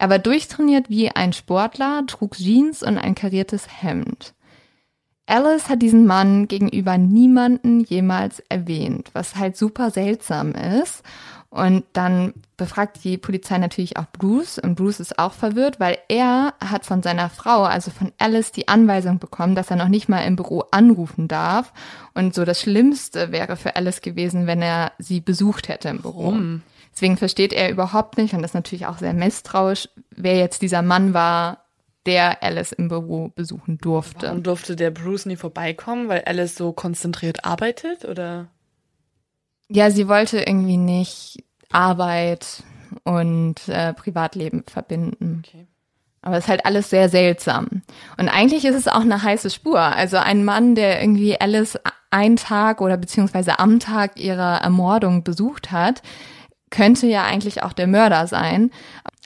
Er 0.02 0.10
war 0.10 0.18
durchtrainiert 0.18 0.90
wie 0.90 1.12
ein 1.12 1.32
Sportler, 1.32 2.04
trug 2.08 2.36
Jeans 2.36 2.82
und 2.82 2.98
ein 2.98 3.14
kariertes 3.14 3.68
Hemd. 3.84 4.34
Alice 5.28 5.70
hat 5.70 5.84
diesen 5.84 6.08
Mann 6.08 6.48
gegenüber 6.48 6.98
niemanden 6.98 7.82
jemals 7.82 8.40
erwähnt, 8.50 9.12
was 9.14 9.36
halt 9.36 9.56
super 9.56 9.92
seltsam 9.92 10.54
ist. 10.54 11.04
Und 11.52 11.84
dann 11.94 12.34
befragt 12.58 13.04
die 13.04 13.20
Polizei 13.20 13.60
natürlich 13.60 13.98
auch 13.98 14.08
Bruce 14.12 14.58
und 14.58 14.74
Bruce 14.74 15.02
ist 15.02 15.20
auch 15.20 15.34
verwirrt, 15.34 15.80
weil 15.80 16.00
er 16.08 16.56
hat 16.60 16.88
von 16.88 17.04
seiner 17.04 17.30
Frau, 17.30 17.62
also 17.62 17.92
von 17.92 18.12
Alice, 18.18 18.52
die 18.52 18.70
Anweisung 18.70 19.20
bekommen, 19.20 19.54
dass 19.54 19.70
er 19.70 19.78
noch 19.78 19.88
nicht 19.88 20.10
mal 20.10 20.26
im 20.26 20.36
Büro 20.36 20.64
anrufen 20.72 21.28
darf. 21.28 21.74
Und 22.16 22.34
so 22.34 22.44
das 22.44 22.60
Schlimmste 22.60 23.32
wäre 23.32 23.56
für 23.56 23.76
Alice 23.76 24.02
gewesen, 24.02 24.48
wenn 24.48 24.64
er 24.64 24.94
sie 24.98 25.22
besucht 25.22 25.68
hätte 25.68 25.90
im 25.90 26.02
Büro. 26.02 26.24
Warum? 26.24 26.64
Deswegen 27.02 27.18
versteht 27.18 27.52
er 27.52 27.72
überhaupt 27.72 28.20
nicht 28.20 28.36
und 28.36 28.44
ist 28.44 28.54
natürlich 28.54 28.86
auch 28.86 29.00
sehr 29.00 29.14
misstrauisch, 29.14 29.90
wer 30.16 30.38
jetzt 30.38 30.62
dieser 30.62 30.84
Mann 30.84 31.16
war, 31.16 31.66
der 32.06 32.44
Alice 32.44 32.74
im 32.74 32.90
Büro 32.90 33.30
besuchen 33.30 33.80
durfte. 33.80 34.28
Warum 34.28 34.44
durfte 34.44 34.76
der 34.76 34.92
Bruce 34.92 35.26
nie 35.26 35.36
vorbeikommen, 35.36 36.10
weil 36.10 36.22
Alice 36.26 36.56
so 36.56 36.74
konzentriert 36.74 37.44
arbeitet 37.44 38.06
oder? 38.06 38.50
Ja, 39.68 39.90
sie 39.90 40.08
wollte 40.08 40.42
irgendwie 40.42 40.78
nicht 40.78 41.44
Arbeit 41.72 42.62
und 43.04 43.68
äh, 43.68 43.94
Privatleben 43.96 44.64
verbinden. 44.68 45.42
Okay. 45.44 45.66
Aber 46.22 46.38
es 46.38 46.44
ist 46.44 46.50
halt 46.50 46.68
alles 46.68 46.92
sehr 46.92 47.10
seltsam. 47.10 47.82
Und 48.18 48.30
eigentlich 48.30 48.64
ist 48.64 48.76
es 48.76 48.88
auch 48.88 49.02
eine 49.02 49.24
heiße 49.24 49.50
Spur. 49.50 49.80
Also 49.80 50.18
ein 50.18 50.46
Mann, 50.46 50.76
der 50.76 51.02
irgendwie 51.02 51.42
Alice 51.42 51.80
einen 52.12 52.36
Tag 52.36 52.80
oder 52.80 52.98
beziehungsweise 52.98 53.58
am 53.58 53.80
Tag 53.80 54.20
ihrer 54.20 54.58
Ermordung 54.58 55.24
besucht 55.24 55.72
hat, 55.72 56.04
könnte 56.72 57.06
ja 57.06 57.24
eigentlich 57.24 57.62
auch 57.62 57.74
der 57.74 57.86
Mörder 57.86 58.26
sein. 58.26 58.72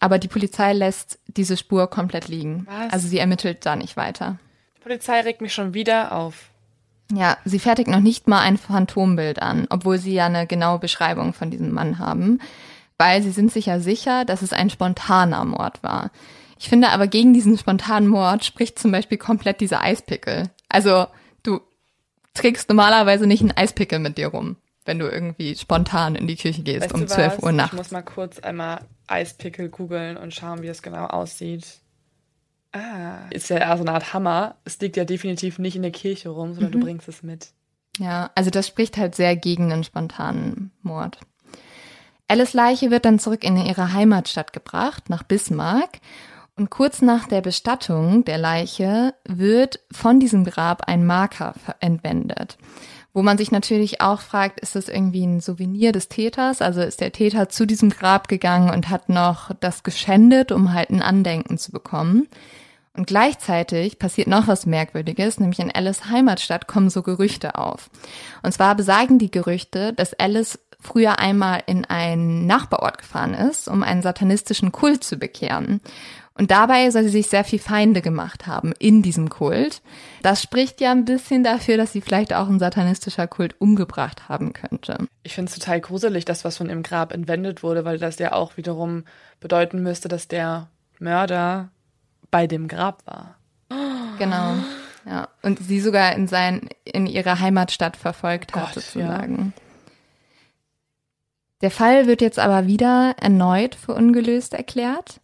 Aber 0.01 0.19
die 0.19 0.27
Polizei 0.27 0.73
lässt 0.73 1.19
diese 1.27 1.55
Spur 1.55 1.89
komplett 1.89 2.27
liegen. 2.27 2.67
Was? 2.69 2.91
Also 2.91 3.07
sie 3.07 3.19
ermittelt 3.19 3.65
da 3.65 3.77
nicht 3.77 3.95
weiter. 3.95 4.37
Die 4.77 4.81
Polizei 4.81 5.21
regt 5.21 5.39
mich 5.39 5.53
schon 5.53 5.73
wieder 5.73 6.11
auf. 6.11 6.49
Ja, 7.13 7.37
sie 7.45 7.59
fertigt 7.59 7.87
noch 7.87 7.99
nicht 7.99 8.27
mal 8.27 8.41
ein 8.41 8.57
Phantombild 8.57 9.41
an, 9.41 9.67
obwohl 9.69 9.99
sie 9.99 10.13
ja 10.13 10.25
eine 10.25 10.47
genaue 10.47 10.79
Beschreibung 10.79 11.33
von 11.33 11.51
diesem 11.51 11.71
Mann 11.71 11.99
haben, 11.99 12.39
weil 12.97 13.21
sie 13.21 13.29
sind 13.29 13.51
sich 13.51 13.67
ja 13.67 13.79
sicher, 13.79 14.25
dass 14.25 14.41
es 14.41 14.53
ein 14.53 14.71
spontaner 14.71 15.45
Mord 15.45 15.83
war. 15.83 16.09
Ich 16.57 16.67
finde 16.67 16.89
aber 16.89 17.05
gegen 17.05 17.33
diesen 17.33 17.57
spontanen 17.57 18.09
Mord 18.09 18.43
spricht 18.43 18.79
zum 18.79 18.91
Beispiel 18.91 19.19
komplett 19.19 19.61
dieser 19.61 19.81
Eispickel. 19.81 20.49
Also 20.67 21.05
du 21.43 21.61
trägst 22.33 22.69
normalerweise 22.69 23.27
nicht 23.27 23.41
einen 23.41 23.55
Eispickel 23.55 23.99
mit 23.99 24.17
dir 24.17 24.27
rum 24.27 24.57
wenn 24.85 24.99
du 24.99 25.07
irgendwie 25.07 25.55
spontan 25.55 26.15
in 26.15 26.27
die 26.27 26.35
Küche 26.35 26.61
gehst 26.61 26.83
weißt 26.83 26.93
um 26.93 27.07
12 27.07 27.39
Uhr 27.39 27.51
nachts. 27.51 27.73
Ich 27.73 27.77
muss 27.77 27.91
mal 27.91 28.03
kurz 28.03 28.39
einmal 28.39 28.81
Eispickel 29.07 29.69
googeln 29.69 30.15
und 30.15 30.33
schauen, 30.33 30.61
wie 30.61 30.67
es 30.67 30.81
genau 30.81 31.05
aussieht. 31.07 31.79
Ah, 32.71 33.27
ist 33.29 33.49
ja 33.49 33.75
so 33.77 33.83
eine 33.83 33.93
Art 33.93 34.13
Hammer. 34.13 34.55
Es 34.65 34.79
liegt 34.79 34.97
ja 34.97 35.05
definitiv 35.05 35.59
nicht 35.59 35.75
in 35.75 35.81
der 35.81 35.91
Kirche 35.91 36.29
rum, 36.29 36.53
sondern 36.53 36.71
mhm. 36.71 36.79
du 36.79 36.85
bringst 36.85 37.07
es 37.07 37.23
mit. 37.23 37.49
Ja, 37.97 38.31
also 38.35 38.49
das 38.49 38.67
spricht 38.67 38.97
halt 38.97 39.15
sehr 39.15 39.35
gegen 39.35 39.71
einen 39.71 39.83
spontanen 39.83 40.71
Mord. 40.81 41.19
Alice 42.27 42.53
Leiche 42.53 42.91
wird 42.91 43.05
dann 43.05 43.19
zurück 43.19 43.43
in 43.43 43.57
ihre 43.57 43.93
Heimatstadt 43.93 44.51
gebracht, 44.51 45.09
nach 45.09 45.23
Bismarck. 45.23 45.99
Und 46.57 46.69
kurz 46.69 47.01
nach 47.01 47.27
der 47.27 47.41
Bestattung 47.41 48.23
der 48.23 48.37
Leiche 48.37 49.13
wird 49.27 49.79
von 49.91 50.19
diesem 50.19 50.45
Grab 50.45 50.87
ein 50.87 51.05
Marker 51.05 51.53
entwendet. 51.79 52.57
Wo 53.15 53.23
man 53.23 53.37
sich 53.37 53.49
natürlich 53.49 54.01
auch 54.01 54.19
fragt, 54.19 54.59
ist 54.59 54.75
das 54.75 54.89
irgendwie 54.89 55.25
ein 55.25 55.39
Souvenir 55.39 55.93
des 55.93 56.09
Täters? 56.09 56.61
Also 56.61 56.81
ist 56.81 56.99
der 56.99 57.13
Täter 57.13 57.47
zu 57.47 57.65
diesem 57.65 57.89
Grab 57.89 58.27
gegangen 58.27 58.69
und 58.69 58.89
hat 58.89 59.07
noch 59.07 59.51
das 59.61 59.83
geschändet, 59.83 60.51
um 60.51 60.73
halt 60.73 60.89
ein 60.89 61.01
Andenken 61.01 61.57
zu 61.57 61.71
bekommen? 61.71 62.27
Und 62.93 63.07
gleichzeitig 63.07 63.99
passiert 63.99 64.27
noch 64.27 64.49
was 64.49 64.65
Merkwürdiges, 64.65 65.39
nämlich 65.39 65.59
in 65.59 65.71
Alice 65.71 66.09
Heimatstadt 66.09 66.67
kommen 66.67 66.89
so 66.89 67.03
Gerüchte 67.03 67.55
auf. 67.55 67.89
Und 68.43 68.51
zwar 68.51 68.75
besagen 68.75 69.17
die 69.17 69.31
Gerüchte, 69.31 69.93
dass 69.93 70.13
Alice 70.13 70.59
früher 70.81 71.17
einmal 71.17 71.63
in 71.67 71.85
einen 71.85 72.45
Nachbarort 72.45 72.97
gefahren 72.97 73.33
ist, 73.33 73.69
um 73.69 73.81
einen 73.81 74.01
satanistischen 74.01 74.73
Kult 74.73 75.05
zu 75.05 75.15
bekehren. 75.15 75.79
Und 76.37 76.51
dabei 76.51 76.89
soll 76.91 77.03
sie 77.03 77.09
sich 77.09 77.27
sehr 77.27 77.45
viel 77.45 77.59
Feinde 77.59 78.01
gemacht 78.01 78.45
haben 78.45 78.73
in 78.77 79.01
diesem 79.01 79.29
Kult. 79.29 79.81
Das 80.21 80.41
spricht 80.41 80.81
ja 80.81 80.91
ein 80.91 81.05
bisschen 81.05 81.45
dafür, 81.45 81.77
dass 81.77 81.93
sie 81.93 82.01
vielleicht 82.01 82.33
auch 82.33 82.49
ein 82.49 82.59
satanistischer 82.59 83.25
Kult 83.25 83.55
umgebracht 83.59 84.27
haben 84.27 84.51
könnte. 84.51 85.07
Ich 85.23 85.33
finde 85.33 85.49
es 85.49 85.57
total 85.57 85.79
gruselig, 85.79 86.25
dass 86.25 86.43
was 86.43 86.57
von 86.57 86.67
ihrem 86.67 86.83
Grab 86.83 87.13
entwendet 87.13 87.63
wurde, 87.63 87.85
weil 87.85 87.99
das 87.99 88.19
ja 88.19 88.33
auch 88.33 88.57
wiederum 88.57 89.05
bedeuten 89.39 89.81
müsste, 89.81 90.09
dass 90.09 90.27
der 90.27 90.67
Mörder 90.99 91.69
bei 92.31 92.47
dem 92.47 92.67
Grab 92.67 93.05
war. 93.07 93.37
Genau. 94.17 94.55
Ja. 95.05 95.29
Und 95.41 95.59
sie 95.59 95.79
sogar 95.79 96.15
in 96.15 96.27
sein, 96.27 96.67
in 96.83 97.05
ihre 97.05 97.39
Heimatstadt 97.39 97.95
verfolgt 97.95 98.53
hat, 98.55 98.73
Gott, 98.73 98.83
sozusagen. 98.83 99.53
Ja. 99.55 99.61
Der 101.61 101.71
Fall 101.71 102.07
wird 102.07 102.21
jetzt 102.21 102.39
aber 102.39 102.67
wieder 102.67 103.15
erneut 103.21 103.75
für 103.75 103.93
ungelöst 103.93 104.53
erklärt 104.53 105.21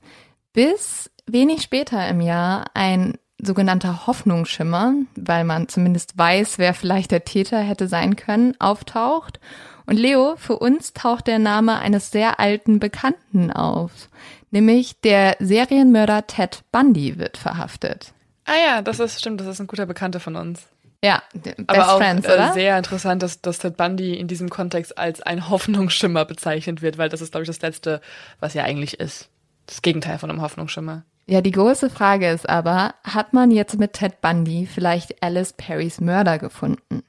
bis 0.54 1.10
wenig 1.26 1.62
später 1.62 2.08
im 2.08 2.22
Jahr 2.22 2.66
ein 2.74 3.18
sogenannter 3.41 4.06
Hoffnungsschimmer, 4.08 4.93
weil 5.16 5.43
man 5.43 5.68
zumindest 5.68 6.18
weiß, 6.18 6.58
wer 6.58 6.74
vielleicht 6.74 7.12
der 7.12 7.26
Täter 7.26 7.60
hätte 7.60 7.88
sein 7.88 8.16
können, 8.16 8.56
auftaucht. 8.60 9.39
Und 9.88 9.97
Leo, 9.97 10.36
für 10.38 10.60
uns 10.60 10.93
taucht 10.93 11.28
der 11.28 11.39
Name 11.39 11.80
eines 11.80 12.12
sehr 12.12 12.39
alten 12.39 12.80
Bekannten 12.80 13.52
auf. 13.52 14.10
Nämlich 14.52 14.99
der 15.02 15.38
Serienmörder 15.39 16.28
Ted 16.28 16.64
Bundy 16.72 17.18
wird 17.18 17.38
verhaftet. 17.38 18.14
Ah 18.45 18.58
ja, 18.64 18.82
das 18.82 18.99
ist 18.99 19.20
stimmt, 19.20 19.41
das 19.41 19.47
ist 19.47 19.60
ein 19.60 19.68
guter 19.68 19.86
Bekannter 19.86 20.20
von 20.20 20.36
uns. 20.36 20.68
Ja, 21.04 21.24
Best 21.34 21.58
Aber 21.66 21.93
auch 21.93 21.97
Friends, 21.97 22.28
äh, 22.28 22.34
oder? 22.34 22.54
sehr 22.54 22.78
interessant, 22.78 23.24
dass, 23.24 23.41
dass 23.41 23.58
Ted 23.58 23.76
Bundy 23.76 24.14
in 24.14 24.28
diesem 24.28 24.49
Kontext 24.49 24.99
als 24.99 25.22
ein 25.22 25.49
Hoffnungsschimmer 25.49 26.26
bezeichnet 26.26 26.84
wird, 26.84 26.99
weil 26.99 27.10
das 27.10 27.22
ist, 27.22 27.32
glaube 27.32 27.43
ich, 27.43 27.47
das 27.47 27.62
Letzte, 27.62 28.02
was 28.39 28.54
er 28.54 28.66
eigentlich 28.66 28.99
ist 28.99 29.31
das 29.66 29.82
Gegenteil 29.82 30.18
von 30.18 30.30
einem 30.30 30.41
Hoffnungsschimmer. 30.41 31.03
Ja, 31.28 31.41
die 31.41 31.51
große 31.51 31.89
Frage 31.89 32.30
ist 32.30 32.49
aber, 32.49 32.95
hat 33.03 33.34
man 33.34 33.51
jetzt 33.51 33.80
mit 33.80 33.93
Ted 33.93 34.22
Bundy 34.22 34.66
vielleicht 34.66 35.24
Alice 35.24 35.53
Perrys 35.53 36.01
Mörder 36.01 36.39
gefunden? 36.39 37.03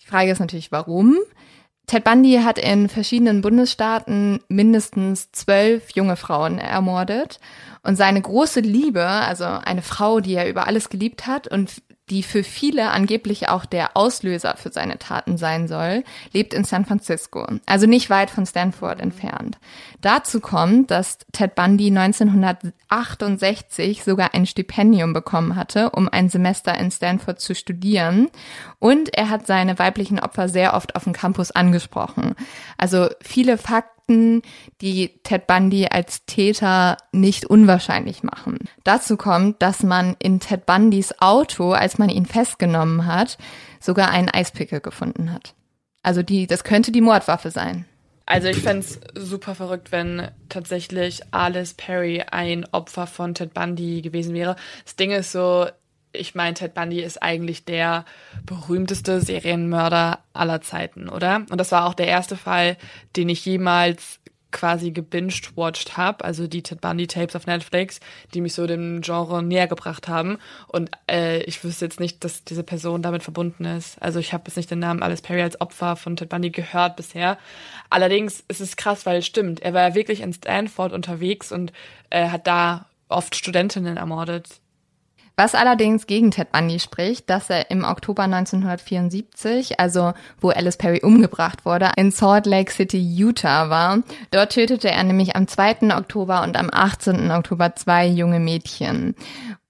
Die 0.00 0.06
Frage 0.06 0.30
ist 0.30 0.40
natürlich, 0.40 0.70
warum? 0.70 1.16
Ted 1.86 2.04
Bundy 2.04 2.40
hat 2.44 2.58
in 2.58 2.88
verschiedenen 2.88 3.40
Bundesstaaten 3.40 4.38
mindestens 4.48 5.32
zwölf 5.32 5.90
junge 5.90 6.14
Frauen 6.14 6.58
ermordet. 6.58 7.40
Und 7.82 7.96
seine 7.96 8.20
große 8.20 8.60
Liebe, 8.60 9.04
also 9.04 9.44
eine 9.44 9.82
Frau, 9.82 10.20
die 10.20 10.34
er 10.34 10.48
über 10.48 10.68
alles 10.68 10.88
geliebt 10.88 11.26
hat 11.26 11.48
und 11.48 11.82
die 12.10 12.22
für 12.22 12.42
viele 12.42 12.90
angeblich 12.90 13.48
auch 13.48 13.64
der 13.64 13.96
Auslöser 13.96 14.56
für 14.56 14.70
seine 14.70 14.98
Taten 14.98 15.38
sein 15.38 15.68
soll, 15.68 16.04
lebt 16.32 16.52
in 16.52 16.64
San 16.64 16.84
Francisco, 16.84 17.46
also 17.66 17.86
nicht 17.86 18.10
weit 18.10 18.30
von 18.30 18.44
Stanford 18.44 19.00
entfernt. 19.00 19.58
Dazu 20.00 20.40
kommt, 20.40 20.90
dass 20.90 21.18
Ted 21.32 21.54
Bundy 21.54 21.88
1968 21.88 24.02
sogar 24.02 24.34
ein 24.34 24.46
Stipendium 24.46 25.12
bekommen 25.12 25.56
hatte, 25.56 25.90
um 25.90 26.08
ein 26.08 26.28
Semester 26.28 26.76
in 26.76 26.90
Stanford 26.90 27.40
zu 27.40 27.54
studieren. 27.54 28.28
Und 28.78 29.16
er 29.16 29.30
hat 29.30 29.46
seine 29.46 29.78
weiblichen 29.78 30.18
Opfer 30.18 30.48
sehr 30.48 30.74
oft 30.74 30.96
auf 30.96 31.04
dem 31.04 31.12
Campus 31.12 31.50
angesprochen. 31.50 32.34
Also 32.76 33.08
viele 33.20 33.58
Fakten 33.58 33.99
Fakten, 34.10 34.42
die 34.80 35.20
Ted 35.22 35.46
Bundy 35.46 35.86
als 35.86 36.24
Täter 36.26 36.96
nicht 37.12 37.46
unwahrscheinlich 37.46 38.22
machen. 38.22 38.58
Dazu 38.84 39.16
kommt, 39.16 39.62
dass 39.62 39.82
man 39.82 40.16
in 40.18 40.40
Ted 40.40 40.66
Bundys 40.66 41.14
Auto, 41.20 41.72
als 41.72 41.98
man 41.98 42.08
ihn 42.08 42.26
festgenommen 42.26 43.06
hat, 43.06 43.38
sogar 43.78 44.10
einen 44.10 44.28
Eispickel 44.28 44.80
gefunden 44.80 45.32
hat. 45.32 45.54
Also 46.02 46.22
die, 46.22 46.46
das 46.46 46.64
könnte 46.64 46.92
die 46.92 47.00
Mordwaffe 47.00 47.50
sein. 47.50 47.84
Also 48.26 48.48
ich 48.48 48.58
fände 48.58 48.86
super 49.14 49.54
verrückt, 49.54 49.90
wenn 49.90 50.28
tatsächlich 50.48 51.20
Alice 51.32 51.74
Perry 51.74 52.22
ein 52.30 52.64
Opfer 52.70 53.06
von 53.06 53.34
Ted 53.34 53.54
Bundy 53.54 54.02
gewesen 54.02 54.34
wäre. 54.34 54.56
Das 54.84 54.94
Ding 54.96 55.10
ist 55.10 55.32
so, 55.32 55.66
ich 56.12 56.34
meine, 56.34 56.54
Ted 56.54 56.74
Bundy 56.74 57.00
ist 57.00 57.22
eigentlich 57.22 57.64
der 57.64 58.04
berühmteste 58.44 59.20
Serienmörder 59.20 60.18
aller 60.32 60.60
Zeiten, 60.60 61.08
oder? 61.08 61.44
Und 61.50 61.58
das 61.58 61.72
war 61.72 61.86
auch 61.86 61.94
der 61.94 62.08
erste 62.08 62.36
Fall, 62.36 62.76
den 63.16 63.28
ich 63.28 63.44
jemals 63.44 64.20
quasi 64.52 64.90
gebinged-watched 64.90 65.96
habe, 65.96 66.24
also 66.24 66.46
die 66.46 66.62
Ted 66.62 66.80
Bundy-Tapes 66.80 67.36
auf 67.36 67.46
Netflix, 67.46 68.00
die 68.34 68.40
mich 68.40 68.54
so 68.54 68.66
dem 68.66 69.00
Genre 69.00 69.42
näher 69.42 69.68
gebracht 69.68 70.08
haben. 70.08 70.38
Und 70.68 70.90
äh, 71.10 71.42
ich 71.44 71.62
wüsste 71.62 71.84
jetzt 71.84 72.00
nicht, 72.00 72.24
dass 72.24 72.44
diese 72.44 72.62
Person 72.64 73.02
damit 73.02 73.22
verbunden 73.22 73.64
ist. 73.64 74.00
Also 74.02 74.18
ich 74.18 74.32
habe 74.32 74.44
jetzt 74.46 74.56
nicht 74.56 74.70
den 74.70 74.80
Namen 74.80 75.02
Alice 75.02 75.22
Perry 75.22 75.42
als 75.42 75.60
Opfer 75.60 75.96
von 75.96 76.16
Ted 76.16 76.28
Bundy 76.28 76.50
gehört 76.50 76.96
bisher. 76.96 77.38
Allerdings 77.90 78.42
ist 78.48 78.60
es 78.60 78.76
krass, 78.76 79.06
weil 79.06 79.18
es 79.18 79.26
stimmt. 79.26 79.60
Er 79.60 79.74
war 79.74 79.88
ja 79.88 79.94
wirklich 79.94 80.20
in 80.20 80.32
Stanford 80.32 80.92
unterwegs 80.92 81.52
und 81.52 81.72
äh, 82.10 82.28
hat 82.28 82.46
da 82.46 82.86
oft 83.08 83.36
Studentinnen 83.36 83.96
ermordet. 83.96 84.59
Was 85.42 85.54
allerdings 85.54 86.06
gegen 86.06 86.30
Ted 86.30 86.52
Bundy 86.52 86.78
spricht, 86.80 87.30
dass 87.30 87.48
er 87.48 87.70
im 87.70 87.82
Oktober 87.82 88.24
1974, 88.24 89.80
also 89.80 90.12
wo 90.38 90.50
Alice 90.50 90.76
Perry 90.76 91.00
umgebracht 91.02 91.64
wurde, 91.64 91.92
in 91.96 92.10
Salt 92.10 92.44
Lake 92.44 92.70
City, 92.70 92.98
Utah 92.98 93.70
war. 93.70 94.02
Dort 94.32 94.52
tötete 94.52 94.90
er 94.90 95.02
nämlich 95.02 95.36
am 95.36 95.48
2. 95.48 95.96
Oktober 95.96 96.42
und 96.42 96.58
am 96.58 96.68
18. 96.70 97.30
Oktober 97.30 97.74
zwei 97.74 98.06
junge 98.06 98.38
Mädchen. 98.38 99.14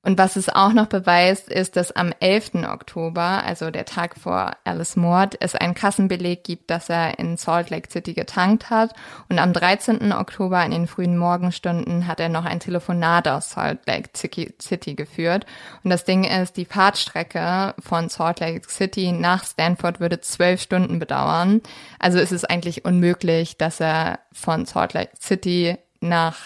Und 0.03 0.17
was 0.17 0.37
es 0.37 0.49
auch 0.49 0.73
noch 0.73 0.87
beweist, 0.87 1.51
ist, 1.51 1.77
dass 1.77 1.93
am 1.93 2.15
11. 2.21 2.67
Oktober, 2.67 3.45
also 3.45 3.71
der 3.71 3.85
Tag 3.85 4.17
vor 4.17 4.53
Alice 4.65 4.97
Mord, 4.97 5.37
es 5.41 5.55
einen 5.55 5.75
Kassenbeleg 5.75 6.43
gibt, 6.43 6.71
dass 6.71 6.89
er 6.89 7.19
in 7.19 7.37
Salt 7.37 7.69
Lake 7.69 7.91
City 7.91 8.15
getankt 8.15 8.71
hat. 8.71 8.95
Und 9.29 9.39
am 9.39 9.53
13. 9.53 10.13
Oktober 10.13 10.65
in 10.65 10.71
den 10.71 10.87
frühen 10.87 11.19
Morgenstunden 11.19 12.07
hat 12.07 12.19
er 12.19 12.31
noch 12.31 12.47
ein 12.47 12.61
Telefonat 12.61 13.29
aus 13.29 13.51
Salt 13.51 13.81
Lake 13.87 14.09
City 14.15 14.95
geführt. 14.95 15.45
Und 15.85 15.91
das 15.91 16.05
Ding 16.05 16.25
ist, 16.25 16.57
die 16.57 16.65
Fahrtstrecke 16.65 17.75
von 17.79 18.09
Salt 18.09 18.41
Lake 18.41 18.71
City 18.71 19.13
nach 19.13 19.45
Stanford 19.45 20.01
würde 20.01 20.23
zwölf 20.23 20.63
Stunden 20.63 20.99
bedauern. 20.99 21.61
Also 21.99 22.19
ist 22.21 22.33
es 22.33 22.47
eigentlich 22.47 22.87
unmöglich, 22.87 23.59
dass 23.59 23.81
er 23.81 24.21
von 24.33 24.65
Salt 24.65 24.95
Lake 24.95 25.13
City 25.21 25.77
nach 26.01 26.39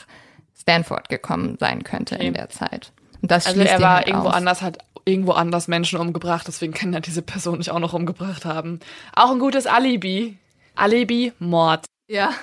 Stanford 0.58 1.08
gekommen 1.08 1.56
sein 1.60 1.84
könnte 1.84 2.16
okay. 2.16 2.26
in 2.26 2.34
der 2.34 2.48
Zeit. 2.48 2.90
Und 3.24 3.30
das 3.30 3.46
also 3.46 3.62
er 3.62 3.80
war 3.80 3.96
halt 3.96 4.08
irgendwo 4.08 4.28
aus. 4.28 4.34
anders, 4.34 4.60
hat 4.60 4.76
irgendwo 5.06 5.32
anders 5.32 5.66
Menschen 5.66 5.98
umgebracht, 5.98 6.46
deswegen 6.46 6.74
kann 6.74 6.92
er 6.92 7.00
diese 7.00 7.22
Person 7.22 7.56
nicht 7.56 7.70
auch 7.70 7.78
noch 7.78 7.94
umgebracht 7.94 8.44
haben. 8.44 8.80
Auch 9.16 9.30
ein 9.30 9.38
gutes 9.38 9.66
Alibi. 9.66 10.36
Alibi, 10.74 11.32
Mord. 11.38 11.86
Ja. 12.06 12.34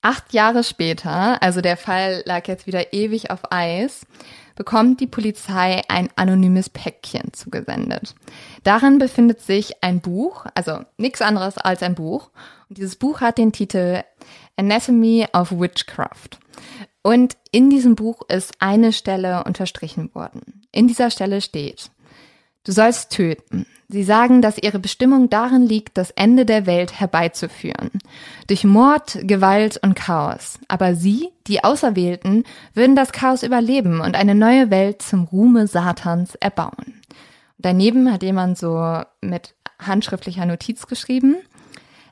Acht 0.00 0.32
Jahre 0.32 0.62
später, 0.62 1.42
also 1.42 1.60
der 1.60 1.76
Fall 1.76 2.22
lag 2.24 2.46
jetzt 2.46 2.68
wieder 2.68 2.92
ewig 2.92 3.32
auf 3.32 3.50
Eis, 3.50 4.06
bekommt 4.54 5.00
die 5.00 5.08
Polizei 5.08 5.82
ein 5.88 6.08
anonymes 6.14 6.70
Päckchen 6.70 7.32
zugesendet. 7.32 8.14
Darin 8.62 9.00
befindet 9.00 9.40
sich 9.40 9.82
ein 9.82 10.00
Buch, 10.00 10.46
also 10.54 10.84
nichts 10.98 11.20
anderes 11.20 11.58
als 11.58 11.82
ein 11.82 11.96
Buch. 11.96 12.30
Und 12.68 12.78
dieses 12.78 12.94
Buch 12.94 13.20
hat 13.20 13.38
den 13.38 13.50
Titel 13.50 14.04
Anatomy 14.56 15.26
of 15.32 15.50
Witchcraft. 15.50 16.38
Und 17.06 17.36
in 17.50 17.68
diesem 17.68 17.96
Buch 17.96 18.22
ist 18.28 18.54
eine 18.60 18.92
Stelle 18.94 19.44
unterstrichen 19.44 20.14
worden. 20.14 20.62
In 20.72 20.88
dieser 20.88 21.10
Stelle 21.10 21.42
steht, 21.42 21.90
du 22.64 22.72
sollst 22.72 23.12
töten. 23.12 23.66
Sie 23.90 24.02
sagen, 24.02 24.40
dass 24.40 24.56
ihre 24.56 24.78
Bestimmung 24.78 25.28
darin 25.28 25.66
liegt, 25.66 25.98
das 25.98 26.10
Ende 26.12 26.46
der 26.46 26.64
Welt 26.64 26.98
herbeizuführen. 26.98 27.90
Durch 28.46 28.64
Mord, 28.64 29.18
Gewalt 29.20 29.78
und 29.82 29.94
Chaos. 29.94 30.58
Aber 30.66 30.94
sie, 30.94 31.28
die 31.46 31.62
Auserwählten, 31.62 32.44
würden 32.72 32.96
das 32.96 33.12
Chaos 33.12 33.42
überleben 33.42 34.00
und 34.00 34.16
eine 34.16 34.34
neue 34.34 34.70
Welt 34.70 35.02
zum 35.02 35.24
Ruhme 35.24 35.66
Satans 35.66 36.36
erbauen. 36.36 37.02
Daneben 37.58 38.10
hat 38.10 38.22
jemand 38.22 38.56
so 38.56 39.02
mit 39.20 39.54
handschriftlicher 39.78 40.46
Notiz 40.46 40.86
geschrieben, 40.86 41.36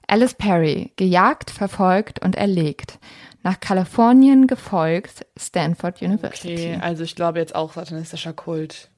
Alice 0.07 0.35
Perry, 0.35 0.93
gejagt, 0.97 1.51
verfolgt 1.51 2.23
und 2.23 2.37
erlegt 2.37 2.99
nach 3.43 3.61
Kalifornien 3.61 4.47
gefolgt, 4.47 5.27
Stanford 5.37 6.03
University. 6.03 6.53
Okay, 6.53 6.79
also 6.81 7.03
ich 7.03 7.17
glaube 7.17 7.39
jetzt 7.39 7.55
auch 7.55 7.73
satanistischer 7.73 8.33
Kult. 8.33 8.89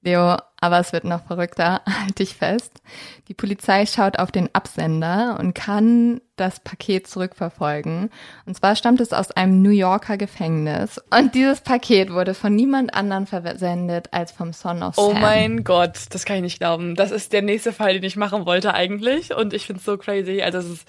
Leo, 0.00 0.36
aber 0.60 0.78
es 0.78 0.92
wird 0.92 1.02
noch 1.02 1.26
verrückter, 1.26 1.82
halt 1.86 2.18
dich 2.18 2.36
fest. 2.36 2.82
Die 3.26 3.34
Polizei 3.34 3.84
schaut 3.84 4.18
auf 4.18 4.30
den 4.30 4.54
Absender 4.54 5.36
und 5.40 5.54
kann 5.54 6.20
das 6.36 6.60
Paket 6.60 7.08
zurückverfolgen. 7.08 8.10
Und 8.46 8.56
zwar 8.56 8.76
stammt 8.76 9.00
es 9.00 9.12
aus 9.12 9.32
einem 9.32 9.60
New 9.60 9.70
Yorker 9.70 10.16
Gefängnis. 10.16 11.00
Und 11.10 11.34
dieses 11.34 11.62
Paket 11.62 12.12
wurde 12.12 12.34
von 12.34 12.54
niemand 12.54 12.94
anderen 12.94 13.26
versendet 13.26 14.12
als 14.12 14.30
vom 14.30 14.52
Son 14.52 14.84
of 14.84 14.94
oh 14.96 15.08
Sam. 15.08 15.16
Oh 15.16 15.20
mein 15.20 15.64
Gott, 15.64 15.98
das 16.10 16.24
kann 16.24 16.36
ich 16.36 16.42
nicht 16.42 16.58
glauben. 16.58 16.94
Das 16.94 17.10
ist 17.10 17.32
der 17.32 17.42
nächste 17.42 17.72
Fall, 17.72 17.94
den 17.94 18.04
ich 18.04 18.16
machen 18.16 18.46
wollte 18.46 18.74
eigentlich. 18.74 19.34
Und 19.34 19.52
ich 19.52 19.66
finde 19.66 19.80
es 19.80 19.84
so 19.84 19.98
crazy. 19.98 20.42
Also 20.42 20.58
es 20.58 20.70
ist 20.70 20.88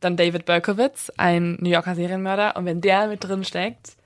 dann 0.00 0.16
David 0.16 0.44
Berkowitz, 0.46 1.12
ein 1.16 1.56
New 1.60 1.70
Yorker 1.70 1.94
Serienmörder. 1.94 2.56
Und 2.56 2.64
wenn 2.64 2.80
der 2.80 3.06
mit 3.06 3.24
drin 3.24 3.44
steckt, 3.44 3.96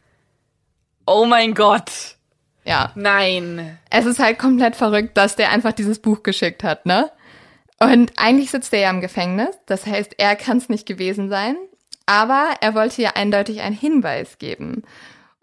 oh 1.06 1.24
mein 1.24 1.54
Gott. 1.54 2.16
Ja. 2.64 2.92
Nein. 2.94 3.78
Es 3.90 4.06
ist 4.06 4.18
halt 4.18 4.38
komplett 4.38 4.76
verrückt, 4.76 5.16
dass 5.16 5.36
der 5.36 5.50
einfach 5.50 5.72
dieses 5.72 5.98
Buch 5.98 6.22
geschickt 6.22 6.64
hat, 6.64 6.86
ne? 6.86 7.10
Und 7.80 8.12
eigentlich 8.16 8.50
sitzt 8.50 8.72
er 8.72 8.80
ja 8.80 8.90
im 8.90 9.00
Gefängnis, 9.00 9.56
das 9.66 9.84
heißt, 9.84 10.14
er 10.18 10.36
kann 10.36 10.58
es 10.58 10.68
nicht 10.68 10.86
gewesen 10.86 11.28
sein, 11.28 11.56
aber 12.06 12.54
er 12.60 12.74
wollte 12.74 13.02
ja 13.02 13.10
eindeutig 13.14 13.60
einen 13.60 13.76
Hinweis 13.76 14.38
geben. 14.38 14.84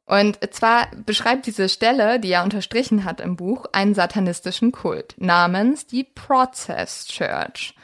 Und 0.05 0.39
zwar 0.53 0.87
beschreibt 1.05 1.45
diese 1.45 1.69
Stelle, 1.69 2.19
die 2.19 2.31
er 2.31 2.43
unterstrichen 2.43 3.05
hat 3.05 3.21
im 3.21 3.35
Buch, 3.35 3.65
einen 3.71 3.95
satanistischen 3.95 4.71
Kult 4.71 5.15
namens 5.17 5.87
die 5.87 6.03
Process 6.03 7.05
Church. 7.05 7.75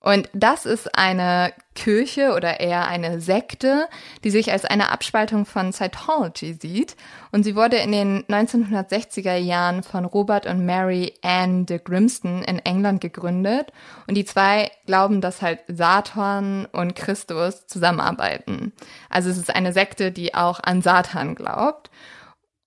Und 0.00 0.28
das 0.32 0.66
ist 0.66 0.96
eine 0.96 1.52
Kirche 1.76 2.34
oder 2.34 2.58
eher 2.58 2.88
eine 2.88 3.20
Sekte, 3.20 3.86
die 4.24 4.30
sich 4.30 4.50
als 4.50 4.64
eine 4.64 4.90
Abspaltung 4.90 5.46
von 5.46 5.72
Scientology 5.72 6.54
sieht. 6.60 6.96
Und 7.30 7.44
sie 7.44 7.54
wurde 7.54 7.76
in 7.76 7.92
den 7.92 8.24
1960er 8.24 9.36
Jahren 9.36 9.84
von 9.84 10.04
Robert 10.04 10.46
und 10.46 10.66
Mary 10.66 11.14
Ann 11.22 11.66
de 11.66 11.78
Grimston 11.78 12.42
in 12.42 12.58
England 12.58 13.00
gegründet. 13.00 13.72
Und 14.08 14.16
die 14.16 14.24
zwei 14.24 14.72
glauben, 14.86 15.20
dass 15.20 15.42
halt 15.42 15.60
Satan 15.68 16.66
und 16.72 16.96
Christus 16.96 17.68
zusammenarbeiten. 17.68 18.72
Also 19.08 19.30
es 19.30 19.36
ist 19.36 19.54
eine 19.54 19.72
Sekte, 19.72 20.10
die 20.10 20.34
auch 20.34 20.58
an 20.60 20.82
Satan 20.82 21.36
glaubt. 21.36 21.90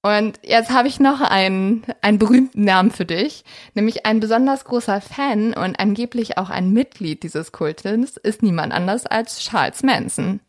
Und 0.01 0.39
jetzt 0.43 0.71
habe 0.71 0.87
ich 0.87 0.99
noch 0.99 1.19
einen, 1.19 1.85
einen 2.01 2.19
berühmten 2.19 2.63
Namen 2.63 2.89
für 2.89 3.05
dich, 3.05 3.43
nämlich 3.73 4.05
ein 4.05 4.21
besonders 4.21 4.63
großer 4.63 5.01
Fan 5.01 5.53
und 5.53 5.77
angeblich 5.77 6.37
auch 6.37 6.49
ein 6.49 6.71
Mitglied 6.71 7.23
dieses 7.23 7.51
Kultes 7.51 8.15
ist 8.15 8.41
niemand 8.41 8.73
anders 8.73 9.05
als 9.05 9.39
Charles 9.39 9.83
Manson. 9.83 10.39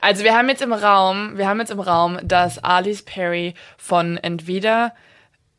Also 0.00 0.24
wir 0.24 0.36
haben 0.36 0.48
jetzt 0.48 0.62
im 0.62 0.72
Raum, 0.72 1.38
wir 1.38 1.48
haben 1.48 1.60
jetzt 1.60 1.70
im 1.70 1.80
Raum, 1.80 2.18
dass 2.22 2.58
Alice 2.58 3.02
Perry 3.02 3.54
von 3.76 4.16
entweder 4.16 4.92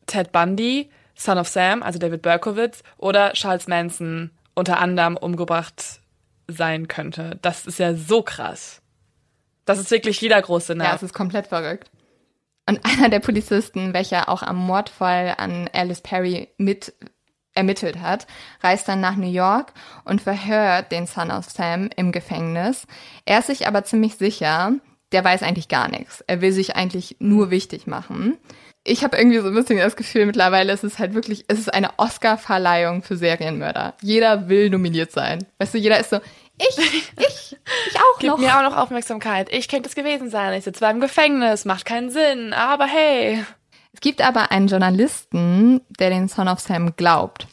Ted 0.05 0.31
Bundy, 0.31 0.89
Son 1.15 1.37
of 1.37 1.47
Sam, 1.47 1.83
also 1.83 1.99
David 1.99 2.21
Berkowitz, 2.21 2.83
oder 2.97 3.31
Charles 3.33 3.67
Manson 3.67 4.31
unter 4.55 4.79
anderem 4.79 5.15
umgebracht 5.15 6.01
sein 6.47 6.87
könnte. 6.87 7.37
Das 7.41 7.65
ist 7.65 7.79
ja 7.79 7.93
so 7.93 8.23
krass. 8.23 8.81
Das 9.65 9.77
ist 9.77 9.91
wirklich 9.91 10.19
jeder 10.19 10.41
große 10.41 10.73
Name. 10.75 10.89
Ja, 10.89 10.95
es 10.95 11.03
ist 11.03 11.13
komplett 11.13 11.47
verrückt. 11.47 11.91
Und 12.69 12.79
einer 12.83 13.09
der 13.09 13.19
Polizisten, 13.19 13.93
welcher 13.93 14.29
auch 14.29 14.43
am 14.43 14.57
Mordfall 14.57 15.33
an 15.37 15.69
Alice 15.73 16.01
Perry 16.01 16.49
mit 16.57 16.93
ermittelt 17.55 17.99
hat, 17.99 18.27
reist 18.61 18.87
dann 18.87 19.01
nach 19.01 19.15
New 19.15 19.29
York 19.29 19.73
und 20.05 20.21
verhört 20.21 20.91
den 20.91 21.07
Son 21.07 21.31
of 21.31 21.49
Sam 21.49 21.89
im 21.97 22.11
Gefängnis. 22.11 22.85
Er 23.25 23.39
ist 23.39 23.47
sich 23.47 23.67
aber 23.67 23.83
ziemlich 23.83 24.15
sicher, 24.15 24.73
der 25.11 25.25
weiß 25.25 25.41
eigentlich 25.41 25.67
gar 25.67 25.89
nichts. 25.89 26.23
Er 26.27 26.41
will 26.41 26.51
sich 26.51 26.75
eigentlich 26.75 27.17
nur 27.19 27.49
wichtig 27.49 27.87
machen. 27.87 28.37
Ich 28.85 29.03
habe 29.03 29.17
irgendwie 29.17 29.39
so 29.39 29.47
ein 29.47 29.55
bisschen 29.55 29.77
das 29.77 29.95
Gefühl, 29.95 30.27
mittlerweile 30.27 30.71
ist 30.71 30.83
es 30.83 30.99
halt 30.99 31.15
wirklich, 31.15 31.45
es 31.47 31.59
ist 31.59 31.73
eine 31.73 31.89
Oscar-Verleihung 31.97 33.01
für 33.01 33.17
Serienmörder. 33.17 33.95
Jeder 34.01 34.47
will 34.47 34.69
nominiert 34.69 35.11
sein. 35.11 35.45
Weißt 35.57 35.73
du, 35.73 35.79
jeder 35.79 35.99
ist 35.99 36.11
so, 36.11 36.19
ich, 36.59 36.77
ich, 37.17 37.57
ich 37.87 37.95
auch 37.95 38.19
Gib 38.19 38.29
noch. 38.29 38.37
mir 38.37 38.57
auch 38.57 38.63
noch 38.63 38.77
Aufmerksamkeit. 38.77 39.51
Ich 39.51 39.67
könnte 39.67 39.89
es 39.89 39.95
gewesen 39.95 40.29
sein. 40.29 40.53
Ich 40.53 40.65
sitze 40.65 40.79
zwar 40.79 40.91
im 40.91 40.99
Gefängnis, 40.99 41.65
macht 41.65 41.85
keinen 41.85 42.09
Sinn, 42.09 42.53
aber 42.53 42.85
hey. 42.85 43.43
Es 43.93 44.01
gibt 44.01 44.21
aber 44.21 44.51
einen 44.51 44.67
Journalisten, 44.67 45.81
der 45.99 46.09
den 46.09 46.27
Son 46.27 46.47
of 46.47 46.59
Sam 46.59 46.95
glaubt. 46.95 47.47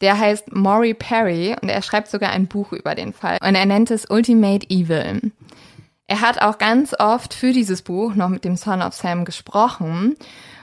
Der 0.00 0.18
heißt 0.18 0.52
Maury 0.52 0.94
Perry 0.94 1.56
und 1.60 1.68
er 1.68 1.82
schreibt 1.82 2.08
sogar 2.08 2.30
ein 2.30 2.46
Buch 2.46 2.72
über 2.72 2.94
den 2.94 3.12
Fall 3.12 3.38
und 3.42 3.54
er 3.54 3.66
nennt 3.66 3.90
es 3.90 4.08
Ultimate 4.08 4.68
Evil. 4.70 5.32
Er 6.06 6.20
hat 6.22 6.42
auch 6.42 6.58
ganz 6.58 6.94
oft 6.98 7.34
für 7.34 7.52
dieses 7.52 7.82
Buch 7.82 8.14
noch 8.14 8.28
mit 8.28 8.44
dem 8.44 8.56
Son 8.56 8.82
of 8.82 8.94
Sam 8.94 9.24
gesprochen 9.24 10.16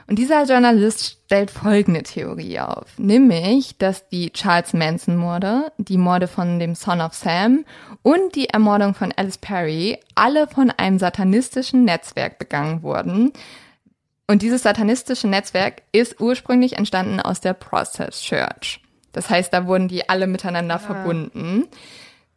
und 0.08 0.18
dieser 0.18 0.44
Journalist 0.44 1.18
stellt 1.26 1.50
folgende 1.50 2.02
Theorie 2.02 2.60
auf, 2.60 2.98
nämlich, 2.98 3.76
dass 3.76 4.08
die 4.08 4.30
Charles 4.30 4.72
Manson 4.72 5.16
Morde, 5.16 5.70
die 5.76 5.98
Morde 5.98 6.28
von 6.28 6.58
dem 6.58 6.74
Son 6.74 7.02
of 7.02 7.12
Sam 7.12 7.66
und 8.02 8.34
die 8.34 8.48
Ermordung 8.48 8.94
von 8.94 9.12
Alice 9.14 9.36
Perry 9.36 9.98
alle 10.14 10.46
von 10.46 10.70
einem 10.70 10.98
satanistischen 10.98 11.84
Netzwerk 11.84 12.38
begangen 12.38 12.82
wurden. 12.82 13.32
Und 14.26 14.40
dieses 14.40 14.62
satanistische 14.62 15.28
Netzwerk 15.28 15.82
ist 15.92 16.20
ursprünglich 16.20 16.78
entstanden 16.78 17.20
aus 17.20 17.42
der 17.42 17.52
Process 17.52 18.22
Church. 18.22 18.80
Das 19.12 19.28
heißt, 19.28 19.52
da 19.52 19.66
wurden 19.66 19.88
die 19.88 20.08
alle 20.08 20.26
miteinander 20.26 20.76
ah. 20.76 20.78
verbunden. 20.78 21.64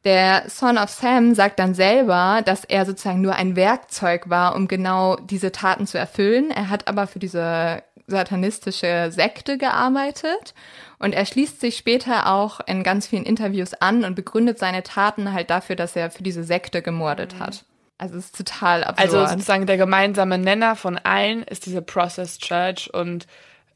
Der 0.03 0.49
Son 0.49 0.77
of 0.77 0.89
Sam 0.89 1.35
sagt 1.35 1.59
dann 1.59 1.75
selber, 1.75 2.41
dass 2.43 2.65
er 2.65 2.85
sozusagen 2.85 3.21
nur 3.21 3.35
ein 3.35 3.55
Werkzeug 3.55 4.29
war, 4.29 4.55
um 4.55 4.67
genau 4.67 5.15
diese 5.17 5.51
Taten 5.51 5.85
zu 5.85 5.99
erfüllen. 5.99 6.49
Er 6.49 6.69
hat 6.69 6.87
aber 6.87 7.05
für 7.05 7.19
diese 7.19 7.83
satanistische 8.07 9.09
Sekte 9.11 9.57
gearbeitet 9.57 10.53
und 10.99 11.13
er 11.13 11.25
schließt 11.25 11.61
sich 11.61 11.77
später 11.77 12.31
auch 12.33 12.59
in 12.65 12.83
ganz 12.83 13.07
vielen 13.07 13.23
Interviews 13.23 13.73
an 13.75 14.03
und 14.03 14.15
begründet 14.15 14.59
seine 14.59 14.83
Taten 14.83 15.33
halt 15.33 15.49
dafür, 15.49 15.75
dass 15.75 15.95
er 15.95 16.11
für 16.11 16.23
diese 16.23 16.43
Sekte 16.43 16.81
gemordet 16.81 17.39
hat. 17.39 17.63
Also 17.97 18.17
es 18.17 18.25
ist 18.25 18.37
total 18.37 18.83
absurd. 18.83 18.99
Also 18.99 19.25
sozusagen 19.27 19.67
der 19.67 19.77
gemeinsame 19.77 20.39
Nenner 20.39 20.75
von 20.75 20.97
allen 20.97 21.43
ist 21.43 21.67
diese 21.67 21.83
Process 21.83 22.39
Church 22.39 22.91
und 22.93 23.27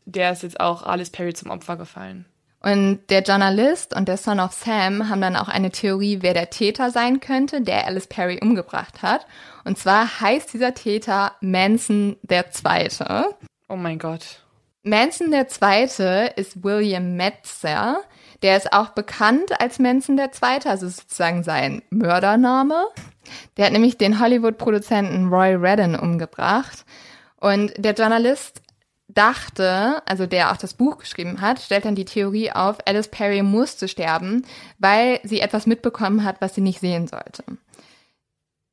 der 0.05 0.31
ist 0.31 0.43
jetzt 0.43 0.59
auch 0.59 0.83
Alice 0.83 1.11
Perry 1.11 1.33
zum 1.33 1.51
Opfer 1.51 1.77
gefallen. 1.77 2.25
Und 2.65 3.11
der 3.11 3.21
Journalist 3.21 3.95
und 3.95 4.07
der 4.07 4.17
Son 4.17 4.39
of 4.39 4.51
Sam 4.51 5.07
haben 5.07 5.21
dann 5.21 5.35
auch 5.35 5.49
eine 5.49 5.69
Theorie, 5.69 6.17
wer 6.21 6.33
der 6.33 6.49
Täter 6.49 6.89
sein 6.89 7.19
könnte, 7.19 7.61
der 7.61 7.85
Alice 7.85 8.07
Perry 8.07 8.39
umgebracht 8.41 9.03
hat. 9.03 9.27
Und 9.65 9.77
zwar 9.77 10.19
heißt 10.19 10.51
dieser 10.51 10.73
Täter 10.73 11.33
Manson 11.41 12.17
der 12.23 12.49
Zweite. 12.49 13.35
Oh 13.69 13.75
mein 13.75 13.99
Gott. 13.99 14.41
Manson 14.81 15.29
der 15.29 15.47
Zweite 15.47 16.31
ist 16.37 16.63
William 16.63 17.15
Metzer. 17.15 17.97
Der 18.41 18.57
ist 18.57 18.73
auch 18.73 18.89
bekannt 18.89 19.61
als 19.61 19.77
Manson 19.77 20.17
der 20.17 20.31
Zweite, 20.31 20.71
also 20.71 20.87
sozusagen 20.87 21.43
sein 21.43 21.83
Mördername. 21.91 22.87
Der 23.57 23.67
hat 23.67 23.73
nämlich 23.73 23.99
den 23.99 24.19
Hollywood-Produzenten 24.19 25.27
Roy 25.27 25.53
Redden 25.53 25.95
umgebracht. 25.95 26.83
Und 27.39 27.73
der 27.77 27.93
Journalist 27.93 28.63
dachte, 29.15 30.03
also 30.05 30.27
der 30.27 30.51
auch 30.51 30.57
das 30.57 30.75
Buch 30.75 30.99
geschrieben 30.99 31.41
hat, 31.41 31.59
stellt 31.59 31.85
dann 31.85 31.95
die 31.95 32.05
Theorie 32.05 32.51
auf, 32.51 32.77
Alice 32.85 33.07
Perry 33.07 33.41
musste 33.41 33.87
sterben, 33.87 34.45
weil 34.77 35.19
sie 35.23 35.39
etwas 35.39 35.65
mitbekommen 35.65 36.23
hat, 36.23 36.41
was 36.41 36.53
sie 36.53 36.61
nicht 36.61 36.79
sehen 36.79 37.07
sollte. 37.07 37.43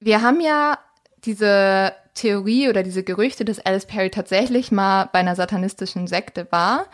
Wir 0.00 0.20
haben 0.20 0.40
ja 0.40 0.78
diese 1.24 1.94
Theorie 2.14 2.68
oder 2.68 2.82
diese 2.82 3.04
Gerüchte, 3.04 3.44
dass 3.44 3.60
Alice 3.60 3.86
Perry 3.86 4.10
tatsächlich 4.10 4.72
mal 4.72 5.08
bei 5.12 5.20
einer 5.20 5.36
satanistischen 5.36 6.06
Sekte 6.08 6.48
war. 6.50 6.86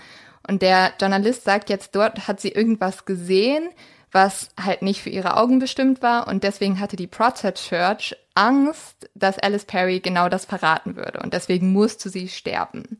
Und 0.46 0.62
der 0.62 0.92
Journalist 1.00 1.44
sagt 1.44 1.70
jetzt, 1.70 1.94
dort 1.94 2.28
hat 2.28 2.40
sie 2.40 2.50
irgendwas 2.50 3.06
gesehen, 3.06 3.70
was 4.12 4.50
halt 4.62 4.82
nicht 4.82 5.02
für 5.02 5.10
ihre 5.10 5.36
Augen 5.36 5.58
bestimmt 5.58 6.02
war. 6.02 6.28
Und 6.28 6.44
deswegen 6.44 6.80
hatte 6.80 6.96
die 6.96 7.06
Protestant 7.06 7.56
Church 7.56 8.16
Angst, 8.34 9.10
dass 9.14 9.38
Alice 9.38 9.64
Perry 9.64 10.00
genau 10.00 10.28
das 10.28 10.44
verraten 10.44 10.96
würde. 10.96 11.20
Und 11.20 11.34
deswegen 11.34 11.72
musste 11.72 12.10
sie 12.10 12.28
sterben. 12.28 12.98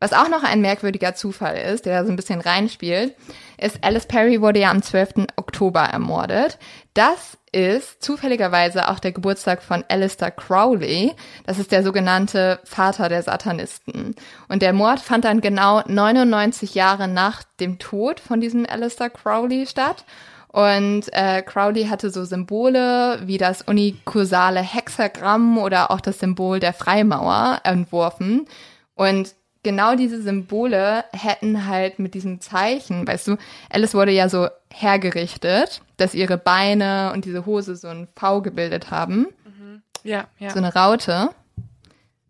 Was 0.00 0.12
auch 0.12 0.28
noch 0.28 0.44
ein 0.44 0.60
merkwürdiger 0.60 1.14
Zufall 1.14 1.56
ist, 1.56 1.84
der 1.84 1.98
da 1.98 2.04
so 2.04 2.12
ein 2.12 2.16
bisschen 2.16 2.40
reinspielt, 2.40 3.16
ist, 3.58 3.82
Alice 3.82 4.06
Perry 4.06 4.40
wurde 4.40 4.60
ja 4.60 4.70
am 4.70 4.82
12. 4.82 5.26
Oktober 5.36 5.80
ermordet. 5.80 6.58
Das 6.94 7.36
ist 7.50 8.02
zufälligerweise 8.02 8.88
auch 8.88 9.00
der 9.00 9.12
Geburtstag 9.12 9.62
von 9.62 9.84
Alistair 9.88 10.30
Crowley. 10.30 11.14
Das 11.46 11.58
ist 11.58 11.72
der 11.72 11.82
sogenannte 11.82 12.60
Vater 12.64 13.08
der 13.08 13.22
Satanisten. 13.22 14.14
Und 14.48 14.62
der 14.62 14.72
Mord 14.72 15.00
fand 15.00 15.24
dann 15.24 15.40
genau 15.40 15.82
99 15.86 16.74
Jahre 16.74 17.08
nach 17.08 17.42
dem 17.58 17.78
Tod 17.78 18.20
von 18.20 18.40
diesem 18.40 18.66
Alistair 18.68 19.10
Crowley 19.10 19.66
statt. 19.66 20.04
Und 20.48 21.12
äh, 21.12 21.42
Crowley 21.42 21.86
hatte 21.86 22.10
so 22.10 22.24
Symbole 22.24 23.20
wie 23.24 23.38
das 23.38 23.62
unikursale 23.62 24.60
Hexagramm 24.60 25.58
oder 25.58 25.90
auch 25.90 26.00
das 26.00 26.20
Symbol 26.20 26.60
der 26.60 26.72
Freimauer 26.72 27.60
entworfen. 27.64 28.46
Und 28.94 29.34
genau 29.62 29.96
diese 29.96 30.22
Symbole 30.22 31.04
hätten 31.12 31.66
halt 31.66 31.98
mit 31.98 32.14
diesem 32.14 32.40
Zeichen, 32.40 33.06
weißt 33.06 33.28
du, 33.28 33.36
Alice 33.70 33.94
wurde 33.94 34.12
ja 34.12 34.28
so 34.28 34.48
hergerichtet, 34.72 35.82
dass 35.96 36.14
ihre 36.14 36.38
Beine 36.38 37.12
und 37.12 37.24
diese 37.24 37.46
Hose 37.46 37.76
so 37.76 37.88
ein 37.88 38.08
V 38.14 38.42
gebildet 38.42 38.90
haben. 38.90 39.26
Mhm. 39.44 39.82
Ja, 40.04 40.26
ja. 40.38 40.50
So 40.50 40.58
eine 40.58 40.74
Raute. 40.74 41.30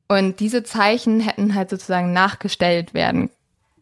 Und 0.09 0.41
diese 0.41 0.63
Zeichen 0.63 1.21
hätten 1.21 1.55
halt 1.55 1.69
sozusagen 1.69 2.13
nachgestellt 2.13 2.95
werden. 2.95 3.31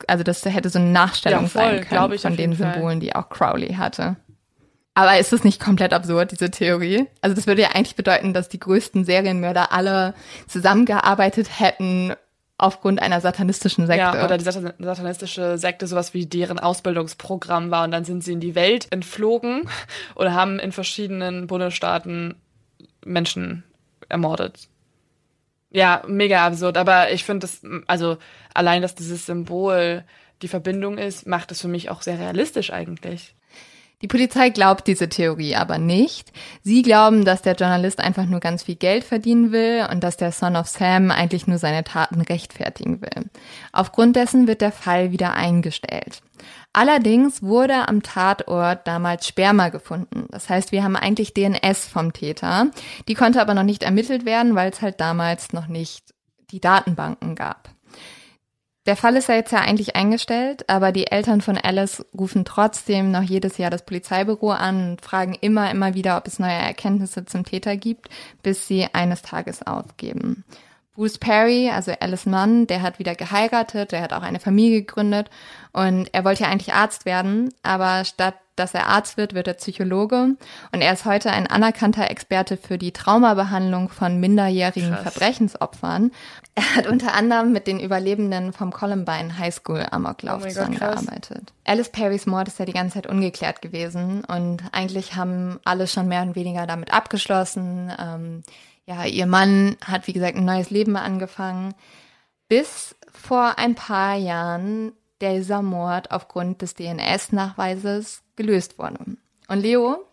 Also 0.08 0.24
das 0.24 0.44
hätte 0.44 0.68
so 0.68 0.78
eine 0.78 0.90
Nachstellung 0.90 1.44
ja, 1.44 1.48
voll, 1.48 1.62
sein 1.62 1.88
können 1.88 2.18
von 2.18 2.36
den 2.36 2.52
Symbolen, 2.54 3.00
die 3.00 3.14
auch 3.14 3.28
Crowley 3.28 3.74
hatte. 3.74 4.16
Aber 4.94 5.18
ist 5.18 5.32
das 5.32 5.44
nicht 5.44 5.60
komplett 5.60 5.92
absurd, 5.92 6.32
diese 6.32 6.50
Theorie? 6.50 7.06
Also 7.20 7.36
das 7.36 7.46
würde 7.46 7.62
ja 7.62 7.68
eigentlich 7.74 7.96
bedeuten, 7.96 8.32
dass 8.32 8.48
die 8.48 8.58
größten 8.58 9.04
Serienmörder 9.04 9.70
alle 9.70 10.14
zusammengearbeitet 10.48 11.60
hätten 11.60 12.14
aufgrund 12.58 13.02
einer 13.02 13.20
satanistischen 13.20 13.86
Sekte. 13.86 14.00
Ja, 14.00 14.24
oder 14.24 14.38
die 14.38 14.44
satanistische 14.44 15.58
Sekte 15.58 15.86
sowas 15.86 16.14
wie 16.14 16.26
deren 16.26 16.58
Ausbildungsprogramm 16.58 17.70
war 17.70 17.84
und 17.84 17.90
dann 17.90 18.04
sind 18.04 18.24
sie 18.24 18.32
in 18.32 18.40
die 18.40 18.54
Welt 18.54 18.88
entflogen 18.90 19.68
oder 20.14 20.32
haben 20.32 20.58
in 20.58 20.72
verschiedenen 20.72 21.46
Bundesstaaten 21.46 22.34
Menschen 23.04 23.64
ermordet. 24.08 24.68
Ja, 25.70 26.02
mega 26.06 26.46
absurd. 26.46 26.78
Aber 26.78 27.12
ich 27.12 27.24
finde 27.24 27.46
das, 27.46 27.60
also 27.86 28.16
allein, 28.54 28.82
dass 28.82 28.94
dieses 28.94 29.26
Symbol 29.26 30.04
die 30.42 30.48
Verbindung 30.48 30.96
ist, 30.96 31.26
macht 31.26 31.50
es 31.50 31.60
für 31.60 31.68
mich 31.68 31.90
auch 31.90 32.02
sehr 32.02 32.18
realistisch 32.18 32.72
eigentlich. 32.72 33.34
Die 34.02 34.08
Polizei 34.08 34.50
glaubt 34.50 34.86
diese 34.88 35.08
Theorie 35.08 35.56
aber 35.56 35.78
nicht. 35.78 36.30
Sie 36.62 36.82
glauben, 36.82 37.24
dass 37.24 37.40
der 37.40 37.54
Journalist 37.54 37.98
einfach 37.98 38.26
nur 38.26 38.40
ganz 38.40 38.64
viel 38.64 38.74
Geld 38.74 39.04
verdienen 39.04 39.52
will 39.52 39.86
und 39.90 40.04
dass 40.04 40.18
der 40.18 40.32
Son 40.32 40.54
of 40.54 40.68
Sam 40.68 41.10
eigentlich 41.10 41.46
nur 41.46 41.56
seine 41.56 41.82
Taten 41.82 42.20
rechtfertigen 42.20 43.00
will. 43.00 43.30
Aufgrund 43.72 44.14
dessen 44.14 44.48
wird 44.48 44.60
der 44.60 44.72
Fall 44.72 45.12
wieder 45.12 45.32
eingestellt. 45.32 46.20
Allerdings 46.74 47.42
wurde 47.42 47.88
am 47.88 48.02
Tatort 48.02 48.86
damals 48.86 49.26
Sperma 49.26 49.70
gefunden. 49.70 50.26
Das 50.30 50.50
heißt, 50.50 50.72
wir 50.72 50.84
haben 50.84 50.96
eigentlich 50.96 51.32
DNS 51.32 51.86
vom 51.86 52.12
Täter. 52.12 52.70
Die 53.08 53.14
konnte 53.14 53.40
aber 53.40 53.54
noch 53.54 53.62
nicht 53.62 53.82
ermittelt 53.82 54.26
werden, 54.26 54.54
weil 54.54 54.70
es 54.70 54.82
halt 54.82 55.00
damals 55.00 55.54
noch 55.54 55.68
nicht 55.68 56.12
die 56.50 56.60
Datenbanken 56.60 57.34
gab. 57.34 57.75
Der 58.86 58.96
Fall 58.96 59.16
ist 59.16 59.28
ja 59.28 59.34
jetzt 59.34 59.50
ja 59.50 59.58
eigentlich 59.58 59.96
eingestellt, 59.96 60.68
aber 60.68 60.92
die 60.92 61.08
Eltern 61.08 61.40
von 61.40 61.58
Alice 61.58 62.06
rufen 62.16 62.44
trotzdem 62.44 63.10
noch 63.10 63.22
jedes 63.22 63.58
Jahr 63.58 63.70
das 63.70 63.84
Polizeibüro 63.84 64.52
an 64.52 64.90
und 64.90 65.00
fragen 65.02 65.34
immer, 65.40 65.70
immer 65.72 65.94
wieder, 65.94 66.16
ob 66.16 66.28
es 66.28 66.38
neue 66.38 66.52
Erkenntnisse 66.52 67.24
zum 67.24 67.44
Täter 67.44 67.76
gibt, 67.76 68.08
bis 68.44 68.68
sie 68.68 68.86
eines 68.92 69.22
Tages 69.22 69.66
aufgeben. 69.66 70.44
Bruce 70.94 71.18
Perry, 71.18 71.68
also 71.68 71.92
Alice 72.00 72.26
Mann, 72.26 72.66
der 72.68 72.80
hat 72.80 72.98
wieder 72.98 73.14
geheiratet, 73.14 73.92
der 73.92 74.00
hat 74.00 74.12
auch 74.12 74.22
eine 74.22 74.40
Familie 74.40 74.80
gegründet 74.80 75.30
und 75.72 76.08
er 76.12 76.24
wollte 76.24 76.44
ja 76.44 76.48
eigentlich 76.48 76.72
Arzt 76.72 77.04
werden, 77.04 77.52
aber 77.62 78.04
statt 78.04 78.36
dass 78.56 78.72
er 78.72 78.86
Arzt 78.86 79.18
wird, 79.18 79.34
wird 79.34 79.48
er 79.48 79.54
Psychologe 79.54 80.36
und 80.72 80.80
er 80.80 80.92
ist 80.92 81.04
heute 81.04 81.30
ein 81.30 81.46
anerkannter 81.46 82.10
Experte 82.10 82.56
für 82.56 82.78
die 82.78 82.92
Traumabehandlung 82.92 83.90
von 83.90 84.18
minderjährigen 84.18 84.92
Krass. 84.92 85.02
Verbrechensopfern. 85.02 86.10
Er 86.56 86.74
hat 86.74 86.86
unter 86.86 87.12
anderem 87.12 87.52
mit 87.52 87.66
den 87.66 87.78
Überlebenden 87.78 88.54
vom 88.54 88.72
Columbine 88.72 89.38
High 89.38 89.54
School 89.54 89.86
Amoklauf 89.90 90.42
oh 90.42 90.48
zusammengearbeitet. 90.48 91.52
Alice 91.66 91.90
Perrys 91.90 92.24
Mord 92.24 92.48
ist 92.48 92.58
ja 92.58 92.64
die 92.64 92.72
ganze 92.72 92.94
Zeit 92.94 93.06
ungeklärt 93.06 93.60
gewesen 93.60 94.24
und 94.24 94.62
eigentlich 94.72 95.16
haben 95.16 95.60
alle 95.64 95.86
schon 95.86 96.08
mehr 96.08 96.22
und 96.22 96.34
weniger 96.34 96.66
damit 96.66 96.94
abgeschlossen. 96.94 97.92
Ähm, 97.98 98.42
ja, 98.86 99.04
ihr 99.04 99.26
Mann 99.26 99.76
hat, 99.84 100.06
wie 100.06 100.14
gesagt, 100.14 100.34
ein 100.36 100.46
neues 100.46 100.70
Leben 100.70 100.96
angefangen, 100.96 101.74
bis 102.48 102.96
vor 103.12 103.58
ein 103.58 103.74
paar 103.74 104.16
Jahren 104.16 104.92
dieser 105.20 105.60
Mord 105.60 106.10
aufgrund 106.10 106.62
des 106.62 106.74
DNS-Nachweises 106.74 108.22
gelöst 108.34 108.78
wurde. 108.78 109.18
Und 109.48 109.60
Leo, 109.60 110.06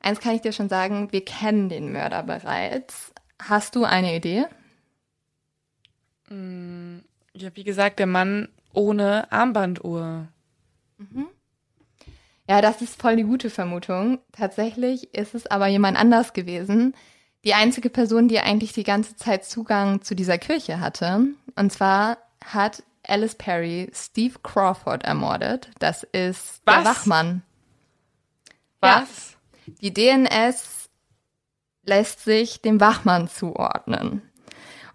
eins 0.00 0.20
kann 0.20 0.34
ich 0.34 0.40
dir 0.40 0.52
schon 0.52 0.70
sagen, 0.70 1.12
wir 1.12 1.26
kennen 1.26 1.68
den 1.68 1.92
Mörder 1.92 2.22
bereits. 2.22 3.12
Hast 3.38 3.76
du 3.76 3.84
eine 3.84 4.16
Idee? 4.16 4.46
Mm, 6.30 6.98
ja, 7.34 7.50
wie 7.54 7.64
gesagt, 7.64 7.98
der 7.98 8.06
Mann 8.06 8.48
ohne 8.72 9.30
Armbanduhr. 9.30 10.28
Mhm. 10.98 11.26
Ja, 12.48 12.60
das 12.60 12.82
ist 12.82 13.00
voll 13.00 13.16
die 13.16 13.22
gute 13.22 13.50
Vermutung. 13.50 14.18
Tatsächlich 14.32 15.14
ist 15.14 15.34
es 15.34 15.46
aber 15.46 15.68
jemand 15.68 15.96
anders 15.96 16.32
gewesen, 16.32 16.94
die 17.44 17.54
einzige 17.54 17.90
Person, 17.90 18.28
die 18.28 18.40
eigentlich 18.40 18.72
die 18.72 18.82
ganze 18.82 19.16
Zeit 19.16 19.44
Zugang 19.44 20.02
zu 20.02 20.14
dieser 20.14 20.38
Kirche 20.38 20.80
hatte. 20.80 21.26
Und 21.56 21.72
zwar 21.72 22.18
hat 22.44 22.82
Alice 23.06 23.34
Perry 23.34 23.90
Steve 23.94 24.38
Crawford 24.42 25.04
ermordet. 25.04 25.70
Das 25.78 26.02
ist 26.02 26.60
Was? 26.64 26.76
der 26.76 26.84
Wachmann. 26.84 27.42
Was? 28.80 29.36
Ja. 29.66 29.74
Die 29.82 29.94
DNS 29.94 30.90
lässt 31.84 32.24
sich 32.24 32.60
dem 32.60 32.80
Wachmann 32.80 33.28
zuordnen. 33.28 34.22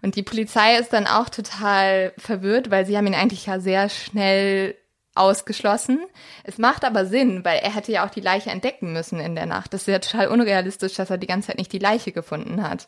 Und 0.06 0.14
die 0.14 0.22
Polizei 0.22 0.76
ist 0.76 0.92
dann 0.92 1.08
auch 1.08 1.28
total 1.28 2.12
verwirrt, 2.16 2.70
weil 2.70 2.86
sie 2.86 2.96
haben 2.96 3.08
ihn 3.08 3.14
eigentlich 3.16 3.46
ja 3.46 3.58
sehr 3.58 3.88
schnell 3.88 4.76
ausgeschlossen. 5.16 5.98
Es 6.44 6.58
macht 6.58 6.84
aber 6.84 7.06
Sinn, 7.06 7.44
weil 7.44 7.58
er 7.58 7.74
hätte 7.74 7.90
ja 7.90 8.06
auch 8.06 8.10
die 8.10 8.20
Leiche 8.20 8.50
entdecken 8.50 8.92
müssen 8.92 9.18
in 9.18 9.34
der 9.34 9.46
Nacht. 9.46 9.74
Das 9.74 9.80
ist 9.80 9.88
ja 9.88 9.98
total 9.98 10.28
unrealistisch, 10.28 10.94
dass 10.94 11.10
er 11.10 11.18
die 11.18 11.26
ganze 11.26 11.48
Zeit 11.48 11.58
nicht 11.58 11.72
die 11.72 11.80
Leiche 11.80 12.12
gefunden 12.12 12.62
hat. 12.62 12.86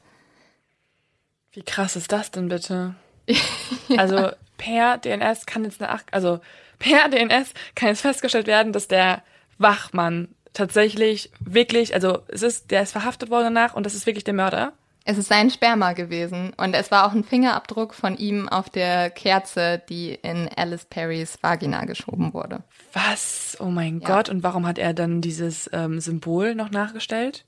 Wie 1.51 1.65
krass 1.65 1.97
ist 1.97 2.13
das 2.13 2.31
denn 2.31 2.51
bitte? 2.51 2.95
ja. 3.89 3.99
Also 3.99 4.31
per 4.57 4.99
DNS 4.99 5.45
kann 5.47 5.65
jetzt 5.65 5.83
eine, 5.83 5.99
also 6.13 6.39
per 6.79 7.09
DNS 7.09 7.53
kann 7.75 7.89
jetzt 7.89 8.03
festgestellt 8.03 8.47
werden, 8.47 8.73
dass 8.73 8.87
der 8.87 9.25
Wachmann 9.59 10.29
tatsächlich 10.53 11.33
wirklich, 11.41 11.95
also 11.95 12.21
es 12.29 12.43
ist, 12.43 12.71
der 12.71 12.83
ist 12.83 12.93
verhaftet 12.93 13.29
worden 13.29 13.53
danach 13.55 13.75
und 13.75 13.85
das 13.87 13.97
ist 13.97 14.07
wirklich 14.07 14.23
der 14.23 14.35
Mörder. 14.35 14.73
Es 15.11 15.17
ist 15.17 15.29
sein 15.29 15.49
Sperma 15.49 15.95
gewesen 15.95 16.53
und 16.59 16.75
es 16.75 16.91
war 16.91 17.07
auch 17.07 17.13
ein 17.13 17.25
Fingerabdruck 17.25 17.95
von 17.95 18.19
ihm 18.19 18.47
auf 18.47 18.69
der 18.69 19.09
Kerze, 19.09 19.81
die 19.89 20.13
in 20.13 20.51
Alice 20.55 20.85
Perrys 20.85 21.39
Vagina 21.41 21.87
geschoben 21.87 22.35
wurde. 22.35 22.63
Was? 22.93 23.57
Oh 23.59 23.71
mein 23.71 24.01
ja. 24.01 24.07
Gott. 24.07 24.29
Und 24.29 24.43
warum 24.43 24.67
hat 24.67 24.77
er 24.77 24.93
dann 24.93 25.23
dieses 25.23 25.71
ähm, 25.73 25.99
Symbol 26.01 26.55
noch 26.55 26.71
nachgestellt? 26.71 27.47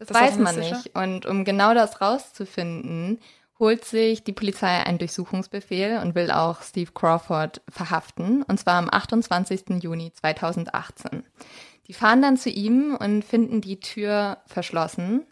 Das, 0.00 0.08
das 0.08 0.20
weiß 0.20 0.38
man 0.38 0.58
nicht. 0.58 0.96
Und 0.96 1.24
um 1.24 1.44
genau 1.44 1.72
das 1.72 2.00
rauszufinden, 2.00 3.20
holt 3.60 3.84
sich 3.84 4.24
die 4.24 4.32
Polizei 4.32 4.84
einen 4.84 4.98
Durchsuchungsbefehl 4.98 6.00
und 6.02 6.16
will 6.16 6.32
auch 6.32 6.62
Steve 6.62 6.90
Crawford 6.90 7.62
verhaften, 7.68 8.42
und 8.42 8.58
zwar 8.58 8.74
am 8.74 8.88
28. 8.90 9.80
Juni 9.84 10.12
2018. 10.14 11.22
Die 11.86 11.92
fahren 11.92 12.22
dann 12.22 12.36
zu 12.36 12.50
ihm 12.50 12.96
und 12.98 13.24
finden 13.24 13.60
die 13.60 13.78
Tür 13.78 14.38
verschlossen. 14.46 15.26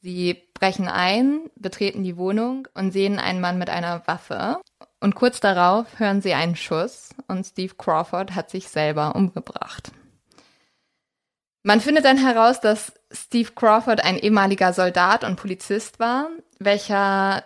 Sie 0.00 0.34
brechen 0.54 0.88
ein, 0.88 1.50
betreten 1.56 2.04
die 2.04 2.16
Wohnung 2.16 2.68
und 2.74 2.92
sehen 2.92 3.18
einen 3.18 3.40
Mann 3.40 3.58
mit 3.58 3.70
einer 3.70 4.06
Waffe. 4.06 4.60
Und 5.00 5.14
kurz 5.14 5.40
darauf 5.40 5.98
hören 5.98 6.22
sie 6.22 6.34
einen 6.34 6.56
Schuss 6.56 7.10
und 7.26 7.44
Steve 7.44 7.74
Crawford 7.76 8.34
hat 8.34 8.50
sich 8.50 8.68
selber 8.68 9.14
umgebracht. 9.14 9.90
Man 11.62 11.80
findet 11.80 12.04
dann 12.04 12.16
heraus, 12.16 12.60
dass 12.60 12.92
Steve 13.12 13.52
Crawford 13.54 14.04
ein 14.04 14.18
ehemaliger 14.18 14.72
Soldat 14.72 15.24
und 15.24 15.36
Polizist 15.36 15.98
war, 15.98 16.28
welcher 16.58 17.44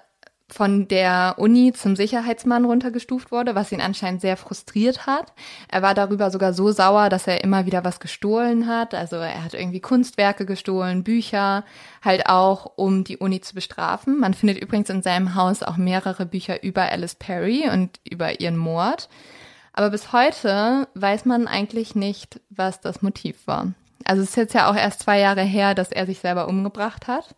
von 0.53 0.86
der 0.86 1.34
Uni 1.38 1.72
zum 1.72 1.96
Sicherheitsmann 1.96 2.64
runtergestuft 2.64 3.32
wurde, 3.32 3.55
was 3.55 3.72
ihn 3.72 3.80
anscheinend 3.80 4.20
sehr 4.20 4.36
frustriert 4.36 5.07
hat. 5.07 5.32
Er 5.68 5.82
war 5.82 5.94
darüber 5.94 6.30
sogar 6.30 6.53
so 6.53 6.70
sauer, 6.70 7.09
dass 7.09 7.26
er 7.26 7.42
immer 7.42 7.64
wieder 7.64 7.84
was 7.84 8.00
gestohlen 8.00 8.66
hat. 8.66 8.94
Also 8.94 9.16
er 9.16 9.44
hat 9.44 9.55
irgendwie 9.55 9.80
Kunstwerke 9.80 10.44
gestohlen, 10.44 11.05
Bücher, 11.05 11.64
halt 12.05 12.26
auch, 12.26 12.72
um 12.76 13.05
die 13.05 13.16
Uni 13.16 13.40
zu 13.40 13.55
bestrafen. 13.55 14.20
Man 14.20 14.34
findet 14.34 14.59
übrigens 14.59 14.90
in 14.90 15.03
seinem 15.03 15.34
Haus 15.34 15.62
auch 15.62 15.76
mehrere 15.76 16.26
Bücher 16.26 16.62
über 16.62 16.82
Alice 16.82 17.14
Perry 17.14 17.68
und 17.72 17.98
über 18.09 18.40
ihren 18.40 18.57
Mord. 18.57 19.09
Aber 19.72 19.88
bis 19.88 20.12
heute 20.12 20.86
weiß 20.94 21.24
man 21.24 21.48
eigentlich 21.48 21.94
nicht, 21.94 22.40
was 22.50 22.80
das 22.80 23.00
Motiv 23.00 23.46
war. 23.46 23.72
Also 24.05 24.22
es 24.22 24.30
ist 24.30 24.36
jetzt 24.36 24.55
ja 24.55 24.70
auch 24.70 24.76
erst 24.76 25.00
zwei 25.00 25.18
Jahre 25.18 25.42
her, 25.42 25.74
dass 25.74 25.92
er 25.92 26.05
sich 26.05 26.18
selber 26.18 26.46
umgebracht 26.46 27.07
hat. 27.09 27.34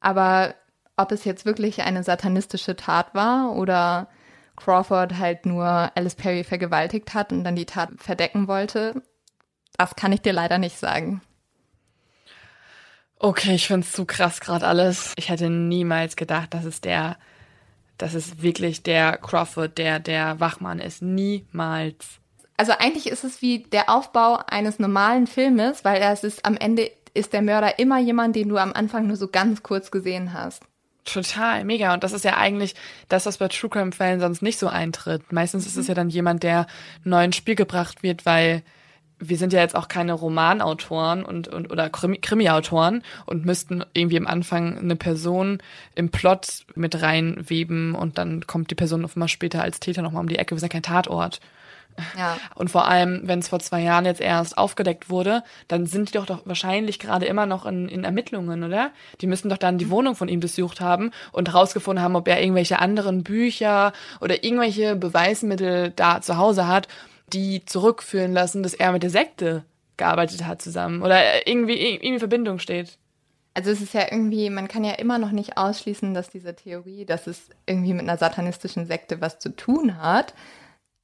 Aber 0.00 0.54
ob 1.00 1.12
es 1.12 1.24
jetzt 1.24 1.46
wirklich 1.46 1.82
eine 1.82 2.02
satanistische 2.02 2.76
Tat 2.76 3.14
war 3.14 3.52
oder 3.56 4.08
Crawford 4.56 5.18
halt 5.18 5.46
nur 5.46 5.64
Alice 5.94 6.14
Perry 6.14 6.44
vergewaltigt 6.44 7.14
hat 7.14 7.32
und 7.32 7.44
dann 7.44 7.56
die 7.56 7.66
Tat 7.66 7.90
verdecken 7.96 8.48
wollte, 8.48 9.02
das 9.76 9.96
kann 9.96 10.12
ich 10.12 10.20
dir 10.20 10.32
leider 10.32 10.58
nicht 10.58 10.78
sagen. 10.78 11.22
Okay, 13.18 13.54
ich 13.54 13.66
find's 13.66 13.92
zu 13.92 14.06
krass 14.06 14.40
gerade 14.40 14.66
alles. 14.66 15.12
Ich 15.16 15.28
hätte 15.28 15.50
niemals 15.50 16.16
gedacht, 16.16 16.54
dass 16.54 16.64
es 16.64 16.80
der, 16.80 17.16
dass 17.98 18.14
es 18.14 18.42
wirklich 18.42 18.82
der 18.82 19.18
Crawford, 19.18 19.76
der 19.76 20.00
der 20.00 20.40
Wachmann 20.40 20.78
ist. 20.78 21.02
Niemals. 21.02 22.18
Also 22.56 22.72
eigentlich 22.78 23.08
ist 23.08 23.24
es 23.24 23.42
wie 23.42 23.60
der 23.60 23.90
Aufbau 23.90 24.38
eines 24.46 24.78
normalen 24.78 25.26
Filmes, 25.26 25.84
weil 25.84 26.00
es 26.00 26.24
ist 26.24 26.44
am 26.44 26.56
Ende 26.56 26.90
ist 27.12 27.32
der 27.32 27.42
Mörder 27.42 27.78
immer 27.78 27.98
jemand, 27.98 28.36
den 28.36 28.48
du 28.48 28.56
am 28.56 28.72
Anfang 28.72 29.06
nur 29.06 29.16
so 29.16 29.28
ganz 29.28 29.62
kurz 29.62 29.90
gesehen 29.90 30.32
hast. 30.32 30.62
Total, 31.04 31.64
mega. 31.64 31.94
Und 31.94 32.04
das 32.04 32.12
ist 32.12 32.24
ja 32.24 32.36
eigentlich 32.36 32.74
das, 33.08 33.26
was 33.26 33.38
bei 33.38 33.48
True 33.48 33.70
Crime 33.70 33.92
Fällen 33.92 34.20
sonst 34.20 34.42
nicht 34.42 34.58
so 34.58 34.68
eintritt. 34.68 35.32
Meistens 35.32 35.66
ist 35.66 35.76
es 35.76 35.86
ja 35.86 35.94
dann 35.94 36.10
jemand, 36.10 36.42
der 36.42 36.66
neu 37.04 37.24
ins 37.24 37.36
Spiel 37.36 37.54
gebracht 37.54 38.02
wird, 38.02 38.26
weil 38.26 38.62
wir 39.20 39.36
sind 39.36 39.52
ja 39.52 39.60
jetzt 39.60 39.76
auch 39.76 39.88
keine 39.88 40.14
Romanautoren 40.14 41.24
und, 41.24 41.48
und 41.48 41.70
oder 41.70 41.90
Krimi-Autoren 41.90 43.02
und 43.26 43.44
müssten 43.44 43.84
irgendwie 43.92 44.16
am 44.16 44.26
Anfang 44.26 44.78
eine 44.78 44.96
Person 44.96 45.58
im 45.94 46.10
Plot 46.10 46.64
mit 46.74 47.00
reinweben 47.02 47.94
und 47.94 48.16
dann 48.18 48.46
kommt 48.46 48.70
die 48.70 48.74
Person 48.74 49.04
auf 49.04 49.16
mal 49.16 49.28
später 49.28 49.62
als 49.62 49.78
Täter 49.78 50.02
nochmal 50.02 50.22
um 50.22 50.28
die 50.28 50.38
Ecke. 50.38 50.54
Wir 50.54 50.60
sind 50.60 50.72
ja 50.72 50.80
kein 50.80 50.82
Tatort. 50.82 51.40
Ja. 52.16 52.38
Und 52.54 52.70
vor 52.70 52.88
allem, 52.88 53.22
wenn 53.24 53.40
es 53.40 53.48
vor 53.48 53.60
zwei 53.60 53.80
Jahren 53.80 54.04
jetzt 54.04 54.20
erst 54.20 54.56
aufgedeckt 54.56 55.10
wurde, 55.10 55.42
dann 55.68 55.86
sind 55.86 56.08
die 56.08 56.12
doch, 56.12 56.26
doch 56.26 56.46
wahrscheinlich 56.46 56.98
gerade 56.98 57.26
immer 57.26 57.46
noch 57.46 57.66
in, 57.66 57.88
in 57.88 58.04
Ermittlungen, 58.04 58.64
oder? 58.64 58.90
Die 59.20 59.26
müssen 59.26 59.48
doch 59.48 59.58
dann 59.58 59.78
die 59.78 59.86
mhm. 59.86 59.90
Wohnung 59.90 60.14
von 60.14 60.28
ihm 60.28 60.40
besucht 60.40 60.80
haben 60.80 61.10
und 61.32 61.48
herausgefunden 61.48 62.02
haben, 62.02 62.16
ob 62.16 62.28
er 62.28 62.40
irgendwelche 62.40 62.78
anderen 62.78 63.22
Bücher 63.22 63.92
oder 64.20 64.44
irgendwelche 64.44 64.96
Beweismittel 64.96 65.92
da 65.94 66.20
zu 66.20 66.36
Hause 66.36 66.66
hat, 66.66 66.88
die 67.32 67.64
zurückführen 67.64 68.32
lassen, 68.32 68.62
dass 68.62 68.74
er 68.74 68.92
mit 68.92 69.02
der 69.02 69.10
Sekte 69.10 69.64
gearbeitet 69.96 70.46
hat 70.46 70.62
zusammen 70.62 71.02
oder 71.02 71.46
irgendwie 71.46 71.74
irgendwie 71.74 72.06
in 72.06 72.18
Verbindung 72.18 72.58
steht. 72.58 72.98
also 73.54 73.70
es 73.70 73.80
ist 73.82 73.94
ja 73.94 74.06
irgendwie, 74.10 74.48
man 74.48 74.68
kann 74.68 74.84
ja 74.84 74.92
immer 74.92 75.18
noch 75.18 75.30
nicht 75.30 75.58
ausschließen, 75.58 76.14
dass 76.14 76.30
diese 76.30 76.56
Theorie, 76.56 77.04
dass 77.04 77.26
es 77.26 77.50
irgendwie 77.66 77.92
mit 77.92 78.02
einer 78.02 78.16
satanistischen 78.16 78.86
Sekte 78.86 79.20
was 79.20 79.38
zu 79.38 79.54
tun 79.54 80.00
hat, 80.00 80.34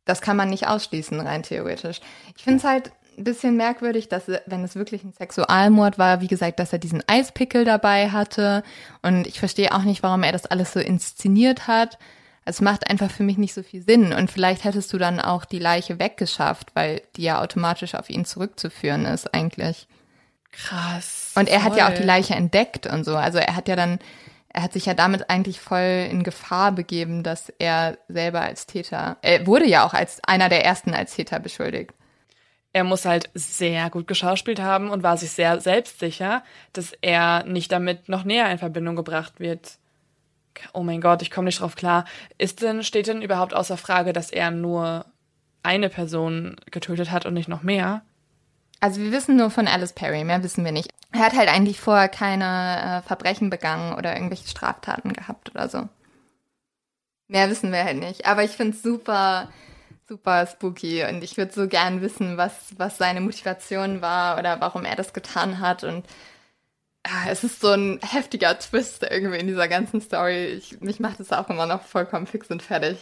das 0.07 0.23
kann 0.23 0.37
man 0.37 0.49
nicht 0.49 0.67
ausschließen, 0.67 1.21
rein 1.21 1.43
theoretisch. 1.43 2.01
Ich 2.37 2.45
finde 2.45 2.59
es 2.59 2.65
halt 2.65 2.93
ein 3.19 3.25
bisschen 3.25 3.57
merkwürdig, 3.57 4.09
dass, 4.09 4.29
wenn 4.47 4.65
es 4.65 4.75
wirklich 4.75 5.05
ein 5.05 5.13
Sexualmord 5.13 5.99
war, 5.99 6.21
wie 6.21 6.29
gesagt, 6.29 6.59
dass 6.59 6.73
er 6.73 6.79
diesen 6.79 7.03
Eispickel 7.07 7.65
dabei 7.65 8.11
hatte. 8.11 8.63
Und 9.03 9.27
ich 9.27 9.39
verstehe 9.39 9.75
auch 9.75 9.83
nicht, 9.83 10.03
warum 10.03 10.23
er 10.23 10.33
das 10.33 10.47
alles 10.47 10.73
so 10.73 10.81
inszeniert 10.81 11.67
hat. 11.67 11.99
Es 12.45 12.61
macht 12.61 12.89
einfach 12.89 13.11
für 13.11 13.25
mich 13.25 13.39
nicht 13.39 13.55
so 13.55 13.63
viel 13.63 13.83
Sinn. 13.83 14.13
Und 14.13 14.31
vielleicht 14.31 14.65
hättest 14.65 14.93
du 14.93 14.99
dann 14.99 15.21
auch 15.21 15.45
die 15.45 15.59
Leiche 15.59 15.99
weggeschafft, 15.99 16.71
weil 16.75 17.03
die 17.17 17.23
ja 17.23 17.43
automatisch 17.43 17.95
auf 17.95 18.09
ihn 18.09 18.25
zurückzuführen 18.25 19.05
ist, 19.05 19.35
eigentlich. 19.35 19.89
Krass. 20.53 21.33
Und 21.35 21.49
er 21.49 21.61
voll. 21.61 21.71
hat 21.71 21.79
ja 21.79 21.89
auch 21.89 21.95
die 21.95 22.05
Leiche 22.05 22.35
entdeckt 22.35 22.87
und 22.87 23.05
so. 23.05 23.17
Also 23.17 23.39
er 23.39 23.57
hat 23.57 23.69
ja 23.69 23.77
dann, 23.77 23.99
er 24.57 24.63
hat 24.63 24.73
sich 24.73 24.87
ja 24.87 24.95
damit 24.95 25.29
eigentlich 25.29 25.61
voll 25.61 26.09
in 26.11 26.25
Gefahr 26.25 26.73
begeben, 26.73 27.23
dass 27.23 27.51
er 27.59 27.99
selber 28.09 28.41
als 28.41 28.67
Täter, 28.67 29.19
er 29.23 29.47
wurde 29.47 29.67
ja 29.67 29.87
auch 29.87 29.95
als 29.95 30.21
einer 30.25 30.49
der 30.49 30.65
ersten 30.65 30.95
als 30.95 31.15
Täter 31.15 31.39
beschuldigt. 31.39 31.93
Er 32.73 32.85
muss 32.85 33.05
halt 33.05 33.31
sehr 33.35 33.91
gut 33.91 34.09
geschauspielt 34.09 34.61
haben 34.61 34.91
und 34.91 35.03
war 35.03 35.17
sich 35.17 35.31
sehr 35.31 35.61
selbstsicher, 35.61 36.43
dass 36.73 36.93
er 37.01 37.45
nicht 37.45 37.71
damit 37.71 38.09
noch 38.09 38.25
näher 38.25 38.51
in 38.51 38.59
Verbindung 38.59 38.97
gebracht 38.97 39.41
wird 39.41 39.79
oh 40.73 40.83
mein 40.83 41.01
Gott, 41.01 41.23
ich 41.23 41.31
komme 41.31 41.47
nicht 41.47 41.61
drauf 41.61 41.77
klar. 41.77 42.05
Ist 42.39 42.63
denn, 42.63 42.83
steht 42.83 43.07
denn 43.07 43.23
überhaupt 43.23 43.55
außer 43.55 43.77
Frage, 43.77 44.13
dass 44.13 44.31
er 44.31 44.51
nur 44.51 45.07
eine 45.63 45.89
Person 45.89 46.57
getötet 46.71 47.11
hat 47.11 47.27
und 47.27 47.35
nicht 47.35 47.49
noch 47.49 47.63
mehr? 47.63 48.03
Also 48.81 49.01
wir 49.01 49.13
wissen 49.13 49.37
nur 49.37 49.51
von 49.51 49.69
Alice 49.69 49.93
Perry, 49.93 50.25
mehr 50.25 50.43
wissen 50.43 50.65
wir 50.65 50.73
nicht. 50.73 50.91
Er 51.13 51.21
hat 51.21 51.35
halt 51.35 51.49
eigentlich 51.49 51.81
vorher 51.81 52.09
keine 52.09 53.03
äh, 53.03 53.07
Verbrechen 53.07 53.51
begangen 53.51 53.95
oder 53.95 54.15
irgendwelche 54.15 54.49
Straftaten 54.49 55.13
gehabt 55.13 55.51
oder 55.51 55.69
so. 55.69 55.89
Mehr 57.29 57.49
wissen 57.51 57.73
wir 57.73 57.85
halt 57.85 57.99
nicht. 57.99 58.27
Aber 58.27 58.45
ich 58.45 58.53
finde 58.53 58.77
es 58.77 58.83
super, 58.83 59.49
super 60.09 60.47
spooky 60.47 61.05
und 61.05 61.25
ich 61.25 61.37
würde 61.37 61.53
so 61.53 61.69
gern 61.69 62.01
wissen, 62.03 62.37
was, 62.37 62.75
was 62.77 62.99
seine 62.99 63.21
Motivation 63.21 64.03
war 64.03 64.39
oder 64.39 64.61
warum 64.61 64.85
er 64.85 64.97
das 64.97 65.13
getan 65.13 65.61
hat 65.61 65.85
und 65.85 66.05
Ah, 67.09 67.31
es 67.31 67.45
ist 67.45 67.61
so 67.61 67.71
ein 67.71 68.01
heftiger 68.03 68.59
Twist 68.59 69.05
irgendwie 69.09 69.39
in 69.39 69.47
dieser 69.47 69.69
ganzen 69.69 70.01
Story. 70.01 70.47
Ich, 70.47 70.81
mich 70.81 70.99
macht 70.99 71.21
es 71.21 71.31
auch 71.33 71.49
immer 71.49 71.67
noch 71.67 71.83
vollkommen 71.83 72.27
fix 72.27 72.51
und 72.51 72.63
fertig. 72.63 72.99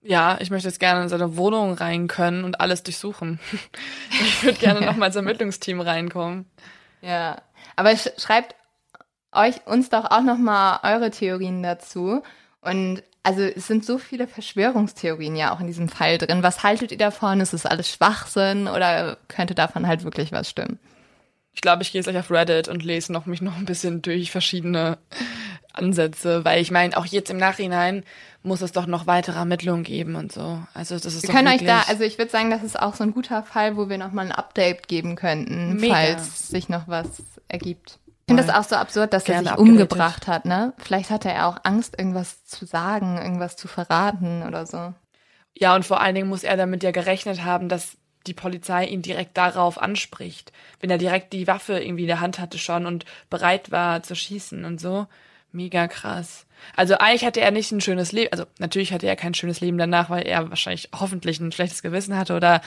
Ja, 0.00 0.38
ich 0.40 0.50
möchte 0.50 0.68
jetzt 0.68 0.78
gerne 0.78 1.02
in 1.02 1.08
seine 1.08 1.36
Wohnung 1.36 1.74
rein 1.74 2.06
können 2.06 2.44
und 2.44 2.60
alles 2.60 2.82
durchsuchen. 2.82 3.40
Ich 4.10 4.42
würde 4.42 4.58
gerne 4.58 4.80
noch 4.84 4.96
mal 4.96 5.06
ins 5.06 5.16
Ermittlungsteam 5.16 5.80
reinkommen. 5.80 6.46
Ja, 7.02 7.42
aber 7.76 7.94
schreibt 7.96 8.54
euch 9.32 9.66
uns 9.66 9.90
doch 9.90 10.10
auch 10.10 10.22
noch 10.22 10.38
mal 10.38 10.80
eure 10.82 11.10
Theorien 11.10 11.62
dazu. 11.62 12.22
Und 12.60 13.02
also 13.22 13.42
es 13.42 13.66
sind 13.66 13.84
so 13.84 13.98
viele 13.98 14.26
Verschwörungstheorien 14.26 15.36
ja 15.36 15.52
auch 15.54 15.60
in 15.60 15.66
diesem 15.66 15.88
Fall 15.88 16.18
drin. 16.18 16.42
Was 16.42 16.62
haltet 16.62 16.92
ihr 16.92 16.98
davon? 16.98 17.40
Ist 17.40 17.52
es 17.52 17.66
alles 17.66 17.90
Schwachsinn 17.90 18.68
oder 18.68 19.18
könnte 19.28 19.54
davon 19.54 19.86
halt 19.86 20.04
wirklich 20.04 20.32
was 20.32 20.48
stimmen? 20.48 20.78
Ich 21.52 21.60
glaube, 21.60 21.82
ich 21.82 21.92
gehe 21.92 22.02
gleich 22.02 22.18
auf 22.18 22.30
Reddit 22.30 22.68
und 22.68 22.84
lese 22.84 23.12
noch 23.12 23.26
mich 23.26 23.42
noch 23.42 23.56
ein 23.56 23.64
bisschen 23.64 24.02
durch 24.02 24.30
verschiedene 24.30 24.98
Ansätze, 25.72 26.44
weil 26.44 26.60
ich 26.60 26.70
meine, 26.70 26.96
auch 26.96 27.06
jetzt 27.06 27.30
im 27.30 27.36
Nachhinein 27.36 28.04
muss 28.42 28.62
es 28.62 28.72
doch 28.72 28.86
noch 28.86 29.06
weitere 29.06 29.38
Ermittlungen 29.38 29.84
geben 29.84 30.14
und 30.14 30.32
so. 30.32 30.60
Also 30.74 30.94
das 30.94 31.06
ist 31.06 31.22
Wir 31.22 31.34
können 31.34 31.48
euch 31.48 31.64
da, 31.64 31.82
also 31.88 32.04
ich 32.04 32.18
würde 32.18 32.30
sagen, 32.30 32.50
das 32.50 32.62
ist 32.62 32.78
auch 32.78 32.94
so 32.94 33.04
ein 33.04 33.12
guter 33.12 33.42
Fall, 33.42 33.76
wo 33.76 33.88
wir 33.88 33.98
noch 33.98 34.12
mal 34.12 34.26
ein 34.26 34.32
Update 34.32 34.88
geben 34.88 35.16
könnten, 35.16 35.76
Mega. 35.76 35.94
falls 35.94 36.48
sich 36.48 36.68
noch 36.68 36.88
was 36.88 37.22
ergibt. 37.48 37.98
Ich 38.26 38.34
finde 38.34 38.44
das 38.44 38.54
auch 38.54 38.68
so 38.68 38.76
absurd, 38.76 39.14
dass 39.14 39.26
er 39.26 39.42
sich 39.42 39.56
umgebracht 39.56 40.26
hat, 40.26 40.44
ne? 40.44 40.74
Vielleicht 40.76 41.08
hatte 41.08 41.30
er 41.30 41.48
auch 41.48 41.56
Angst, 41.62 41.98
irgendwas 41.98 42.44
zu 42.44 42.66
sagen, 42.66 43.16
irgendwas 43.16 43.56
zu 43.56 43.68
verraten 43.68 44.42
oder 44.46 44.66
so. 44.66 44.92
Ja, 45.56 45.74
und 45.74 45.86
vor 45.86 46.02
allen 46.02 46.14
Dingen 46.14 46.28
muss 46.28 46.44
er 46.44 46.58
damit 46.58 46.82
ja 46.82 46.90
gerechnet 46.90 47.42
haben, 47.42 47.70
dass 47.70 47.96
die 48.28 48.34
Polizei 48.34 48.86
ihn 48.86 49.02
direkt 49.02 49.36
darauf 49.36 49.80
anspricht. 49.80 50.52
Wenn 50.80 50.90
er 50.90 50.98
direkt 50.98 51.32
die 51.32 51.46
Waffe 51.46 51.80
irgendwie 51.80 52.02
in 52.02 52.08
der 52.08 52.20
Hand 52.20 52.38
hatte 52.38 52.58
schon 52.58 52.86
und 52.86 53.04
bereit 53.30 53.70
war 53.70 54.02
zu 54.02 54.14
schießen 54.14 54.64
und 54.64 54.80
so. 54.80 55.06
Mega 55.50 55.88
krass. 55.88 56.46
Also 56.76 56.98
eigentlich 56.98 57.24
hatte 57.24 57.40
er 57.40 57.50
nicht 57.50 57.72
ein 57.72 57.80
schönes 57.80 58.12
Leben, 58.12 58.32
also 58.32 58.44
natürlich 58.58 58.92
hatte 58.92 59.06
er 59.06 59.16
kein 59.16 59.34
schönes 59.34 59.60
Leben 59.60 59.78
danach, 59.78 60.10
weil 60.10 60.26
er 60.26 60.50
wahrscheinlich 60.50 60.90
hoffentlich 60.94 61.40
ein 61.40 61.52
schlechtes 61.52 61.82
Gewissen 61.82 62.16
hatte 62.16 62.34
oder 62.34 62.60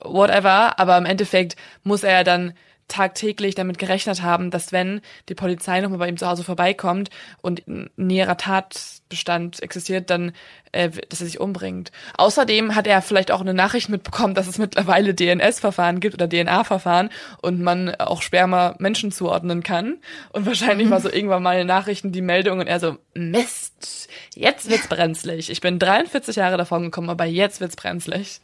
whatever, 0.00 0.78
aber 0.78 0.98
im 0.98 1.04
Endeffekt 1.04 1.56
muss 1.84 2.02
er 2.02 2.24
dann 2.24 2.54
tagtäglich 2.88 3.54
damit 3.54 3.78
gerechnet 3.78 4.22
haben, 4.22 4.50
dass 4.50 4.72
wenn 4.72 5.00
die 5.28 5.34
Polizei 5.34 5.80
nochmal 5.80 5.98
bei 5.98 6.08
ihm 6.08 6.16
zu 6.16 6.26
Hause 6.26 6.44
vorbeikommt 6.44 7.10
und 7.40 7.66
ein 7.66 7.90
näherer 7.96 8.36
Tatbestand 8.36 9.62
existiert, 9.62 10.10
dann, 10.10 10.32
äh, 10.72 10.90
dass 11.08 11.20
er 11.20 11.26
sich 11.26 11.40
umbringt. 11.40 11.92
Außerdem 12.18 12.74
hat 12.74 12.86
er 12.86 13.00
vielleicht 13.02 13.30
auch 13.30 13.40
eine 13.40 13.54
Nachricht 13.54 13.88
mitbekommen, 13.88 14.34
dass 14.34 14.46
es 14.46 14.58
mittlerweile 14.58 15.14
DNS-Verfahren 15.14 16.00
gibt 16.00 16.14
oder 16.14 16.28
DNA-Verfahren 16.28 17.10
und 17.40 17.60
man 17.60 17.94
auch 17.94 18.22
Sperma 18.22 18.74
Menschen 18.78 19.12
zuordnen 19.12 19.62
kann. 19.62 19.98
Und 20.32 20.46
wahrscheinlich 20.46 20.88
mhm. 20.88 20.92
war 20.92 21.00
so 21.00 21.10
irgendwann 21.10 21.42
mal 21.42 21.60
in 21.60 21.66
Nachrichten 21.66 22.12
die 22.12 22.22
Meldung 22.22 22.60
und 22.60 22.66
er 22.66 22.80
so, 22.80 22.98
Mist, 23.14 24.08
jetzt 24.34 24.68
wird's 24.68 24.88
brenzlig. 24.88 25.50
Ich 25.50 25.60
bin 25.60 25.78
43 25.78 26.36
Jahre 26.36 26.58
davon 26.58 26.82
gekommen, 26.82 27.10
aber 27.10 27.24
jetzt 27.24 27.60
wird's 27.60 27.76
brenzlig. 27.76 28.40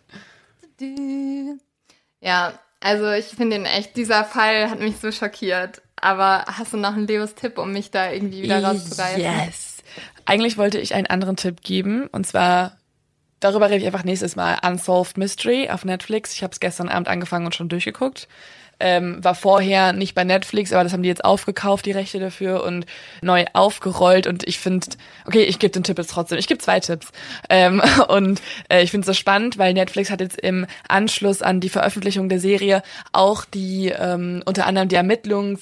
Ja, 2.21 2.59
also 2.81 3.11
ich 3.11 3.27
finde 3.27 3.57
ihn 3.57 3.67
echt, 3.67 3.97
dieser 3.97 4.25
Fall 4.25 4.71
hat 4.71 4.81
mich 4.81 4.97
so 4.99 5.13
schockiert. 5.13 5.83
Aber 5.97 6.45
hast 6.47 6.73
du 6.73 6.79
noch 6.79 6.95
einen 6.95 7.07
Leos-Tipp, 7.07 7.59
um 7.59 7.73
mich 7.73 7.91
da 7.91 8.11
irgendwie 8.11 8.43
wieder 8.43 8.65
rauszureißen? 8.65 9.21
Yes. 9.21 9.79
Eigentlich 10.25 10.57
wollte 10.57 10.79
ich 10.79 10.95
einen 10.95 11.07
anderen 11.07 11.37
Tipp 11.37 11.63
geben. 11.63 12.07
Und 12.07 12.27
zwar, 12.27 12.79
darüber 13.41 13.69
rede 13.69 13.81
ich 13.81 13.87
einfach 13.87 14.05
nächstes 14.05 14.35
Mal. 14.35 14.59
Unsolved 14.67 15.19
Mystery 15.19 15.69
auf 15.69 15.85
Netflix. 15.85 16.33
Ich 16.33 16.43
habe 16.43 16.53
es 16.53 16.61
gestern 16.61 16.89
Abend 16.89 17.09
angefangen 17.09 17.45
und 17.45 17.55
schon 17.55 17.69
durchgeguckt 17.69 18.29
ähm, 18.81 19.23
war 19.23 19.35
vorher 19.35 19.93
nicht 19.93 20.15
bei 20.15 20.25
Netflix, 20.25 20.73
aber 20.73 20.85
das 20.85 20.93
haben 20.93 21.03
die 21.03 21.09
jetzt 21.09 21.25
aufgekauft, 21.25 21.87
die 21.87 21.93
Rechte 21.93 22.19
dafür 22.19 22.65
und 22.65 22.87
neu 23.23 23.45
aufgerollt. 23.53 24.27
Und 24.27 24.47
ich 24.47 24.59
finde, 24.59 24.87
okay, 25.27 25.43
ich 25.43 25.59
gebe 25.59 25.73
den 25.73 25.85
Tipp 25.85 25.99
jetzt 25.99 26.11
trotzdem. 26.11 26.39
Ich 26.39 26.49
gebe 26.49 26.59
zwei 26.59 26.81
Tipps. 26.81 27.13
Ähm, 27.49 27.83
und 28.09 28.41
äh, 28.69 28.83
ich 28.83 28.91
finde 28.91 29.03
es 29.03 29.07
so 29.07 29.19
spannend, 29.19 29.59
weil 29.59 29.75
Netflix 29.75 30.11
hat 30.11 30.21
jetzt 30.21 30.41
im 30.41 30.67
Anschluss 30.89 31.43
an 31.43 31.61
die 31.61 31.69
Veröffentlichung 31.69 32.29
der 32.29 32.41
Serie 32.41 32.83
auch 33.13 33.45
die 33.45 33.89
ähm, 33.89 34.43
unter 34.45 34.67
anderem 34.67 34.89
die 34.89 34.97
Ermittlungs 34.97 35.61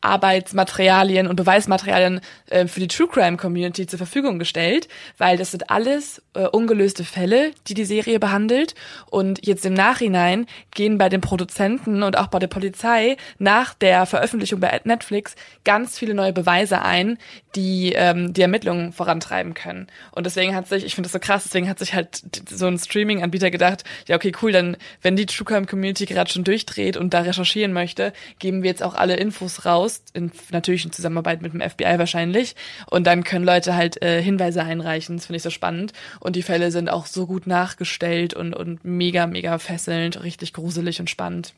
Arbeitsmaterialien 0.00 1.26
und 1.26 1.36
Beweismaterialien 1.36 2.20
äh, 2.50 2.66
für 2.66 2.80
die 2.80 2.88
True 2.88 3.08
Crime 3.08 3.36
Community 3.36 3.86
zur 3.86 3.98
Verfügung 3.98 4.38
gestellt, 4.38 4.88
weil 5.16 5.36
das 5.36 5.50
sind 5.50 5.70
alles 5.70 6.22
äh, 6.34 6.44
ungelöste 6.44 7.04
Fälle, 7.04 7.50
die 7.66 7.74
die 7.74 7.84
Serie 7.84 8.20
behandelt 8.20 8.74
und 9.10 9.44
jetzt 9.46 9.66
im 9.66 9.74
Nachhinein 9.74 10.46
gehen 10.72 10.98
bei 10.98 11.08
den 11.08 11.20
Produzenten 11.20 12.02
und 12.02 12.16
auch 12.16 12.28
bei 12.28 12.38
der 12.38 12.46
Polizei 12.46 13.16
nach 13.38 13.74
der 13.74 14.06
Veröffentlichung 14.06 14.60
bei 14.60 14.80
Netflix 14.84 15.34
ganz 15.64 15.98
viele 15.98 16.14
neue 16.14 16.32
Beweise 16.32 16.82
ein, 16.82 17.18
die 17.56 17.92
ähm, 17.94 18.32
die 18.32 18.42
Ermittlungen 18.42 18.92
vorantreiben 18.92 19.54
können. 19.54 19.88
Und 20.12 20.26
deswegen 20.26 20.54
hat 20.54 20.68
sich, 20.68 20.84
ich 20.84 20.94
finde 20.94 21.08
das 21.08 21.12
so 21.12 21.18
krass, 21.18 21.44
deswegen 21.44 21.68
hat 21.68 21.78
sich 21.78 21.94
halt 21.94 22.22
so 22.48 22.66
ein 22.66 22.78
Streaming-Anbieter 22.78 23.50
gedacht, 23.50 23.84
ja 24.06 24.16
okay, 24.16 24.32
cool, 24.42 24.52
dann 24.52 24.76
wenn 25.02 25.16
die 25.16 25.26
True 25.26 25.44
Crime 25.44 25.66
Community 25.66 26.06
gerade 26.06 26.30
schon 26.30 26.44
durchdreht 26.44 26.96
und 26.96 27.14
da 27.14 27.20
recherchieren 27.20 27.72
möchte, 27.72 28.12
geben 28.38 28.62
wir 28.62 28.70
jetzt 28.70 28.82
auch 28.82 28.94
alle 28.94 29.16
Infos 29.16 29.64
raus 29.64 29.87
Post, 29.88 30.10
in, 30.12 30.30
natürlich 30.50 30.84
in 30.84 30.92
Zusammenarbeit 30.92 31.40
mit 31.40 31.54
dem 31.54 31.62
FBI 31.62 31.98
wahrscheinlich. 31.98 32.54
Und 32.90 33.06
dann 33.06 33.24
können 33.24 33.46
Leute 33.46 33.74
halt 33.74 34.02
äh, 34.02 34.20
Hinweise 34.22 34.62
einreichen. 34.62 35.16
Das 35.16 35.26
finde 35.26 35.38
ich 35.38 35.42
so 35.42 35.50
spannend. 35.50 35.94
Und 36.20 36.36
die 36.36 36.42
Fälle 36.42 36.70
sind 36.70 36.90
auch 36.90 37.06
so 37.06 37.26
gut 37.26 37.46
nachgestellt 37.46 38.34
und, 38.34 38.54
und 38.54 38.84
mega, 38.84 39.26
mega 39.26 39.58
fesselnd, 39.58 40.22
richtig 40.22 40.52
gruselig 40.52 41.00
und 41.00 41.08
spannend. 41.08 41.54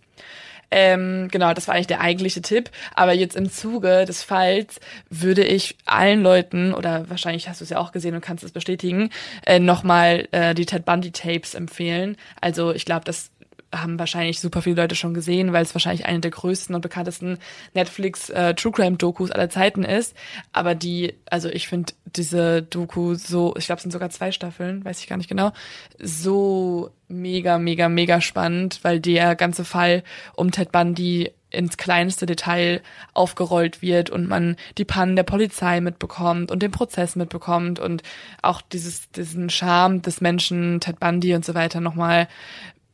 Ähm, 0.71 1.27
genau, 1.33 1.53
das 1.53 1.67
war 1.67 1.75
eigentlich 1.75 1.89
der 1.89 2.01
eigentliche 2.01 2.41
Tipp. 2.41 2.71
Aber 2.95 3.13
jetzt 3.13 3.35
im 3.35 3.51
Zuge 3.51 4.05
des 4.05 4.23
Falls 4.23 4.79
würde 5.09 5.43
ich 5.43 5.77
allen 5.87 6.23
Leuten, 6.23 6.73
oder 6.73 7.11
wahrscheinlich 7.11 7.49
hast 7.49 7.61
du 7.61 7.65
es 7.65 7.71
ja 7.71 7.79
auch 7.79 7.91
gesehen 7.91 8.15
und 8.15 8.21
kannst 8.21 8.45
es 8.45 8.53
bestätigen, 8.53 9.11
äh, 9.45 9.59
nochmal 9.59 10.29
äh, 10.31 10.55
die 10.55 10.67
Ted 10.67 10.85
Bundy 10.85 11.11
Tapes 11.11 11.57
empfehlen. 11.57 12.17
Also 12.41 12.73
ich 12.73 12.85
glaube, 12.85 13.05
das 13.05 13.33
haben 13.73 13.99
wahrscheinlich 13.99 14.41
super 14.41 14.63
viele 14.63 14.77
Leute 14.77 14.95
schon 14.95 15.15
gesehen, 15.15 15.53
weil 15.53 15.63
es 15.63 15.75
wahrscheinlich 15.75 16.07
eine 16.07 16.21
der 16.21 16.31
größten 16.31 16.75
und 16.75 16.81
bekanntesten 16.81 17.39
Netflix 17.75 18.29
äh, 18.31 18.55
True 18.55 18.73
Crime 18.73 18.97
Dokus 18.97 19.31
aller 19.31 19.49
Zeiten 19.49 19.85
ist. 19.85 20.17
Aber 20.53 20.75
die, 20.75 21.15
also 21.31 21.49
ich 21.49 21.69
finde 21.69 21.93
diese 22.05 22.63
Doku 22.63 23.15
so, 23.15 23.55
ich 23.57 23.67
glaube, 23.67 23.79
es 23.79 23.83
sind 23.83 23.93
sogar 23.93 24.11
zwei 24.11 24.33
Staffeln, 24.33 24.85
weiß 24.85 25.01
ich 25.01 25.07
gar 25.07 25.17
nicht 25.17 25.29
genau, 25.29 25.53
so 25.99 26.91
mega, 27.09 27.59
mega, 27.59 27.89
mega 27.89 28.21
spannend, 28.21 28.81
weil 28.83 29.01
der 29.01 29.37
ganze 29.37 29.65
Fall 29.65 30.03
um 30.35 30.51
Ted 30.51 30.73
Bundy 30.73 31.31
ins 31.51 31.77
kleinste 31.77 32.27
Detail 32.27 32.81
aufgerollt 33.13 33.83
wird 33.83 34.11
und 34.11 34.29
man 34.29 34.57
die 34.79 34.85
Pannen 34.85 35.17
der 35.17 35.25
Polizei 35.25 35.81
mitbekommt 35.81 36.51
und 36.51 36.63
den 36.63 36.71
Prozess 36.71 37.17
mitbekommt 37.17 37.81
und 37.81 38.03
auch 38.41 38.63
dieses, 38.63 39.11
diesen 39.11 39.51
Charme 39.51 40.01
des 40.01 40.21
Menschen, 40.21 40.81
Ted 40.81 41.01
Bundy 41.01 41.35
und 41.35 41.45
so 41.45 41.55
weiter 41.55 41.81
nochmal 41.81 42.29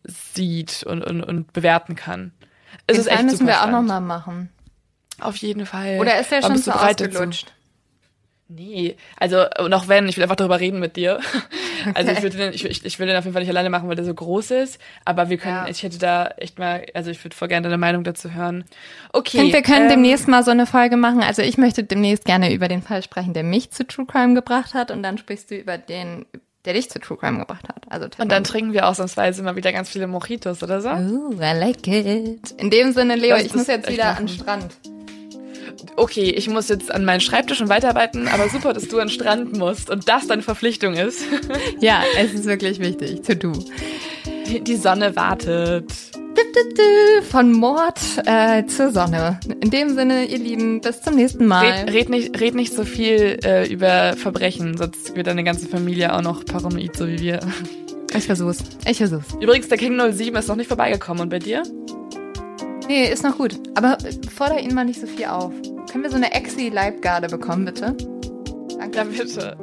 sieht 0.07 0.83
und, 0.85 1.03
und, 1.03 1.23
und 1.23 1.53
bewerten 1.53 1.95
kann. 1.95 2.33
Es 2.87 2.97
Den 2.97 3.01
ist 3.01 3.07
echt 3.11 3.25
müssen 3.25 3.47
wir 3.47 3.63
auch 3.63 3.71
nochmal 3.71 4.01
machen. 4.01 4.51
Auf 5.21 5.37
jeden 5.37 5.67
Fall. 5.67 5.99
Oder 5.99 6.21
ist 6.21 6.31
der 6.31 6.43
schon 6.43 6.59
so 6.59 6.71
dazu? 6.71 7.05
ausgelutscht? 7.05 7.53
Nee, 8.49 8.97
also 9.17 9.45
und 9.59 9.75
auch 9.75 9.89
wenn, 9.89 10.09
ich 10.09 10.17
will 10.17 10.23
einfach 10.23 10.37
darüber 10.37 10.61
reden 10.61 10.79
mit 10.81 10.97
dir. 10.97 11.21
Also 11.95 12.11
ich 12.11 12.21
würde 12.21 12.37
den, 12.37 12.53
ich, 12.53 12.65
ich, 12.65 12.85
ich 12.85 12.99
will 12.99 13.07
den 13.07 13.17
auf 13.17 13.23
jeden 13.27 13.33
Fall 13.33 13.43
nicht 13.43 13.51
alleine 13.51 13.71
machen, 13.71 13.89
weil 13.89 13.95
der 13.95 14.05
so 14.05 14.13
groß 14.13 14.51
ist. 14.51 14.81
Aber 15.05 15.29
wir 15.29 15.37
können, 15.37 15.55
Ja. 15.55 15.69
ich 15.69 15.85
hätte 15.85 15.99
da 15.99 16.27
echt 16.37 16.59
mal, 16.59 16.85
also 16.95 17.13
ich 17.13 17.23
würde 17.23 17.37
voll 17.37 17.47
gerne 17.47 17.63
deine 17.69 17.79
Meinung 17.79 18.03
dazu 18.03 18.33
hören. 18.35 18.65
Okay. 19.13 19.39
Und 19.39 19.53
wir 19.53 19.63
können 19.63 19.85
ähm, 19.85 19.91
demnächst 19.91 20.27
mal 20.27 20.43
so 20.43 20.51
eine 20.51 20.67
Folge 20.67 20.97
machen. 20.97 21.23
Also 21.23 21.43
ich 21.43 21.59
möchte 21.59 21.85
demnächst 21.85 22.25
gerne 22.25 22.53
über 22.53 22.67
den 22.67 22.83
Fall 22.83 23.05
sprechen, 23.05 23.35
der 23.35 23.45
mich 23.45 23.71
zu 23.71 23.87
True 23.87 24.05
Crime 24.05 24.35
gebracht 24.35 24.75
hat. 24.75 24.91
Und 24.91 25.05
dann 25.05 25.17
sprichst 25.17 25.53
du 25.53 25.55
über 25.55 25.79
den, 25.79 26.27
der 26.67 26.75
dich 26.75 26.91
zu 26.91 26.99
True 26.99 27.17
Crime 27.17 27.39
gebracht 27.39 27.69
hat. 27.69 27.85
Also 27.89 28.09
Und 28.19 28.31
dann 28.31 28.45
trinken 28.45 28.73
wir 28.73 28.87
ausnahmsweise 28.89 29.43
mal 29.43 29.57
wieder 29.57 29.73
ganz 29.73 29.89
viele 29.89 30.07
Mojitos 30.07 30.63
oder 30.63 30.81
so. 30.81 30.91
Ooh, 30.91 31.33
I 31.35 31.59
like 31.59 31.87
it. 31.87 32.51
In 32.59 32.71
dem 32.71 32.93
Sinne, 32.93 33.17
Leo, 33.17 33.37
ich 33.37 33.55
muss 33.55 33.69
jetzt 33.69 33.91
wieder 33.91 34.17
an 34.17 34.27
den 34.27 34.29
Strand. 34.29 34.73
Okay, 35.97 36.31
ich 36.31 36.49
muss 36.49 36.69
jetzt 36.69 36.91
an 36.91 37.05
meinen 37.05 37.21
Schreibtisch 37.21 37.61
und 37.61 37.69
weiterarbeiten, 37.69 38.29
aber 38.29 38.49
super, 38.49 38.73
dass 38.73 38.89
du 38.89 38.99
an 38.99 39.09
den 39.09 39.15
Strand 39.15 39.57
musst 39.57 39.91
und 39.91 40.09
das 40.09 40.27
deine 40.27 40.43
Verpflichtung 40.43 40.95
ist. 40.95 41.23
Ja, 41.81 42.03
es 42.19 42.33
ist 42.33 42.47
wirklich 42.47 42.81
wichtig. 42.81 43.23
To 43.23 43.35
do. 43.35 43.53
Die, 44.47 44.61
die 44.61 44.77
Sonne 44.77 45.15
wartet. 45.15 45.91
Von 47.31 47.53
Mord 47.53 47.99
äh, 48.25 48.65
zur 48.67 48.91
Sonne. 48.91 49.41
In 49.61 49.71
dem 49.71 49.95
Sinne, 49.95 50.25
ihr 50.25 50.39
Lieben, 50.39 50.81
bis 50.81 51.03
zum 51.03 51.15
nächsten 51.17 51.47
Mal. 51.47 51.67
Red, 51.67 51.93
red, 51.93 52.09
nicht, 52.09 52.41
red 52.41 52.55
nicht 52.55 52.73
so 52.73 52.85
viel 52.85 53.39
äh, 53.45 53.71
über 53.71 54.17
Verbrechen, 54.17 54.77
sonst 54.77 55.15
wird 55.17 55.27
deine 55.27 55.45
ganze 55.45 55.67
Familie 55.67 56.15
auch 56.15 56.23
noch 56.23 56.45
paranoid, 56.45 56.97
so 56.97 57.07
wie 57.07 57.21
wir. 57.21 57.41
Ich 58.15 58.27
versuch's. 58.27 58.59
Ich 58.89 58.99
versuch's. 58.99 59.35
Übrigens, 59.41 59.69
der 59.69 59.79
King 59.79 59.99
07 59.99 60.37
ist 60.37 60.49
noch 60.49 60.57
nicht 60.57 60.69
vorbeigekommen. 60.69 61.23
Und 61.23 61.29
bei 61.29 61.39
dir? 61.39 61.63
Nee, 62.89 63.11
ist 63.11 63.23
noch 63.25 63.37
gut. 63.37 63.59
Aber 63.75 63.99
äh, 64.05 64.13
forder 64.31 64.61
ihn 64.61 64.75
mal 64.75 64.85
nicht 64.85 65.01
so 65.01 65.07
viel 65.07 65.27
auf. 65.27 65.53
Können 65.91 66.05
wir 66.05 66.11
so 66.11 66.17
eine 66.17 66.33
Exi-Leibgarde 66.33 67.29
bekommen, 67.29 67.65
bitte? 67.65 67.97
Danke. 68.79 68.99
Ja, 68.99 69.05
bitte. 69.05 69.57